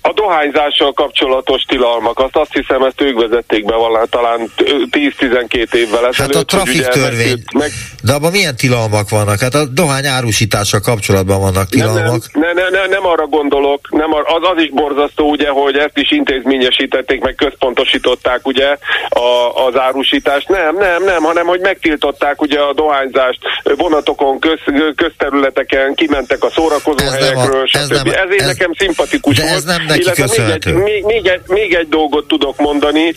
A 0.00 0.12
dohányzással 0.12 0.92
kapcsolatos 0.92 1.62
tilalmak, 1.62 2.18
azt 2.18 2.36
azt 2.36 2.52
hiszem, 2.52 2.82
ezt 2.82 3.00
ők 3.00 3.20
vezették 3.20 3.64
be 3.64 3.74
talán 4.10 4.50
10-12 4.90 5.74
évvel 5.74 6.06
ezelőtt. 6.06 6.16
Hát 6.16 6.34
a 6.34 6.44
trafik 6.44 6.86
törvény, 6.86 7.42
meg... 7.58 7.70
de 8.02 8.12
abban 8.12 8.30
milyen 8.30 8.56
tilalmak 8.56 9.08
vannak? 9.08 9.40
Hát 9.40 9.54
a 9.54 9.64
dohány 9.64 10.06
árusítással 10.06 10.80
kapcsolatban 10.80 11.40
vannak 11.40 11.68
tilalmak. 11.68 12.32
Nem, 12.32 12.42
nem, 12.42 12.54
nem, 12.54 12.72
nem, 12.72 12.90
nem 12.90 13.06
arra 13.06 13.26
gondolok, 13.26 13.90
nem 13.90 14.12
ar, 14.14 14.24
az, 14.26 14.48
az 14.56 14.62
is 14.62 14.70
borzasztó, 14.70 15.30
ugye, 15.30 15.48
hogy 15.48 15.76
ezt 15.76 15.98
is 15.98 16.10
intézményesítették, 16.10 17.20
meg 17.20 17.34
központosították 17.34 18.46
ugye 18.46 18.76
a, 19.08 19.66
az 19.66 19.76
árusítást. 19.76 20.48
Nem, 20.48 20.76
nem, 20.76 21.04
nem, 21.04 21.22
hanem 21.22 21.46
hogy 21.46 21.60
megtiltották 21.60 22.42
ugye 22.42 22.60
a 22.60 22.72
dohányzást 22.72 23.38
vonatokon, 23.76 24.38
köz, 24.38 24.60
közterületeken, 24.94 25.94
kimentek 25.94 26.42
a 26.44 26.50
szórakozó 26.50 27.04
ez 27.04 27.14
helyekről, 27.14 27.66
a, 27.72 27.78
ez 27.78 27.84
stb. 27.84 27.92
Nem, 27.92 28.26
Ezért 28.26 28.40
ez, 28.40 28.46
nekem 28.46 28.72
szimpatikus 28.78 29.36
de 29.36 29.42
volt. 29.42 29.54
Ez 29.54 29.64
nem 29.64 29.86
neki 30.04 30.20
illetve 30.20 30.42
még 30.44 30.50
egy, 30.50 30.74
még, 30.74 31.04
még, 31.04 31.26
egy, 31.26 31.40
még 31.46 31.74
egy 31.74 31.88
dolgot 31.88 32.26
tudok 32.26 32.56
mondani, 32.56 33.14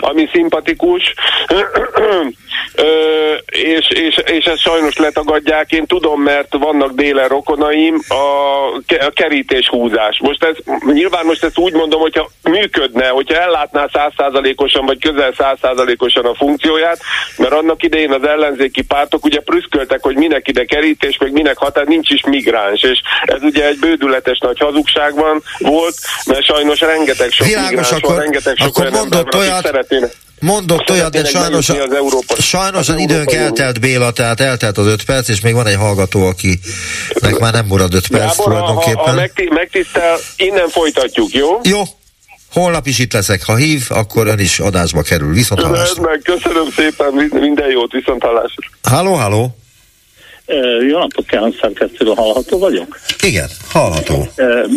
ami 0.00 0.28
szimpatikus, 0.32 1.14
és, 3.46 3.88
és, 3.88 4.16
és 4.24 4.44
ezt 4.44 4.60
sajnos 4.60 4.96
letagadják. 4.96 5.72
Én 5.72 5.86
tudom, 5.86 6.22
mert 6.22 6.56
vannak 6.58 6.92
délen 6.92 7.28
rokonaim, 7.28 8.00
a, 8.08 8.14
a 9.06 9.10
kerítéshúzás. 9.14 10.18
Most 10.22 10.44
ez, 10.44 10.56
nyilván 10.92 11.24
most 11.24 11.44
ezt 11.44 11.58
úgy 11.58 11.72
mondom, 11.72 12.00
hogyha 12.00 12.30
működne, 12.42 13.08
hogyha 13.08 13.40
ellátná 13.40 13.88
százszázalékosan, 13.92 14.86
vagy 14.86 14.98
közel 14.98 15.32
százszázalékosan 15.36 16.24
a 16.24 16.34
funkcióját, 16.34 17.00
mert 17.36 17.52
annak 17.52 17.82
idején 17.82 18.12
az 18.12 18.24
ellenzéki 18.24 18.82
pártok 18.82 19.24
ugye 19.24 19.40
prüszköltek, 19.40 20.02
hogy 20.02 20.16
minek 20.16 20.48
ide 20.48 20.64
kerítés, 20.64 21.16
meg 21.16 21.32
minek 21.32 21.58
határ, 21.58 21.86
nincs 21.86 22.10
is 22.10 22.22
migráns, 22.24 22.82
és 22.82 23.00
ez 23.22 23.42
ugye 23.42 23.66
egy 23.66 23.78
bődületes 23.78 24.38
nagy 24.38 24.58
hazugság 24.58 25.14
van, 25.14 25.42
volt, 25.58 25.94
mert 26.26 26.44
sajnos 26.44 26.80
rengeteg 26.80 27.30
sok 27.30 27.46
Világos, 27.46 27.68
migráns 27.68 27.90
akkor, 27.90 28.14
van, 28.14 28.22
rengeteg 28.22 28.56
sok 28.56 28.76
akkor 28.76 28.90
mondott 28.90 29.34
olyat, 29.50 29.64
szeretnének 29.64 30.16
Mondok 30.40 30.82
olyat, 30.90 31.10
de 31.10 31.24
sajnos, 31.24 31.68
az 31.68 31.92
Európa, 31.94 32.34
sajnos 32.34 32.88
az, 32.88 32.94
az 32.94 33.00
időnk 33.00 33.32
eltelt 33.32 33.80
Béla, 33.80 34.10
tehát 34.10 34.40
eltelt 34.40 34.78
az 34.78 34.86
öt 34.86 35.04
perc, 35.04 35.28
és 35.28 35.40
még 35.40 35.54
van 35.54 35.66
egy 35.66 35.76
hallgató, 35.76 36.26
akinek 36.26 37.38
már 37.38 37.52
nem 37.52 37.66
marad 37.66 37.94
öt 37.94 38.08
perc 38.08 38.36
Gábor, 38.36 38.44
tulajdonképpen. 38.44 38.96
Ha, 38.96 39.10
ha 39.10 39.54
megtisztel, 39.54 40.18
innen 40.36 40.68
folytatjuk, 40.68 41.32
jó? 41.32 41.60
Jó, 41.62 41.82
Holnap 42.52 42.86
is 42.86 42.98
itt 42.98 43.12
leszek. 43.12 43.44
Ha 43.44 43.56
hív, 43.56 43.82
akkor 43.88 44.26
ön 44.26 44.38
is 44.38 44.58
adásba 44.58 45.02
kerül. 45.02 45.32
Viszont 45.32 45.60
hallásra. 45.60 46.02
Meg, 46.02 46.20
köszönöm 46.24 46.70
szépen, 46.76 47.12
minden 47.32 47.70
jót, 47.70 47.92
viszont 47.92 48.22
hallásra. 48.22 48.70
Halló, 48.82 49.12
halló. 49.12 49.56
Jó 50.88 50.98
napot 50.98 51.26
kívánok, 51.26 51.54
szerkesztőről 51.60 52.14
hallható 52.14 52.58
vagyok? 52.58 52.98
Igen, 53.22 53.48
hallható. 53.68 54.28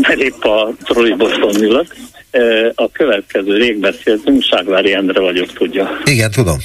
Mert 0.01 0.19
épp 0.19 0.43
a 0.43 0.73
trollibuszon 0.83 1.61
ülök 1.61 1.95
a 2.75 2.91
következő 2.91 3.57
rég 3.57 3.77
beszéltünk, 3.77 4.43
Ságvári 4.43 4.93
Endre 4.93 5.19
vagyok, 5.19 5.53
tudja. 5.53 6.01
Igen, 6.05 6.31
tudom. 6.31 6.57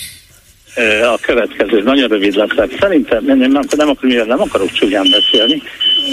A 1.02 1.18
következő, 1.20 1.82
nagyon 1.82 2.08
rövid 2.08 2.34
lesz, 2.34 2.70
szerintem 2.80 3.24
nem, 3.24 3.38
nem, 3.38 3.64
nem, 3.76 3.96
mivel 4.00 4.24
nem 4.24 4.40
akarok 4.40 4.72
csúnyán 4.72 5.06
beszélni, 5.10 5.62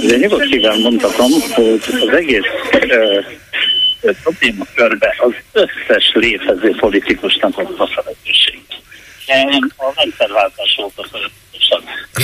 de 0.08 0.16
nyugodt 0.16 0.48
szívem 0.52 0.80
mondhatom, 0.80 1.32
hogy 1.56 1.82
az 2.08 2.16
egész 2.16 2.46
uh, 2.74 4.16
probléma 4.24 4.66
körbe 4.76 5.16
az 5.18 5.34
összes 5.52 6.12
létező 6.14 6.76
politikusnak 6.80 7.58
ott 7.58 7.80
a 7.80 7.88
felelősség. 7.88 8.62
A 9.78 9.94
rendszerváltás 9.96 10.76
volt 10.78 10.94
a 10.98 11.30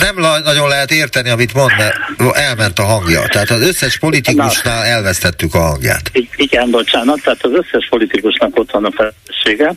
nem 0.02 0.42
nagyon 0.44 0.68
lehet 0.68 0.90
érteni, 0.90 1.30
amit 1.30 1.54
mond, 1.54 1.70
de 1.76 1.94
elment 2.32 2.78
a 2.78 2.82
hangja. 2.82 3.22
Tehát 3.28 3.50
az 3.50 3.60
összes 3.60 3.98
politikusnál 3.98 4.84
elvesztettük 4.84 5.54
a 5.54 5.58
hangját. 5.58 6.10
Igen, 6.36 6.70
bocsánat, 6.70 7.22
tehát 7.22 7.44
az 7.44 7.52
összes 7.52 7.86
politikusnak 7.88 8.58
ott 8.58 8.70
van 8.70 8.84
a 8.84 8.90
felelőssége 8.90 9.74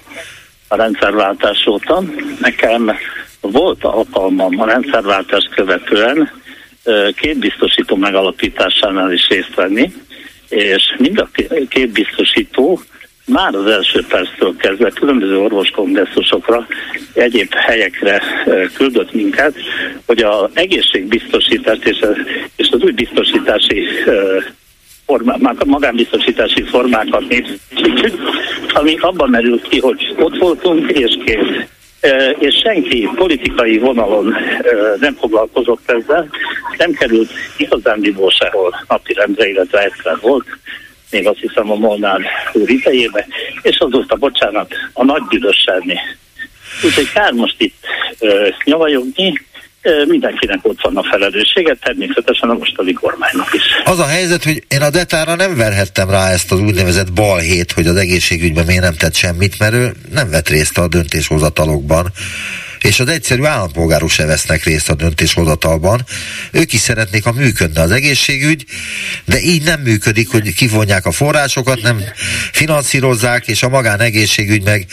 a 0.67 0.76
rendszerváltás 0.76 1.65
óta. 1.67 2.03
Nekem 2.39 2.91
volt 3.41 3.84
alkalmam 3.84 4.59
a 4.59 4.65
rendszerváltás 4.65 5.49
követően 5.55 6.32
két 7.15 7.38
biztosító 7.39 7.95
megalapításánál 7.95 9.11
is 9.11 9.28
részt 9.28 9.55
venni, 9.55 9.93
és 10.49 10.95
mind 10.97 11.19
a 11.19 11.30
két 11.69 11.91
biztosító 11.91 12.82
már 13.26 13.55
az 13.55 13.65
első 13.65 14.05
perctől 14.07 14.55
kezdve 14.57 14.89
különböző 14.89 15.38
orvoskongresszusokra, 15.38 16.67
egyéb 17.13 17.53
helyekre 17.53 18.21
küldött 18.73 19.13
minket, 19.13 19.55
hogy 20.05 20.19
az 20.23 20.49
egészségbiztosítást 20.53 21.86
és, 21.86 21.97
és 22.55 22.69
az 22.71 22.82
új 22.82 22.91
biztosítási 22.91 23.88
formák, 25.05 25.65
magánbiztosítási 25.65 26.63
formákat 26.63 27.28
népszerűsítjük, 27.28 28.21
ami 28.73 28.97
abban 28.99 29.30
merült 29.30 29.67
ki, 29.67 29.80
hogy 29.80 30.15
ott 30.17 30.38
voltunk, 30.38 30.91
és 30.91 31.17
kész. 31.26 31.65
És 32.39 32.55
senki 32.55 33.09
politikai 33.15 33.78
vonalon 33.78 34.36
nem 34.99 35.15
foglalkozott 35.15 35.91
ezzel, 35.91 36.30
nem 36.78 36.91
került 36.91 37.32
igazándiból 37.57 38.32
sehol 38.32 38.86
napirendre, 38.88 39.47
illetve 39.47 39.84
egyszer 39.84 40.17
volt, 40.21 40.45
még 41.16 41.28
azt 41.28 41.39
hiszem 41.39 41.72
a 41.72 41.76
Molnár 41.76 42.22
úr 42.53 42.70
idejébe, 42.70 43.28
és 43.61 43.78
azóta, 43.78 44.16
bocsánat, 44.16 44.74
a 44.93 45.03
nagy 45.03 45.22
büdösselni. 45.30 45.99
Úgyhogy 46.84 47.11
kár 47.11 47.32
most 47.32 47.55
itt 47.57 47.76
ö, 48.20 48.47
nyavajogni, 48.63 49.34
mindenkinek 50.07 50.59
ott 50.61 50.82
van 50.82 50.97
a 50.97 51.03
felelőssége, 51.03 51.76
természetesen 51.82 52.49
a 52.49 52.53
mostani 52.53 52.93
kormánynak 52.93 53.53
is. 53.53 53.61
Az 53.84 53.99
a 53.99 54.05
helyzet, 54.05 54.43
hogy 54.43 54.63
én 54.68 54.82
a 54.82 54.89
detára 54.89 55.36
nem 55.36 55.55
verhettem 55.55 56.09
rá 56.09 56.30
ezt 56.30 56.51
az 56.51 56.59
úgynevezett 56.59 57.13
balhét, 57.13 57.72
hogy 57.72 57.88
az 57.88 57.95
egészségügyben 57.95 58.66
miért 58.66 58.82
nem 58.82 58.95
tett 58.95 59.16
semmit, 59.16 59.59
mert 59.59 59.74
ő 59.74 59.91
nem 60.11 60.30
vett 60.30 60.49
részt 60.49 60.78
a 60.78 60.88
döntéshozatalokban 60.88 62.11
és 62.82 62.99
az 62.99 63.07
egyszerű 63.07 63.43
állampolgárok 63.43 64.09
se 64.09 64.26
vesznek 64.26 64.63
részt 64.63 64.89
a 64.89 64.95
döntéshozatalban. 64.95 66.05
Ők 66.51 66.73
is 66.73 66.80
szeretnék, 66.80 67.23
ha 67.23 67.32
működne 67.32 67.82
az 67.82 67.91
egészségügy, 67.91 68.65
de 69.26 69.41
így 69.41 69.63
nem 69.63 69.82
működik, 69.82 70.30
hogy 70.30 70.53
kivonják 70.53 71.05
a 71.05 71.11
forrásokat, 71.11 71.82
nem 71.82 72.03
finanszírozzák, 72.51 73.47
és 73.47 73.63
a 73.63 73.69
magánegészségügy 73.69 74.63
meg 74.63 74.86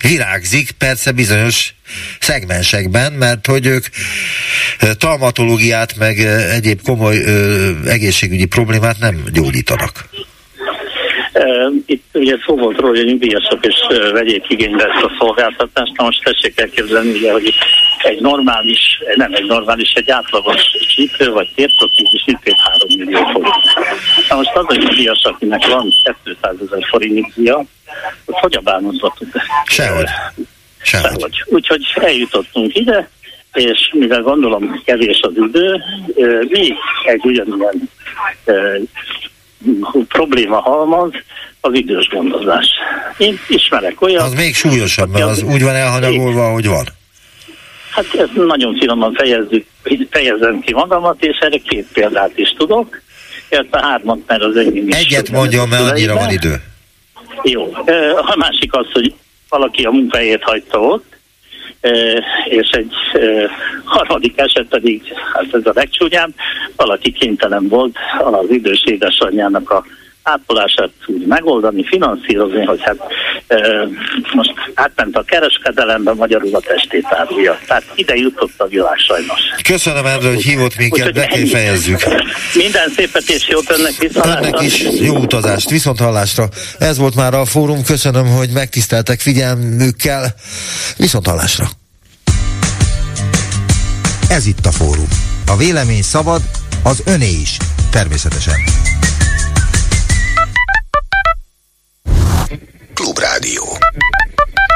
virágzik, 0.00 0.70
persze 0.70 1.12
bizonyos 1.12 1.74
szegmensekben, 2.20 3.12
mert 3.12 3.46
hogy 3.46 3.66
ők 3.66 3.86
traumatológiát, 4.98 5.96
meg 5.96 6.18
egyéb 6.50 6.82
komoly 6.82 7.24
egészségügyi 7.86 8.44
problémát 8.44 8.98
nem 8.98 9.24
gyógyítanak. 9.32 10.08
Itt 11.86 12.04
ugye 12.12 12.36
szó 12.46 12.56
volt 12.56 12.78
róla, 12.78 12.88
hogy 12.88 13.06
a 13.06 13.10
nyugdíjasok 13.10 13.66
is 13.66 13.74
vegyék 14.12 14.44
igénybe 14.48 14.84
ezt 14.84 15.04
a 15.04 15.16
szolgáltatást. 15.18 15.96
Na 15.96 16.04
most 16.04 16.22
tessék 16.22 16.60
elképzelni, 16.60 17.10
ugye, 17.10 17.32
hogy 17.32 17.54
egy 18.02 18.20
normális, 18.20 19.02
nem 19.14 19.34
egy 19.34 19.46
normális, 19.46 19.92
egy 19.92 20.10
átlagos 20.10 20.62
csípő 20.94 21.30
vagy 21.30 21.48
térprotízis 21.54 22.22
itt 22.26 22.56
3 22.56 22.88
millió 22.98 23.24
forint. 23.24 23.54
Na 24.28 24.36
most 24.36 24.54
az 24.54 24.64
a 24.68 24.74
nyugdíjas, 24.74 25.22
akinek 25.22 25.66
van 25.66 25.94
200 26.24 26.54
ezer 26.66 26.86
forint 26.90 27.14
nyugdíja, 27.14 27.64
hogy 28.24 28.34
hogy 28.40 28.54
a 28.56 28.60
bánatba 28.60 29.14
tud? 29.18 29.28
Sehogy. 29.64 30.06
Sehogy. 30.82 31.10
Sehogy. 31.10 31.42
Úgyhogy 31.46 31.82
eljutottunk 31.94 32.76
ide, 32.76 33.10
és 33.52 33.90
mivel 33.92 34.22
gondolom 34.22 34.82
kevés 34.84 35.20
az 35.20 35.32
idő, 35.36 35.82
mi 36.48 36.74
egy 37.04 37.20
ugyanilyen 37.24 37.88
probléma 40.08 40.60
halmaz 40.60 41.10
az 41.60 41.74
idős 41.74 42.08
gondozás. 42.08 42.66
Én 43.18 43.38
ismerek 43.48 44.02
olyan... 44.02 44.24
Az 44.24 44.34
még 44.34 44.54
súlyosabb, 44.54 45.10
mert 45.10 45.24
az 45.24 45.42
úgy 45.42 45.62
van 45.62 45.74
elhanyagolva, 45.74 46.46
ahogy 46.46 46.66
van. 46.66 46.84
Hát 47.90 48.14
ezt 48.14 48.34
nagyon 48.34 48.76
finoman 48.78 49.14
fejezzük, 49.14 49.66
fejezem 50.10 50.60
ki 50.60 50.72
magamat, 50.72 51.24
és 51.24 51.38
erre 51.40 51.58
két 51.58 51.86
példát 51.92 52.38
is 52.38 52.54
tudok. 52.58 53.00
a 53.70 53.78
hármat, 53.80 54.18
mert 54.26 54.42
az 54.42 54.56
enyém 54.56 54.88
is... 54.88 54.96
Egyet 54.96 55.30
mondjon, 55.30 55.68
mert 55.68 55.90
annyira 55.90 56.14
van 56.14 56.30
idő. 56.30 56.62
Jó. 57.42 57.72
A 58.16 58.36
másik 58.36 58.74
az, 58.74 58.86
hogy 58.92 59.14
valaki 59.48 59.82
a 59.82 59.90
munkahelyét 59.90 60.42
hagyta 60.42 60.78
ott, 60.78 61.18
és 62.44 62.70
egy 62.70 62.92
harmadik 63.84 64.38
eset 64.38 64.66
pedig, 64.68 65.02
hát 65.32 65.54
ez 65.54 65.66
a 65.66 65.72
legcsúnyább, 65.74 66.30
valaki 66.76 67.12
kénytelen 67.12 67.68
volt 67.68 67.96
az 68.18 68.50
idős 68.50 68.82
édesanyjának 68.84 69.70
a 69.70 69.84
ápolását 70.22 70.90
úgy 71.06 71.26
megoldani, 71.26 71.84
finanszírozni, 71.84 72.64
hogy 72.64 72.80
hát 72.82 72.96
e, 73.46 73.88
most 74.34 74.52
átment 74.74 75.16
a 75.16 75.22
kereskedelembe, 75.22 76.12
magyarul 76.12 76.54
a 76.54 76.60
testét 76.60 77.06
árulja. 77.08 77.58
Tehát 77.66 77.84
ide 77.94 78.14
jutott 78.14 78.52
a 78.56 78.66
világ 78.66 78.98
sajnos. 78.98 79.40
Köszönöm 79.62 80.06
Endre, 80.06 80.28
hogy 80.28 80.42
hívott 80.42 80.76
minket, 80.76 81.12
be 81.12 81.26
kell 81.26 81.46
fejezzük. 81.46 81.98
Minden 82.54 82.88
szépet 82.96 83.28
és 83.28 83.48
jót 83.48 83.70
önnek 83.70 83.96
viszont 83.98 84.26
Önnek 84.26 84.60
is 84.60 84.82
jó 85.00 85.16
utazást, 85.16 85.70
viszont 85.70 85.98
hallásra. 85.98 86.48
Ez 86.78 86.98
volt 86.98 87.14
már 87.14 87.34
a 87.34 87.44
fórum, 87.44 87.84
köszönöm, 87.84 88.26
hogy 88.26 88.48
megtiszteltek 88.50 89.20
figyelmükkel, 89.20 90.34
viszont 90.96 91.26
hallásra. 91.26 91.64
Ez 94.28 94.46
itt 94.46 94.66
a 94.66 94.70
fórum. 94.70 95.08
A 95.46 95.56
vélemény 95.56 96.02
szabad, 96.02 96.40
az 96.82 97.02
öné 97.06 97.30
is, 97.30 97.56
természetesen. 97.90 98.54
Klubrádió. 103.00 103.78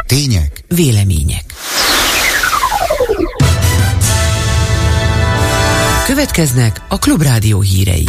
Tények. 0.06 0.60
Vélemények. 0.68 1.44
Következnek 6.06 6.82
a 6.88 6.98
Klubrádió 6.98 7.60
hírei. 7.60 8.08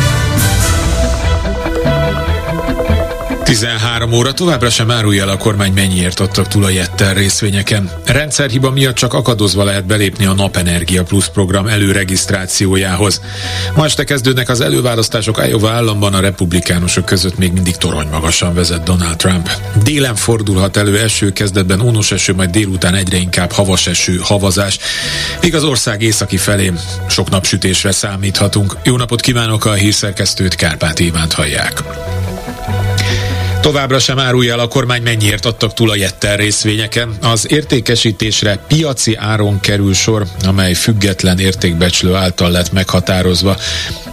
13 3.45 4.13
óra 4.13 4.33
továbbra 4.33 4.69
sem 4.69 4.91
árulja 4.91 5.23
el 5.23 5.29
a 5.29 5.37
kormány 5.37 5.73
mennyiért 5.73 6.19
adtak 6.19 6.47
túl 6.47 6.63
a 6.63 6.69
Jetter 6.69 7.15
részvényeken. 7.15 7.91
Rendszerhiba 8.05 8.71
miatt 8.71 8.95
csak 8.95 9.13
akadozva 9.13 9.63
lehet 9.63 9.85
belépni 9.85 10.25
a 10.25 10.33
Napenergia 10.33 11.03
Plus 11.03 11.29
program 11.29 11.67
előregisztrációjához. 11.67 13.21
Ma 13.75 13.85
este 13.85 14.03
kezdődnek 14.03 14.49
az 14.49 14.61
előválasztások 14.61 15.43
Iowa 15.47 15.69
államban 15.69 16.13
a 16.13 16.19
republikánusok 16.19 17.05
között 17.05 17.37
még 17.37 17.51
mindig 17.51 17.75
torony 17.75 18.07
magasan 18.11 18.53
vezet 18.53 18.83
Donald 18.83 19.15
Trump. 19.15 19.49
Délen 19.83 20.15
fordulhat 20.15 20.77
elő 20.77 20.99
eső 20.99 21.33
kezdetben 21.33 21.81
ónos 21.81 22.11
eső, 22.11 22.33
majd 22.33 22.49
délután 22.49 22.95
egyre 22.95 23.17
inkább 23.17 23.51
havas 23.51 23.87
eső, 23.87 24.19
havazás. 24.23 24.77
Míg 25.41 25.55
az 25.55 25.63
ország 25.63 26.01
északi 26.01 26.37
felé 26.37 26.71
sok 27.09 27.29
napsütésre 27.29 27.91
számíthatunk. 27.91 28.77
Jó 28.83 28.97
napot 28.97 29.21
kívánok 29.21 29.65
a 29.65 29.73
hírszerkesztőt, 29.73 30.55
Kárpát 30.55 30.99
Ivánt 30.99 31.33
hallják. 31.33 31.83
Továbbra 33.65 33.99
sem 33.99 34.19
árulja 34.19 34.53
el 34.53 34.59
a 34.59 34.67
kormány 34.67 35.01
mennyiért 35.01 35.45
adtak 35.45 35.73
túl 35.73 35.89
a 35.89 35.95
Jetter 35.95 36.39
részvényeken. 36.39 37.17
Az 37.21 37.51
értékesítésre 37.51 38.59
piaci 38.67 39.15
áron 39.15 39.59
kerül 39.59 39.93
sor, 39.93 40.25
amely 40.43 40.73
független 40.73 41.39
értékbecslő 41.39 42.13
által 42.13 42.51
lett 42.51 42.71
meghatározva. 42.71 43.57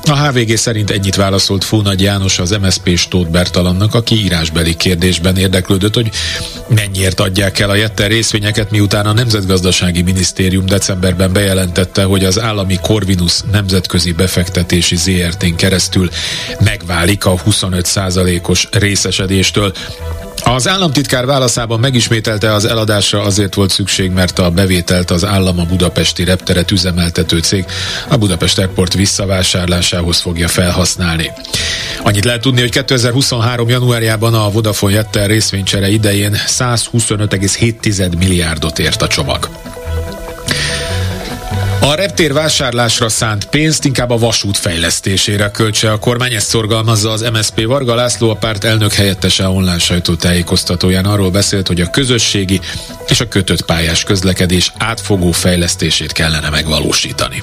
A 0.05 0.17
HVG 0.17 0.57
szerint 0.57 0.91
ennyit 0.91 1.17
válaszolt 1.17 1.65
Fónagy 1.65 2.01
János 2.01 2.39
az 2.39 2.51
MSZP 2.51 2.97
Stót 2.97 3.31
Bertalannak, 3.31 3.95
aki 3.95 4.15
írásbeli 4.15 4.77
kérdésben 4.77 5.37
érdeklődött, 5.37 5.95
hogy 5.95 6.11
mennyiért 6.69 7.21
adják 7.21 7.59
el 7.59 7.71
a 7.71 7.75
Jetter 7.75 8.11
részvényeket, 8.11 8.71
miután 8.71 9.07
a 9.07 9.13
Nemzetgazdasági 9.13 10.03
Minisztérium 10.03 10.67
decemberben 10.67 11.33
bejelentette, 11.33 12.05
hogy 12.05 12.25
az 12.25 12.41
állami 12.41 12.79
Corvinus 12.83 13.41
nemzetközi 13.53 14.13
befektetési 14.13 14.97
ZRT-n 14.97 15.55
keresztül 15.57 16.11
megválik 16.87 17.25
a 17.25 17.35
25%-os 17.35 18.69
részesedéstől. 18.71 19.73
Az 20.45 20.69
államtitkár 20.69 21.27
válaszában 21.27 21.81
megismételte 21.81 22.53
az 22.53 22.65
eladásra 22.65 23.23
azért 23.23 23.55
volt 23.55 23.71
szükség, 23.71 24.11
mert 24.11 24.39
a 24.39 24.51
bevételt 24.51 25.11
az 25.11 25.25
állam 25.25 25.59
a 25.59 25.65
budapesti 25.65 26.25
repteret 26.25 26.71
üzemeltető 26.71 27.39
cég 27.39 27.65
a 28.09 28.17
Budapest 28.17 28.59
Airport 28.59 28.95
visszavásárlásához 28.95 30.21
fogja 30.21 30.49
felhasználni. 30.49 31.31
Annyit 32.03 32.25
lehet 32.25 32.41
tudni, 32.41 32.61
hogy 32.61 32.71
2023. 32.71 33.69
januárjában 33.69 34.35
a 34.35 34.51
Vodafone 34.51 34.95
Jetter 34.95 35.29
részvénycsere 35.29 35.89
idején 35.89 36.37
125,7 36.47 38.19
milliárdot 38.19 38.79
ért 38.79 39.03
a 39.03 39.07
csomag. 39.07 39.49
A 41.85 41.95
reptér 41.95 42.33
vásárlásra 42.33 43.09
szánt 43.09 43.45
pénzt 43.45 43.85
inkább 43.85 44.11
a 44.11 44.19
vasút 44.19 44.57
fejlesztésére 44.57 45.51
költse 45.51 45.93
a 45.93 45.99
kormány, 45.99 46.33
ezt 46.33 46.49
szorgalmazza 46.49 47.11
az 47.11 47.31
MSP 47.33 47.67
Varga 47.67 47.95
László, 47.95 48.31
a 48.31 48.35
párt 48.35 48.65
elnök 48.65 48.93
helyettese 48.93 49.49
online 49.49 49.79
sajtótájékoztatóján 49.79 51.05
arról 51.05 51.31
beszélt, 51.31 51.67
hogy 51.67 51.81
a 51.81 51.91
közösségi 51.91 52.61
és 53.09 53.21
a 53.21 53.29
kötött 53.29 53.65
pályás 53.65 54.05
közlekedés 54.05 54.73
átfogó 54.79 55.33
fejlesztését 55.33 56.13
kellene 56.13 56.51
megvalósítani. 56.51 57.43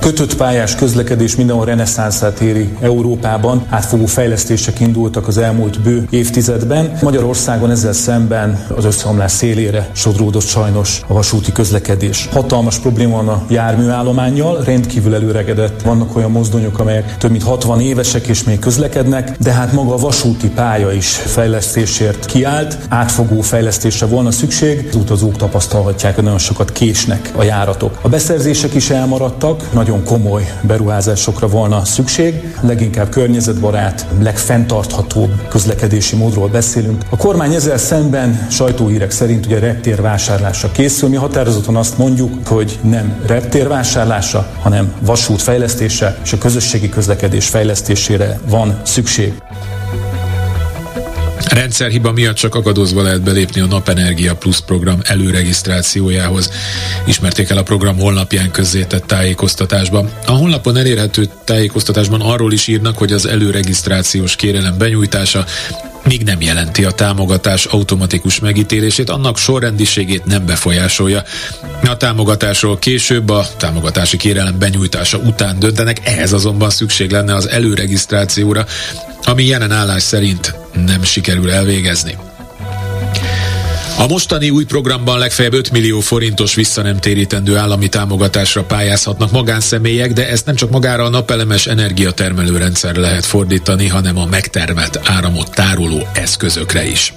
Kötött 0.00 0.36
pályás 0.36 0.74
közlekedés 0.74 1.36
mindenhol 1.36 1.64
reneszánszát 1.64 2.40
éri 2.40 2.76
Európában. 2.80 3.66
Átfogó 3.70 4.06
fejlesztések 4.06 4.80
indultak 4.80 5.28
az 5.28 5.38
elmúlt 5.38 5.80
bő 5.80 6.06
évtizedben. 6.10 6.98
Magyarországon 7.02 7.70
ezzel 7.70 7.92
szemben 7.92 8.66
az 8.76 8.84
összeomlás 8.84 9.32
szélére 9.32 9.88
sodródott 9.92 10.46
sajnos 10.46 11.02
a 11.06 11.12
vasúti 11.12 11.52
közlekedés. 11.52 12.28
Hatalmas 12.32 12.78
probléma 12.78 13.16
van 13.16 13.28
a 13.28 13.42
járműállományjal, 13.48 14.62
rendkívül 14.64 15.14
előregedett. 15.14 15.82
Vannak 15.82 16.16
olyan 16.16 16.30
mozdonyok, 16.30 16.78
amelyek 16.78 17.16
több 17.16 17.30
mint 17.30 17.42
60 17.42 17.80
évesek 17.80 18.26
és 18.26 18.44
még 18.44 18.58
közlekednek, 18.58 19.36
de 19.38 19.52
hát 19.52 19.72
maga 19.72 19.94
a 19.94 19.96
vasúti 19.96 20.48
pálya 20.48 20.92
is 20.92 21.08
fejlesztésért 21.08 22.24
kiállt. 22.24 22.78
Átfogó 22.88 23.40
fejlesztésre 23.40 24.06
volna 24.06 24.30
szükség. 24.30 24.86
Az 24.88 24.96
utazók 24.96 25.36
tapasztalhatják, 25.36 26.14
hogy 26.14 26.24
nagyon 26.24 26.38
sokat 26.38 26.72
késnek 26.72 27.32
a 27.36 27.42
járatok. 27.42 27.98
A 28.02 28.08
beszerzések 28.08 28.74
is 28.74 28.90
elmaradtak, 28.90 29.71
nagyon 29.72 30.04
komoly 30.04 30.52
beruházásokra 30.62 31.48
volna 31.48 31.84
szükség, 31.84 32.54
leginkább 32.60 33.08
környezetbarát, 33.08 34.06
legfenntarthatóbb 34.20 35.48
közlekedési 35.48 36.16
módról 36.16 36.48
beszélünk. 36.48 37.02
A 37.10 37.16
kormány 37.16 37.54
ezzel 37.54 37.78
szemben 37.78 38.46
sajtóhírek 38.50 39.10
szerint 39.10 39.46
ugye 39.46 39.58
reptér 39.58 40.00
vásárlásra 40.00 40.70
készül. 40.70 41.08
Mi 41.08 41.16
határozottan 41.16 41.76
azt 41.76 41.98
mondjuk, 41.98 42.46
hogy 42.46 42.78
nem 42.82 43.14
reptér 43.26 43.68
vásárlása, 43.68 44.46
hanem 44.60 44.92
vasút 45.00 45.42
fejlesztése 45.42 46.18
és 46.24 46.32
a 46.32 46.38
közösségi 46.38 46.88
közlekedés 46.88 47.48
fejlesztésére 47.48 48.38
van 48.48 48.80
szükség. 48.82 49.34
Rendszerhiba 51.52 52.12
miatt 52.12 52.36
csak 52.36 52.54
akadozva 52.54 53.02
lehet 53.02 53.22
belépni 53.22 53.60
a 53.60 53.66
Napenergia 53.66 54.34
Plus 54.34 54.60
program 54.60 54.98
előregisztrációjához. 55.02 56.50
Ismerték 57.06 57.50
el 57.50 57.58
a 57.58 57.62
program 57.62 57.98
honlapján 57.98 58.50
közzétett 58.50 59.06
tájékoztatásban. 59.06 60.10
A 60.26 60.32
honlapon 60.32 60.76
elérhető 60.76 61.28
tájékoztatásban 61.44 62.20
arról 62.20 62.52
is 62.52 62.66
írnak, 62.66 62.98
hogy 62.98 63.12
az 63.12 63.26
előregisztrációs 63.26 64.36
kérelem 64.36 64.78
benyújtása 64.78 65.44
még 66.04 66.22
nem 66.22 66.40
jelenti 66.40 66.84
a 66.84 66.90
támogatás 66.90 67.64
automatikus 67.64 68.40
megítélését, 68.40 69.10
annak 69.10 69.38
sorrendiségét 69.38 70.24
nem 70.24 70.46
befolyásolja. 70.46 71.22
A 71.84 71.96
támogatásról 71.96 72.78
később 72.78 73.28
a 73.30 73.46
támogatási 73.56 74.16
kérelem 74.16 74.58
benyújtása 74.58 75.18
után 75.18 75.58
döntenek, 75.58 76.00
ehhez 76.04 76.32
azonban 76.32 76.70
szükség 76.70 77.10
lenne 77.10 77.34
az 77.34 77.48
előregisztrációra, 77.48 78.66
ami 79.22 79.44
jelen 79.44 79.72
állás 79.72 80.02
szerint 80.02 80.54
nem 80.86 81.02
sikerül 81.02 81.50
elvégezni. 81.50 82.16
A 84.02 84.06
mostani 84.06 84.50
új 84.50 84.64
programban 84.64 85.18
legfeljebb 85.18 85.52
5 85.52 85.70
millió 85.70 86.00
forintos 86.00 86.54
visszanemtérítendő 86.54 87.56
állami 87.56 87.88
támogatásra 87.88 88.64
pályázhatnak 88.64 89.30
magánszemélyek, 89.30 90.12
de 90.12 90.28
ezt 90.28 90.46
nem 90.46 90.54
csak 90.54 90.70
magára 90.70 91.04
a 91.04 91.08
napelemes 91.08 91.66
energiatermelő 91.66 92.56
rendszer 92.56 92.96
lehet 92.96 93.24
fordítani, 93.24 93.88
hanem 93.88 94.18
a 94.18 94.26
megtermelt 94.26 95.00
áramot 95.04 95.54
tároló 95.54 96.06
eszközökre 96.14 96.86
is. 96.86 97.14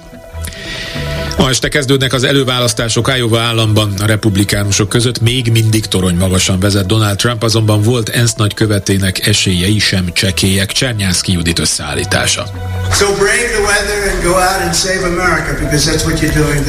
Ma 1.38 1.48
este 1.48 1.68
kezdődnek 1.68 2.12
az 2.12 2.24
előválasztások 2.24 3.12
Iowa 3.16 3.40
államban 3.40 3.92
a 3.98 4.06
republikánusok 4.06 4.88
között 4.88 5.20
még 5.20 5.50
mindig 5.50 5.86
torony 5.86 6.16
magasan 6.16 6.60
vezet 6.60 6.86
Donald 6.86 7.16
Trump, 7.16 7.42
azonban 7.42 7.82
volt 7.82 8.08
ENSZ 8.08 8.34
nagykövetének 8.34 9.26
esélyei 9.26 9.78
sem 9.78 10.12
csekélyek. 10.12 10.72
Csernyászki 10.72 11.32
Judit 11.32 11.58
összeállítása. 11.58 12.44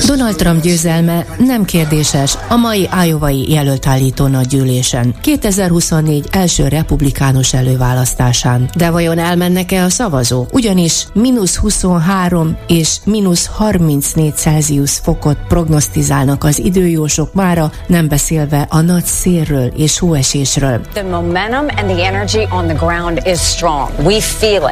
Donald 0.05 0.35
Trump 0.35 0.61
győzelme 0.61 1.25
nem 1.37 1.65
kérdéses 1.65 2.37
a 2.47 2.55
mai 2.55 2.89
Iowai 3.05 3.51
jelöltállító 3.51 4.27
nagygyűlésen. 4.27 5.15
2024 5.21 6.27
első 6.31 6.67
republikánus 6.67 7.53
előválasztásán. 7.53 8.69
De 8.75 8.89
vajon 8.89 9.19
elmennek-e 9.19 9.83
a 9.83 9.89
szavazók? 9.89 10.53
Ugyanis 10.53 11.05
mínusz 11.13 11.55
23 11.55 12.57
és 12.67 12.95
mínusz 13.03 13.45
34 13.45 14.35
Celsius 14.57 14.91
fokot 14.91 15.37
prognosztizálnak 15.47 16.43
az 16.43 16.59
időjósok 16.59 17.33
mára, 17.33 17.71
nem 17.87 18.07
beszélve 18.07 18.67
a 18.69 18.81
nagy 18.81 19.05
szélről 19.05 19.71
és 19.75 19.99
hóesésről. 19.99 20.81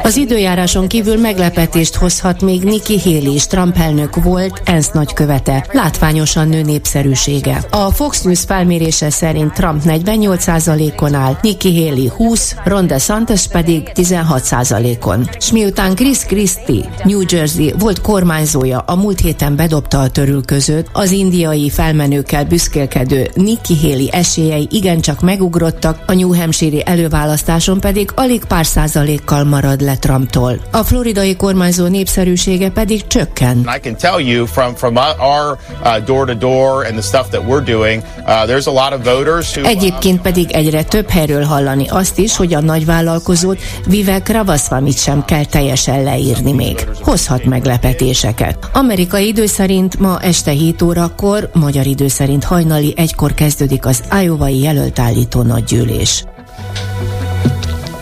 Az 0.02 0.16
időjáráson 0.16 0.88
kívül 0.88 1.16
meglepetést 1.16 1.94
hozhat 1.94 2.42
még 2.42 2.62
Nikki 2.62 3.00
Haley 3.00 3.34
is 3.34 3.46
Trump 3.46 3.78
elnök 3.78 4.22
volt, 4.22 4.62
ENSZ 4.64 4.90
nagykövete. 4.90 5.66
Látványosan 5.72 6.48
nő 6.48 6.62
népszerűsége. 6.62 7.64
A 7.70 7.90
Fox 7.90 8.22
News 8.22 8.40
felmérése 8.46 9.10
szerint 9.10 9.52
Trump 9.52 9.82
48%-on 9.84 11.14
áll, 11.14 11.36
Nikki 11.42 11.86
Haley 11.86 12.08
20, 12.10 12.54
Ron 12.64 12.86
DeSantis 12.86 13.46
pedig 13.46 13.90
16%-on. 13.94 15.28
S 15.40 15.52
miután 15.52 15.94
Chris 15.94 16.18
Christie, 16.18 16.88
New 17.04 17.20
Jersey 17.28 17.72
volt 17.78 18.00
kormányzója 18.00 18.78
a 18.78 18.96
múlt 18.96 19.20
héten 19.20 19.56
bedobta 19.76 20.00
a 20.00 20.08
törül 20.08 20.44
között, 20.44 20.86
az 20.92 21.10
indiai 21.10 21.70
felmenőkkel 21.70 22.44
büszkélkedő 22.44 23.30
Nikki 23.34 23.76
Haley 23.82 24.08
esélyei 24.10 24.68
igencsak 24.70 25.20
megugrottak, 25.20 26.02
a 26.06 26.12
New 26.12 26.34
Hampshire 26.34 26.82
előválasztáson 26.82 27.80
pedig 27.80 28.10
alig 28.14 28.44
pár 28.44 28.66
százalékkal 28.66 29.44
marad 29.44 29.80
le 29.80 29.96
Trumptól. 29.96 30.60
A 30.70 30.82
floridai 30.82 31.36
kormányzó 31.36 31.86
népszerűsége 31.86 32.70
pedig 32.70 33.06
csökken. 33.06 33.58
I 33.58 33.80
can 33.80 33.96
tell 33.96 34.20
you 34.20 34.46
from 34.46 34.74
from 34.74 34.96
our 34.96 35.58
door 36.04 36.26
to 36.26 36.34
door 36.34 36.84
and 36.84 36.94
the 36.94 37.02
stuff 37.02 37.28
that 37.28 37.42
we're 37.48 37.64
doing, 37.64 38.02
there's 38.26 38.66
a 38.66 38.72
lot 38.72 38.92
of 38.92 39.04
voters 39.04 39.56
who 39.56 39.66
Egyébként 39.66 40.20
pedig 40.20 40.50
egyre 40.50 40.82
több 40.82 41.08
helyről 41.08 41.44
hallani 41.44 41.86
azt 41.88 42.18
is, 42.18 42.36
hogy 42.36 42.54
a 42.54 42.60
nagyvállalkozót 42.60 43.58
Vivek 43.86 44.28
Ramaswamit 44.28 44.98
sem 44.98 45.24
kell 45.24 45.44
teljesen 45.44 46.02
leírni 46.02 46.52
még. 46.52 46.86
Hozhat 47.00 47.44
meglepetéseket. 47.44 48.58
Amerikai 48.72 49.26
időszerint 49.26 49.64
szerint 49.66 49.98
ma 49.98 50.18
este 50.20 50.50
7 50.50 50.82
órakor, 50.82 51.50
magyar 51.52 51.86
idő 51.86 52.08
szerint 52.08 52.44
hajnali 52.44 52.94
egykor 52.96 53.34
kezdődik 53.34 53.86
az 53.86 54.02
Iowa-i 54.22 54.60
jelöltállító 54.60 55.42
nagygyűlés. 55.42 56.24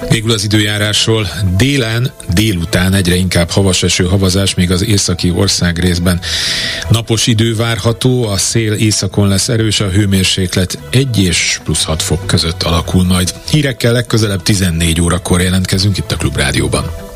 Végül 0.09 0.33
az 0.33 0.45
időjárásról 0.45 1.29
délen, 1.57 2.11
délután 2.35 2.95
egyre 2.95 3.15
inkább 3.15 3.51
havas 3.51 3.83
eső 3.83 4.05
havazás, 4.05 4.55
még 4.55 4.71
az 4.71 4.85
északi 4.85 5.31
ország 5.31 5.79
részben 5.79 6.21
napos 6.89 7.27
idő 7.27 7.57
várható, 7.57 8.27
a 8.27 8.37
szél 8.37 8.73
északon 8.73 9.29
lesz 9.29 9.49
erős, 9.49 9.81
a 9.81 9.89
hőmérséklet 9.89 10.79
1 10.91 11.19
és 11.19 11.61
plusz 11.65 11.85
6 11.85 12.03
fok 12.03 12.27
között 12.27 12.63
alakul 12.63 13.05
majd. 13.05 13.35
Hírekkel 13.51 13.93
legközelebb 13.93 14.43
14 14.43 15.01
órakor 15.01 15.41
jelentkezünk 15.41 15.97
itt 15.97 16.13
a 16.13 16.17
Klubrádióban. 16.17 17.14